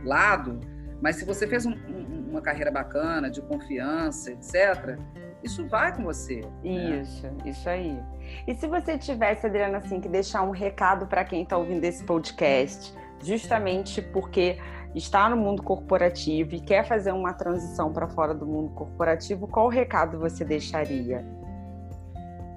lado, 0.04 0.58
mas 1.00 1.16
se 1.16 1.24
você 1.24 1.46
fez 1.46 1.66
um, 1.66 1.72
um, 1.72 2.28
uma 2.30 2.40
carreira 2.40 2.70
bacana, 2.70 3.30
de 3.30 3.42
confiança, 3.42 4.32
etc., 4.32 4.98
isso 5.42 5.66
vai 5.68 5.94
com 5.94 6.04
você. 6.04 6.42
Né? 6.62 7.00
Isso, 7.00 7.26
né? 7.26 7.36
isso 7.46 7.68
aí. 7.68 7.98
E 8.46 8.54
se 8.54 8.66
você 8.66 8.98
tivesse, 8.98 9.46
Adriana, 9.46 9.78
assim, 9.78 10.00
que 10.00 10.08
deixar 10.08 10.42
um 10.42 10.50
recado 10.50 11.06
para 11.06 11.24
quem 11.24 11.42
está 11.42 11.56
ouvindo 11.56 11.84
esse 11.84 12.04
podcast, 12.04 12.94
justamente 13.22 14.02
porque 14.02 14.58
está 14.94 15.28
no 15.28 15.36
mundo 15.36 15.62
corporativo 15.62 16.54
e 16.54 16.60
quer 16.60 16.84
fazer 16.84 17.12
uma 17.12 17.32
transição 17.32 17.92
para 17.92 18.08
fora 18.08 18.34
do 18.34 18.46
mundo 18.46 18.70
corporativo, 18.72 19.46
qual 19.46 19.68
recado 19.68 20.18
você 20.18 20.44
deixaria? 20.44 21.24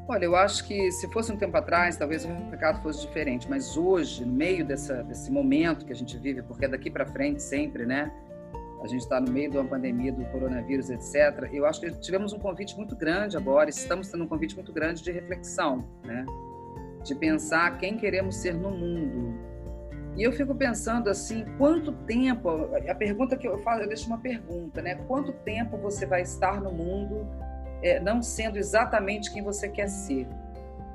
Olha, 0.06 0.26
eu 0.26 0.36
acho 0.36 0.66
que 0.66 0.92
se 0.92 1.08
fosse 1.08 1.32
um 1.32 1.38
tempo 1.38 1.56
atrás, 1.56 1.96
talvez 1.96 2.26
o 2.26 2.30
mercado 2.30 2.82
fosse 2.82 3.02
diferente, 3.02 3.50
mas 3.50 3.78
hoje, 3.78 4.26
no 4.26 4.34
meio 4.34 4.66
dessa, 4.66 5.02
desse 5.02 5.32
momento 5.32 5.86
que 5.86 5.94
a 5.94 5.96
gente 5.96 6.18
vive, 6.18 6.42
porque 6.42 6.66
é 6.66 6.68
daqui 6.68 6.92
para 6.92 7.06
frente 7.06 7.42
sempre, 7.42 7.86
né? 7.86 8.12
A 8.84 8.88
gente 8.88 9.04
está 9.04 9.22
no 9.22 9.32
meio 9.32 9.50
de 9.50 9.58
uma 9.58 9.66
pandemia 9.66 10.12
do 10.12 10.26
coronavírus, 10.26 10.90
etc. 10.90 11.50
Eu 11.54 11.66
acho 11.66 11.80
que 11.80 11.90
tivemos 12.02 12.34
um 12.34 12.40
convite 12.40 12.76
muito 12.76 12.98
grande 12.98 13.38
agora, 13.38 13.70
estamos 13.70 14.10
tendo 14.10 14.26
um 14.26 14.28
convite 14.28 14.56
muito 14.56 14.74
grande 14.74 15.02
de 15.02 15.10
reflexão, 15.10 15.88
né? 16.04 16.26
De 17.02 17.16
pensar 17.16 17.78
quem 17.78 17.96
queremos 17.96 18.36
ser 18.36 18.56
no 18.56 18.72
mundo. 18.72 19.34
E 20.18 20.24
eu 20.24 20.34
fico 20.34 20.54
pensando 20.54 21.10
assim, 21.10 21.46
quanto 21.58 21.94
tempo? 21.94 22.50
A 22.90 22.94
pergunta 22.94 23.38
que 23.38 23.48
eu 23.48 23.58
faço, 23.60 23.84
eu 23.84 23.88
deixo 23.88 24.08
uma 24.08 24.20
pergunta, 24.20 24.82
né? 24.82 24.96
Quanto 25.08 25.32
tempo 25.32 25.78
você 25.78 26.06
vai 26.06 26.24
estar 26.24 26.60
no 26.60 26.74
mundo 26.74 27.26
é, 27.84 28.00
não 28.00 28.22
sendo 28.22 28.58
exatamente 28.58 29.32
quem 29.32 29.44
você 29.44 29.68
quer 29.68 29.88
ser, 29.88 30.28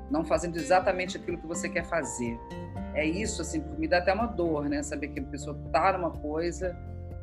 não 0.09 0.25
fazendo 0.25 0.57
exatamente 0.57 1.17
aquilo 1.17 1.37
que 1.37 1.45
você 1.45 1.69
quer 1.69 1.85
fazer. 1.85 2.37
É 2.95 3.05
isso, 3.05 3.41
assim, 3.41 3.63
me 3.77 3.87
dá 3.87 3.99
até 3.99 4.11
uma 4.11 4.25
dor, 4.25 4.67
né? 4.67 4.81
Saber 4.81 5.09
que 5.09 5.19
a 5.19 5.23
pessoa 5.23 5.57
está 5.67 5.93
numa 5.93 6.09
coisa 6.09 6.75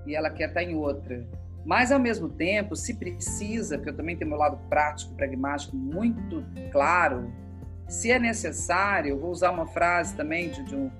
e 0.06 0.14
ela 0.14 0.30
quer 0.30 0.48
estar 0.48 0.60
tá 0.60 0.64
em 0.64 0.76
outra. 0.76 1.26
Mas, 1.64 1.90
ao 1.90 1.98
mesmo 1.98 2.28
tempo, 2.28 2.76
se 2.76 2.94
precisa, 2.94 3.76
porque 3.76 3.90
eu 3.90 3.96
também 3.96 4.16
tenho 4.16 4.30
meu 4.30 4.38
lado 4.38 4.56
prático, 4.68 5.12
pragmático 5.14 5.76
muito 5.76 6.44
claro, 6.70 7.32
se 7.88 8.12
é 8.12 8.20
necessário, 8.20 9.18
vou 9.18 9.30
usar 9.30 9.50
uma 9.50 9.66
frase 9.66 10.14
também 10.14 10.50
de, 10.50 10.62
de 10.62 10.76
um, 10.76 10.90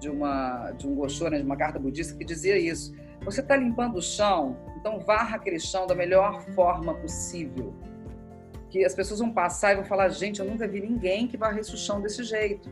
de, 0.00 0.08
uma, 0.08 0.70
de 0.72 0.88
um 0.88 0.94
Gosho, 0.94 1.28
né, 1.28 1.38
de 1.38 1.44
uma 1.44 1.56
carta 1.56 1.78
budista, 1.78 2.16
que 2.16 2.24
dizia 2.24 2.58
isso. 2.58 2.94
Você 3.22 3.42
está 3.42 3.54
limpando 3.54 3.96
o 3.96 4.02
chão, 4.02 4.56
então 4.78 5.00
varra 5.00 5.36
aquele 5.36 5.58
chão 5.58 5.86
da 5.86 5.94
melhor 5.94 6.40
forma 6.54 6.94
possível 6.94 7.74
que 8.70 8.84
as 8.84 8.94
pessoas 8.94 9.20
vão 9.20 9.32
passar 9.32 9.72
e 9.72 9.76
vão 9.76 9.84
falar: 9.84 10.08
gente, 10.08 10.40
eu 10.40 10.46
nunca 10.46 10.66
vi 10.66 10.80
ninguém 10.80 11.26
que 11.26 11.36
varresse 11.36 11.74
o 11.74 11.76
chão 11.76 12.00
desse 12.00 12.22
jeito. 12.24 12.70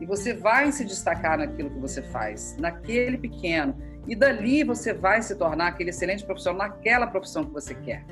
E 0.00 0.06
você 0.06 0.32
vai 0.32 0.70
se 0.72 0.84
destacar 0.84 1.38
naquilo 1.38 1.70
que 1.70 1.78
você 1.78 2.02
faz, 2.02 2.56
naquele 2.58 3.18
pequeno. 3.18 3.76
E 4.06 4.14
dali 4.14 4.64
você 4.64 4.94
vai 4.94 5.20
se 5.20 5.36
tornar 5.36 5.68
aquele 5.68 5.90
excelente 5.90 6.24
profissional 6.24 6.68
naquela 6.68 7.06
profissão 7.06 7.44
que 7.44 7.52
você 7.52 7.74
quer. 7.74 8.04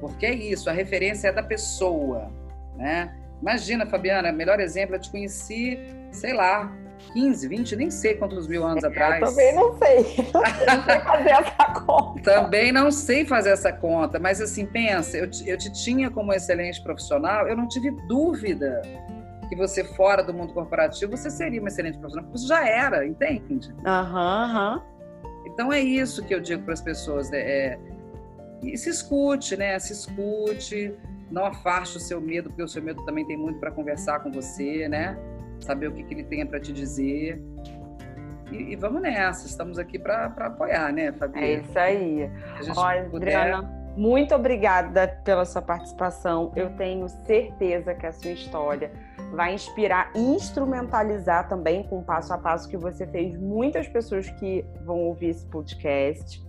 Porque 0.00 0.24
é 0.24 0.34
isso, 0.34 0.70
a 0.70 0.72
referência 0.72 1.28
é 1.28 1.32
da 1.32 1.42
pessoa, 1.42 2.32
né? 2.76 3.14
Imagina, 3.40 3.86
Fabiana, 3.86 4.32
melhor 4.32 4.60
exemplo, 4.60 4.96
eu 4.96 5.00
te 5.00 5.10
conheci, 5.10 5.78
sei 6.10 6.32
lá, 6.32 6.72
15, 7.12 7.48
20, 7.48 7.76
nem 7.76 7.90
sei 7.90 8.14
quantos 8.14 8.46
mil 8.46 8.64
anos 8.64 8.82
atrás. 8.84 9.20
Eu 9.20 9.28
também 9.28 9.54
não 9.54 9.78
sei. 9.78 10.06
Não 10.30 10.84
sei 10.84 11.00
fazer 11.00 11.30
essa 11.30 11.64
conta. 11.72 12.22
também 12.22 12.72
não 12.72 12.90
sei 12.90 13.24
fazer 13.24 13.50
essa 13.50 13.72
conta, 13.72 14.18
mas 14.18 14.40
assim, 14.40 14.66
pensa, 14.66 15.16
eu 15.16 15.28
te, 15.30 15.48
eu 15.48 15.56
te 15.58 15.72
tinha 15.72 16.10
como 16.10 16.32
excelente 16.32 16.82
profissional, 16.82 17.48
eu 17.48 17.56
não 17.56 17.66
tive 17.68 17.90
dúvida 18.06 18.82
que 19.48 19.56
você 19.56 19.82
fora 19.82 20.22
do 20.22 20.32
mundo 20.32 20.52
corporativo, 20.52 21.16
você 21.16 21.28
seria 21.30 21.58
uma 21.60 21.68
excelente 21.68 21.98
profissional, 21.98 22.24
porque 22.30 22.38
você 22.38 22.46
já 22.46 22.66
era, 22.66 23.04
entende? 23.06 23.74
Aham, 23.84 24.82
uhum, 25.24 25.42
Então 25.46 25.72
é 25.72 25.80
isso 25.80 26.24
que 26.24 26.34
eu 26.34 26.40
digo 26.40 26.62
para 26.62 26.74
as 26.74 26.80
pessoas, 26.80 27.30
né? 27.30 27.38
É, 27.40 27.78
e 28.62 28.76
se 28.78 28.90
escute, 28.90 29.56
né? 29.56 29.78
Se 29.78 29.92
escute, 29.92 30.94
não 31.30 31.44
afaste 31.46 31.96
o 31.96 32.00
seu 32.00 32.20
medo, 32.20 32.48
porque 32.50 32.62
o 32.62 32.68
seu 32.68 32.82
medo 32.82 33.04
também 33.04 33.26
tem 33.26 33.36
muito 33.36 33.58
para 33.58 33.70
conversar 33.70 34.20
com 34.20 34.30
você, 34.30 34.88
né? 34.88 35.16
Saber 35.64 35.88
o 35.88 35.92
que, 35.92 36.02
que 36.02 36.14
ele 36.14 36.24
tem 36.24 36.46
para 36.46 36.60
te 36.60 36.72
dizer. 36.72 37.42
E, 38.50 38.72
e, 38.72 38.76
vamos 38.76 39.00
nessa, 39.00 39.46
estamos 39.46 39.78
aqui 39.78 39.98
para 39.98 40.26
apoiar, 40.26 40.92
né, 40.92 41.12
Fabi? 41.12 41.38
É 41.38 41.52
isso 41.54 41.78
aí. 41.78 42.30
Olha, 42.76 43.04
puder... 43.04 43.36
Adriana, 43.36 43.80
muito 43.96 44.34
obrigada 44.34 45.08
pela 45.24 45.44
sua 45.44 45.62
participação. 45.62 46.52
Eu 46.56 46.70
tenho 46.70 47.08
certeza 47.08 47.94
que 47.94 48.06
a 48.06 48.12
sua 48.12 48.30
história 48.30 48.90
vai 49.32 49.54
inspirar 49.54 50.10
e 50.14 50.20
instrumentalizar 50.20 51.48
também 51.48 51.82
com 51.84 51.98
o 51.98 52.02
passo 52.02 52.32
a 52.32 52.38
passo 52.38 52.68
que 52.68 52.76
você 52.76 53.06
fez 53.06 53.36
muitas 53.38 53.86
pessoas 53.88 54.28
que 54.30 54.64
vão 54.84 54.98
ouvir 54.98 55.28
esse 55.28 55.46
podcast. 55.46 56.42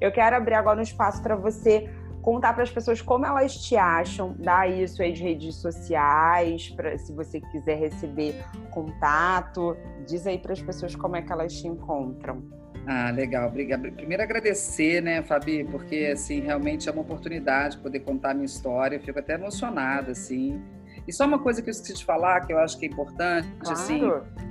Eu 0.00 0.10
quero 0.10 0.36
abrir 0.36 0.54
agora 0.54 0.78
um 0.78 0.82
espaço 0.82 1.22
para 1.22 1.36
você 1.36 1.88
contar 2.22 2.52
para 2.52 2.62
as 2.62 2.70
pessoas 2.70 3.00
como 3.00 3.24
elas 3.26 3.56
te 3.56 3.76
acham, 3.76 4.34
dar 4.38 4.70
isso 4.70 5.02
aí 5.02 5.12
de 5.12 5.22
redes 5.22 5.56
sociais, 5.56 6.68
pra, 6.70 6.96
se 6.98 7.12
você 7.12 7.40
quiser 7.40 7.78
receber 7.78 8.34
contato, 8.70 9.76
diz 10.06 10.26
aí 10.26 10.38
para 10.38 10.52
as 10.52 10.62
pessoas 10.62 10.94
como 10.94 11.16
é 11.16 11.22
que 11.22 11.32
elas 11.32 11.52
te 11.52 11.66
encontram. 11.66 12.42
Ah, 12.86 13.10
legal, 13.10 13.48
obrigada. 13.48 13.90
Primeiro 13.92 14.22
agradecer, 14.22 15.02
né, 15.02 15.22
Fabi, 15.22 15.64
porque 15.64 16.10
assim 16.12 16.40
realmente 16.40 16.88
é 16.88 16.92
uma 16.92 17.02
oportunidade 17.02 17.78
poder 17.78 18.00
contar 18.00 18.30
a 18.30 18.34
minha 18.34 18.46
história. 18.46 18.96
Eu 18.96 19.00
fico 19.00 19.18
até 19.18 19.34
emocionada, 19.34 20.12
assim. 20.12 20.62
E 21.06 21.12
só 21.12 21.26
uma 21.26 21.38
coisa 21.38 21.62
que 21.62 21.68
eu 21.68 21.72
esqueci 21.72 21.94
de 21.94 22.04
falar, 22.04 22.40
que 22.46 22.52
eu 22.52 22.58
acho 22.58 22.78
que 22.78 22.86
é 22.86 22.88
importante, 22.88 23.48
claro. 23.58 23.72
assim, 23.72 24.02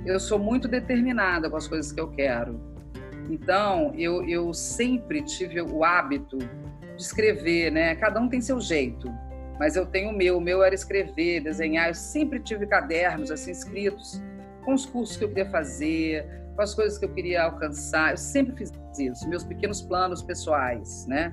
eu 0.04 0.18
sou 0.18 0.38
muito 0.38 0.68
determinada 0.68 1.48
com 1.50 1.56
as 1.56 1.66
coisas 1.66 1.92
que 1.92 2.00
eu 2.00 2.08
quero. 2.08 2.60
Então, 3.28 3.92
eu, 3.96 4.28
eu 4.28 4.52
sempre 4.52 5.22
tive 5.22 5.60
o 5.60 5.84
hábito 5.84 6.38
de 7.00 7.06
escrever, 7.06 7.72
né? 7.72 7.94
Cada 7.96 8.20
um 8.20 8.28
tem 8.28 8.40
seu 8.40 8.60
jeito, 8.60 9.10
mas 9.58 9.74
eu 9.74 9.86
tenho 9.86 10.10
o 10.10 10.12
meu. 10.12 10.36
O 10.36 10.40
meu 10.40 10.62
era 10.62 10.74
escrever, 10.74 11.40
desenhar. 11.40 11.88
Eu 11.88 11.94
sempre 11.94 12.38
tive 12.40 12.66
cadernos 12.66 13.30
assim 13.30 13.50
escritos 13.50 14.22
com 14.64 14.74
os 14.74 14.84
cursos 14.84 15.16
que 15.16 15.24
eu 15.24 15.28
queria 15.28 15.50
fazer, 15.50 16.26
com 16.54 16.62
as 16.62 16.74
coisas 16.74 16.98
que 16.98 17.04
eu 17.06 17.12
queria 17.12 17.44
alcançar. 17.44 18.12
Eu 18.12 18.16
sempre 18.18 18.54
fiz 18.54 18.70
isso, 18.98 19.28
meus 19.28 19.44
pequenos 19.44 19.80
planos 19.80 20.22
pessoais, 20.22 21.06
né? 21.06 21.32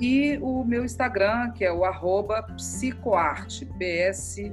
E 0.00 0.38
o 0.42 0.64
meu 0.64 0.84
Instagram, 0.84 1.52
que 1.52 1.64
é 1.64 1.72
o 1.72 1.84
arroba 1.84 2.42
psicoarte, 2.42 3.64
P-S-I-C-O 3.78 4.52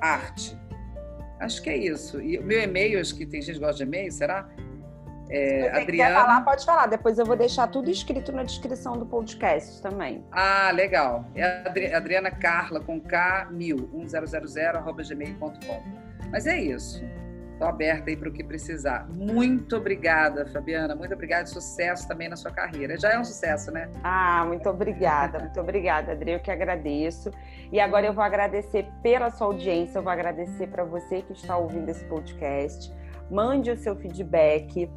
arte. 0.00 0.56
Acho 1.40 1.60
que 1.62 1.70
é 1.70 1.76
isso. 1.76 2.20
E 2.20 2.38
o 2.38 2.44
meu 2.44 2.62
e-mail, 2.62 3.00
acho 3.00 3.16
que 3.16 3.26
tem 3.26 3.42
gente 3.42 3.54
que 3.54 3.60
gosta 3.60 3.76
de 3.76 3.84
e-mail, 3.84 4.12
será? 4.12 4.48
É, 5.30 5.70
Adriana... 5.70 6.10
quer 6.10 6.20
falar, 6.20 6.40
pode 6.42 6.64
falar. 6.64 6.86
Depois 6.86 7.18
eu 7.18 7.24
vou 7.24 7.36
deixar 7.36 7.68
tudo 7.68 7.88
escrito 7.88 8.32
na 8.32 8.42
descrição 8.42 8.98
do 8.98 9.06
podcast 9.06 9.80
também. 9.80 10.24
Ah, 10.32 10.70
legal. 10.72 11.24
É 11.34 11.94
Adriana 11.94 12.30
Carla 12.30 12.80
com 12.80 13.00
K 13.00 13.48
mil, 13.50 13.88
1000, 13.92 14.08
arroba 14.74 15.02
gmail.com. 15.02 15.82
Mas 16.30 16.46
é 16.46 16.60
isso. 16.60 17.02
Estou 17.60 17.68
aberta 17.68 18.08
aí 18.08 18.16
para 18.16 18.30
o 18.30 18.32
que 18.32 18.42
precisar. 18.42 19.06
Muito 19.10 19.76
obrigada, 19.76 20.46
Fabiana. 20.46 20.96
Muito 20.96 21.12
obrigada. 21.12 21.44
Sucesso 21.44 22.08
também 22.08 22.26
na 22.26 22.34
sua 22.34 22.50
carreira. 22.50 22.98
Já 22.98 23.10
é 23.10 23.18
um 23.18 23.24
sucesso, 23.24 23.70
né? 23.70 23.90
Ah, 24.02 24.46
muito 24.46 24.66
obrigada. 24.66 25.38
muito 25.40 25.60
obrigada, 25.60 26.12
Adri. 26.12 26.32
Eu 26.32 26.40
que 26.40 26.50
agradeço. 26.50 27.30
E 27.70 27.78
agora 27.78 28.06
eu 28.06 28.14
vou 28.14 28.24
agradecer 28.24 28.86
pela 29.02 29.28
sua 29.28 29.48
audiência. 29.48 29.98
Eu 29.98 30.02
vou 30.02 30.10
agradecer 30.10 30.68
para 30.68 30.84
você 30.84 31.20
que 31.20 31.34
está 31.34 31.54
ouvindo 31.58 31.90
esse 31.90 32.02
podcast. 32.06 32.90
Mande 33.30 33.70
o 33.70 33.76
seu 33.76 33.94
feedback 33.94 34.88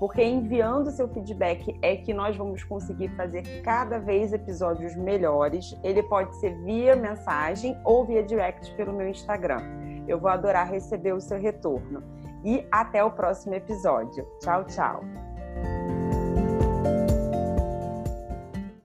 porque 0.00 0.24
enviando 0.24 0.90
seu 0.90 1.06
feedback 1.06 1.78
é 1.82 1.94
que 1.94 2.14
nós 2.14 2.34
vamos 2.34 2.64
conseguir 2.64 3.10
fazer 3.10 3.60
cada 3.62 3.98
vez 3.98 4.32
episódios 4.32 4.96
melhores. 4.96 5.78
Ele 5.84 6.02
pode 6.02 6.34
ser 6.36 6.56
via 6.64 6.96
mensagem 6.96 7.78
ou 7.84 8.06
via 8.06 8.22
direct 8.22 8.74
pelo 8.76 8.94
meu 8.94 9.06
Instagram. 9.06 9.60
Eu 10.08 10.18
vou 10.18 10.30
adorar 10.30 10.70
receber 10.70 11.12
o 11.12 11.20
seu 11.20 11.38
retorno. 11.38 12.02
E 12.42 12.66
até 12.72 13.04
o 13.04 13.10
próximo 13.10 13.54
episódio. 13.54 14.26
Tchau, 14.40 14.64
tchau. 14.64 15.02